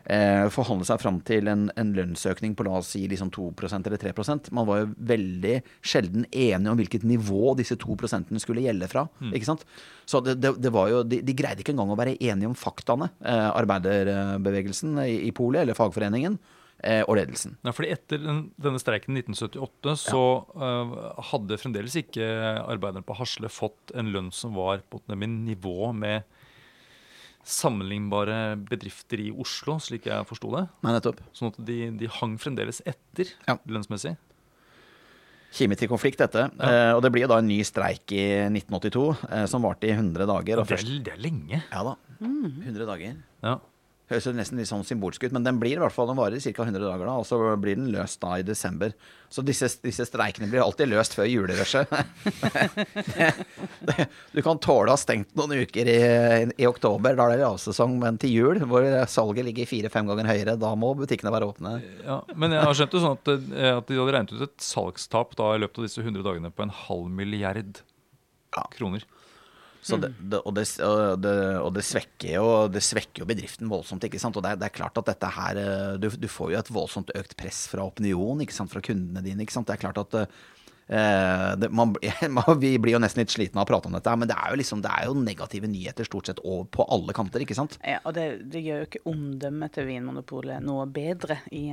eh, 0.04 0.46
forhandle 0.52 0.86
seg 0.88 1.00
fram 1.02 1.20
til 1.26 1.48
en, 1.50 1.66
en 1.78 1.92
lønnsøkning 1.96 2.54
på 2.56 2.66
la 2.66 2.78
oss 2.80 2.92
si 2.94 3.02
liksom 3.10 3.32
2% 3.34 3.88
eller 3.88 4.00
3% 4.00 4.50
Man 4.56 4.68
var 4.68 4.82
jo 4.82 4.92
veldig 5.10 5.56
sjelden 5.80 6.26
enige 6.30 6.72
om 6.72 6.80
hvilket 6.80 7.06
nivå 7.08 7.54
disse 7.58 7.76
2% 7.80 8.32
skulle 8.40 8.64
gjelde 8.64 8.88
fra. 8.90 9.06
ikke 9.30 9.48
sant? 9.48 9.66
Så 10.08 10.22
det, 10.24 10.38
det, 10.42 10.54
det 10.62 10.72
var 10.74 10.90
jo, 10.92 11.02
de, 11.06 11.20
de 11.26 11.36
greide 11.36 11.64
ikke 11.64 11.74
engang 11.74 11.92
å 11.92 11.98
være 11.98 12.16
enige 12.18 12.50
om 12.50 12.56
faktaene, 12.58 13.10
eh, 13.20 13.50
arbeiderbevegelsen 13.50 15.02
i, 15.04 15.20
i 15.28 15.34
Polet, 15.36 15.62
eller 15.62 15.78
fagforeningen, 15.78 16.38
eh, 16.82 17.02
og 17.04 17.18
ledelsen. 17.20 17.56
Ja, 17.66 17.74
fordi 17.76 17.92
Etter 17.94 18.22
den, 18.22 18.42
denne 18.60 18.80
streiken 18.82 19.18
i 19.18 19.22
1978 19.22 19.96
så 20.08 20.24
eh, 20.56 20.96
hadde 21.30 21.60
fremdeles 21.60 21.98
ikke 22.00 22.26
arbeiderne 22.64 23.06
på 23.06 23.18
Hasle 23.20 23.52
fått 23.52 23.94
en 23.94 24.10
lønn 24.14 24.32
som 24.34 24.56
var 24.58 24.82
på 24.90 25.02
nivå 25.10 25.92
med 25.96 26.26
sammenlignbare 27.44 28.56
bedrifter 28.68 29.20
i 29.24 29.30
Oslo, 29.32 29.78
slik 29.82 30.06
jeg 30.10 30.26
forsto 30.28 30.50
det. 30.56 30.64
Nei, 30.84 30.92
nettopp. 30.96 31.20
Sånn 31.36 31.52
at 31.52 31.60
de, 31.66 31.78
de 32.00 32.10
hang 32.20 32.36
fremdeles 32.40 32.82
etter 32.86 33.32
Ja. 33.48 33.56
lønnsmessig. 33.66 34.16
Kime 35.50 35.74
til 35.74 35.88
konflikt, 35.90 36.20
dette. 36.22 36.44
Eh, 36.62 36.92
og 36.94 37.00
det 37.02 37.10
blir 37.10 37.24
jo 37.24 37.30
da 37.32 37.40
en 37.42 37.48
ny 37.50 37.58
streik 37.66 38.12
i 38.14 38.22
1982, 38.46 39.06
eh, 39.34 39.46
som 39.50 39.64
varte 39.66 39.88
i 39.88 39.94
100 39.96 40.28
dager. 40.30 40.60
Og 40.62 40.68
Det 40.68 40.76
er, 40.76 40.76
først, 40.76 40.92
det 41.08 41.12
er 41.16 41.22
lenge. 41.24 41.62
ja 41.72 41.82
da, 41.82 41.96
100 42.22 42.86
dager. 42.86 43.16
Ja. 43.42 43.56
Høres 44.10 44.26
jo 44.26 44.32
nesten 44.34 44.58
litt 44.58 44.66
sånn 44.66 44.82
symbolsk 44.82 45.22
ut, 45.22 45.34
men 45.36 45.44
den 45.46 45.60
blir 45.62 45.76
i 45.76 45.78
hvert 45.78 45.94
fall, 45.94 46.08
den 46.10 46.18
varer 46.18 46.42
ca. 46.42 46.64
100 46.64 46.82
dager, 46.82 47.06
da, 47.06 47.12
og 47.20 47.26
så 47.28 47.36
blir 47.62 47.76
den 47.78 47.92
løst 47.94 48.18
da 48.24 48.40
i 48.40 48.46
desember. 48.46 48.90
Så 49.30 49.44
disse, 49.46 49.68
disse 49.84 50.02
streikene 50.08 50.48
blir 50.50 50.64
alltid 50.64 50.90
løst 50.90 51.14
før 51.14 51.28
julerushet. 51.30 51.92
du 54.34 54.40
kan 54.42 54.58
tåle 54.58 54.90
å 54.90 54.96
ha 54.96 54.98
stengt 54.98 55.30
noen 55.38 55.62
uker 55.62 55.92
i, 55.92 56.00
i 56.58 56.66
oktober, 56.66 57.14
da 57.14 57.28
er 57.28 57.36
det 57.38 57.44
lavsesong, 57.44 57.94
men 58.02 58.18
til 58.18 58.34
jul, 58.34 58.64
hvor 58.66 58.88
salget 59.14 59.46
ligger 59.46 59.70
fire-fem 59.70 60.10
ganger 60.10 60.32
høyere, 60.32 60.58
da 60.58 60.72
må 60.74 60.90
butikkene 60.98 61.30
være 61.36 61.52
åpne. 61.52 61.76
Ja, 62.02 62.18
men 62.34 62.58
jeg 62.58 62.66
har 62.66 62.80
skjønt 62.80 62.98
det 62.98 63.04
sånn 63.06 63.16
at, 63.20 63.32
eh, 63.36 63.70
at 63.76 63.86
de 63.86 64.02
hadde 64.02 64.18
regnet 64.18 64.34
ut 64.34 64.44
et 64.48 64.66
salgstap 64.72 65.38
da 65.38 65.54
i 65.54 65.62
løpet 65.62 65.78
av 65.78 65.86
disse 65.86 66.02
100 66.02 66.26
dagene 66.26 66.50
på 66.50 66.66
en 66.66 66.74
halv 66.88 67.06
milliard 67.14 67.84
kroner. 68.74 69.06
Så 69.06 69.19
det, 69.80 70.12
det, 70.20 70.40
og, 70.44 70.54
det, 70.54 70.64
og, 70.84 71.00
det, 71.24 71.34
og 71.60 71.72
det 71.74 71.84
svekker 71.86 72.34
jo 72.34 72.46
det 72.72 72.82
svekker 72.84 73.24
jo 73.24 73.28
bedriften 73.30 73.70
voldsomt. 73.70 74.04
Og 74.04 74.44
det 74.44 74.52
er, 74.52 74.72
klart 74.74 75.00
at 75.00 75.08
dette 75.08 75.32
her 75.36 75.60
eh, 75.60 75.98
du, 76.00 76.10
du 76.12 76.28
får 76.28 76.52
jo 76.52 76.60
et 76.60 76.72
voldsomt 76.74 77.12
økt 77.16 77.36
press 77.40 77.64
fra 77.70 77.86
opinion, 77.88 78.42
ikke 78.44 78.56
sant? 78.56 78.72
fra 78.72 78.84
kundene 78.84 79.24
dine. 79.24 79.40
ikke 79.44 79.56
sant? 79.56 79.70
Det 79.70 79.78
er 79.78 79.82
klart 79.86 80.02
at 80.02 80.18
eh, 80.20 81.70
man, 81.80 81.96
Vi 82.60 82.74
blir 82.82 82.98
jo 82.98 83.02
nesten 83.02 83.24
litt 83.24 83.32
slitne 83.32 83.62
av 83.62 83.68
å 83.68 83.72
prate 83.72 83.88
om 83.88 83.96
dette, 83.96 84.16
men 84.20 84.28
det 84.28 84.36
er 84.36 84.52
jo 84.52 84.60
liksom, 84.60 84.84
det 84.84 84.92
er 84.92 85.08
jo 85.08 85.16
negative 85.16 85.72
nyheter 85.72 86.08
stort 86.08 86.30
sett 86.30 86.44
over 86.44 86.68
på 86.68 86.86
alle 86.92 87.16
kanter. 87.16 87.46
ikke 87.46 87.56
sant? 87.56 87.80
Ja, 87.80 88.02
og 88.04 88.16
det, 88.18 88.28
det 88.52 88.64
gjør 88.66 88.84
jo 88.84 88.90
ikke 88.90 89.04
omdømmet 89.10 89.76
til 89.78 89.88
Vinmonopolet 89.88 90.64
noe 90.66 90.84
bedre 90.90 91.40
i, 91.56 91.70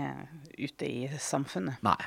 ute 0.55 0.87
i 0.87 1.07
samfunnet. 1.19 1.83
Nei. 1.85 1.99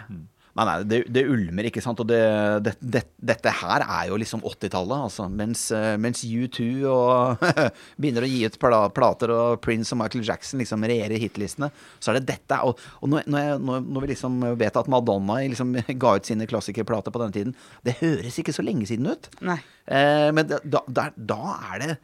Nei, 0.61 0.66
nei, 0.68 0.84
det, 0.84 0.98
det 1.08 1.22
ulmer, 1.30 1.68
ikke 1.70 1.80
sant. 1.80 2.00
Og 2.02 2.08
det, 2.11 2.20
det, 2.66 2.74
det, 2.80 3.02
dette 3.32 3.52
her 3.62 3.84
er 3.84 4.11
jo 4.11 4.18
liksom 4.20 4.42
80-tallet, 4.44 5.06
altså. 5.06 5.28
Mens, 5.32 5.62
eh, 5.72 5.94
mens 6.00 6.20
U2 6.26 6.66
og 6.90 7.44
begynner 8.00 8.26
å 8.26 8.30
gi 8.30 8.42
ut 8.44 8.58
plater, 8.61 9.32
og 9.32 9.62
Prince 9.64 9.94
og 9.96 10.02
Michael 10.02 10.26
Jackson 10.26 10.61
liksom 10.61 10.84
regjerer 10.84 11.22
hitlistene, 11.22 11.70
så 11.98 12.12
er 12.12 12.20
det 12.20 12.28
dette. 12.34 12.61
Og, 12.66 12.80
og 13.00 13.12
når, 13.12 13.24
når, 13.30 13.46
jeg, 13.46 13.64
når 13.64 14.04
vi 14.04 14.12
liksom 14.12 14.38
vet 14.61 14.80
at 14.82 14.92
Madonna 14.92 15.40
liksom 15.40 15.74
ga 16.04 16.14
ut 16.18 16.28
sine 16.28 16.48
klassikerplater 16.50 17.14
på 17.14 17.24
denne 17.24 17.36
tiden, 17.38 17.58
det 17.86 17.96
høres 18.02 18.40
ikke 18.42 18.56
så 18.56 18.66
lenge 18.66 18.88
siden 18.90 19.08
ut. 19.14 19.32
Nei. 19.40 19.61
Eh, 19.88 20.28
men 20.36 20.50
da, 20.50 20.84
da, 20.86 21.08
da 21.16 21.42
er 21.72 21.84
det 21.86 21.94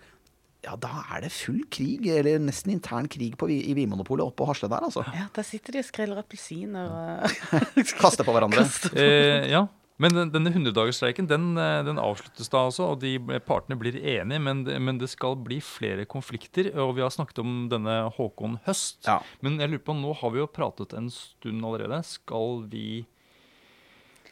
ja, 0.66 0.74
da 0.82 0.90
er 1.14 1.22
det 1.24 1.30
full 1.32 1.62
krig, 1.70 2.04
eller 2.10 2.40
nesten 2.42 2.72
intern 2.74 3.06
krig 3.08 3.36
på, 3.38 3.46
i 3.48 3.72
Vinmonopolet 3.78 4.26
oppe 4.26 4.42
på 4.42 4.48
Hasle 4.50 4.68
der, 4.72 4.82
altså. 4.88 5.04
Ja, 5.14 5.28
der 5.36 5.46
sitter 5.46 5.72
de 5.76 5.82
og 5.84 5.88
skreller 5.88 6.18
appelsiner 6.20 6.90
og 6.90 7.82
Kaster 8.02 8.26
på 8.26 8.34
hverandre. 8.34 8.66
Eh, 8.98 9.46
ja, 9.52 9.64
men 10.02 10.12
den- 10.12 10.32
denne 10.34 10.50
100-dagersstreiken 10.52 11.28
den, 11.30 11.56
eh, 11.56 11.82
den 11.86 11.96
avsluttes 12.02 12.50
da 12.52 12.66
altså, 12.66 12.90
og 12.92 13.00
de 13.00 13.14
partene 13.46 13.78
blir 13.80 13.96
enige, 13.96 14.42
men, 14.42 14.64
det- 14.66 14.80
men 14.82 14.98
det 15.00 15.08
skal 15.08 15.36
bli 15.40 15.60
flere 15.64 16.04
konflikter. 16.04 16.68
Og 16.76 16.96
vi 16.98 17.00
har 17.06 17.14
snakket 17.14 17.38
om 17.40 17.68
denne 17.72 18.10
Håkon 18.18 18.58
Høst. 18.66 19.06
Ja. 19.06 19.20
Men 19.40 19.56
jeg 19.62 19.70
lurer 19.72 19.86
på, 19.86 19.94
nå 19.96 20.12
har 20.20 20.30
vi 20.34 20.42
jo 20.42 20.46
pratet 20.52 20.92
en 20.98 21.08
stund 21.14 21.64
allerede. 21.64 22.02
Skal 22.04 22.66
vi 22.68 23.06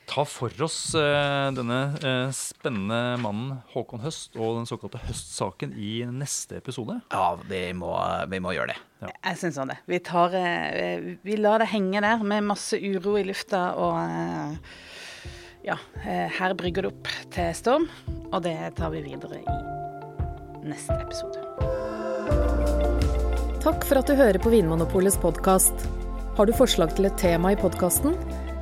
ta 0.07 0.25
for 0.29 0.53
oss 0.65 0.79
eh, 0.99 1.51
denne 1.57 1.79
eh, 2.05 2.33
spennende 2.35 3.17
mannen 3.23 3.61
Håkon 3.73 4.03
Høst 4.05 4.37
og 4.39 4.59
den 4.59 4.69
såkalte 4.69 5.01
Høst-saken 5.07 5.75
i 5.81 6.05
neste 6.09 6.59
episode? 6.61 7.01
Ja, 7.13 7.35
vi 7.49 7.63
må, 7.77 7.93
vi 8.31 8.41
må 8.43 8.55
gjøre 8.57 8.75
det. 8.75 8.81
Jeg 9.13 9.41
syns 9.41 9.59
sånn 9.59 9.73
det. 9.73 9.79
Vi, 9.91 10.01
tar, 10.05 10.37
eh, 10.39 11.15
vi 11.25 11.39
lar 11.41 11.63
det 11.63 11.71
henge 11.73 12.03
der 12.05 12.25
med 12.25 12.47
masse 12.51 12.79
uro 12.81 13.17
i 13.21 13.25
lufta, 13.27 13.67
og 13.81 13.99
eh, 14.05 14.77
ja, 15.71 15.79
eh, 16.05 16.29
her 16.39 16.57
brygger 16.59 16.87
det 16.87 16.93
opp 16.93 17.13
til 17.35 17.51
storm. 17.57 17.89
Og 18.31 18.41
det 18.45 18.57
tar 18.79 18.93
vi 18.95 19.05
videre 19.05 19.43
i 19.43 20.69
neste 20.69 20.97
episode. 21.01 21.41
Takk 23.65 23.85
for 23.89 24.01
at 24.01 24.09
du 24.11 24.17
hører 24.19 24.41
på 24.43 24.53
Vinmonopolets 24.53 25.17
podkast. 25.21 25.87
Har 26.37 26.49
du 26.49 26.57
forslag 26.57 26.93
til 26.97 27.09
et 27.09 27.17
tema 27.21 27.55
i 27.55 27.61
podkasten? 27.61 28.17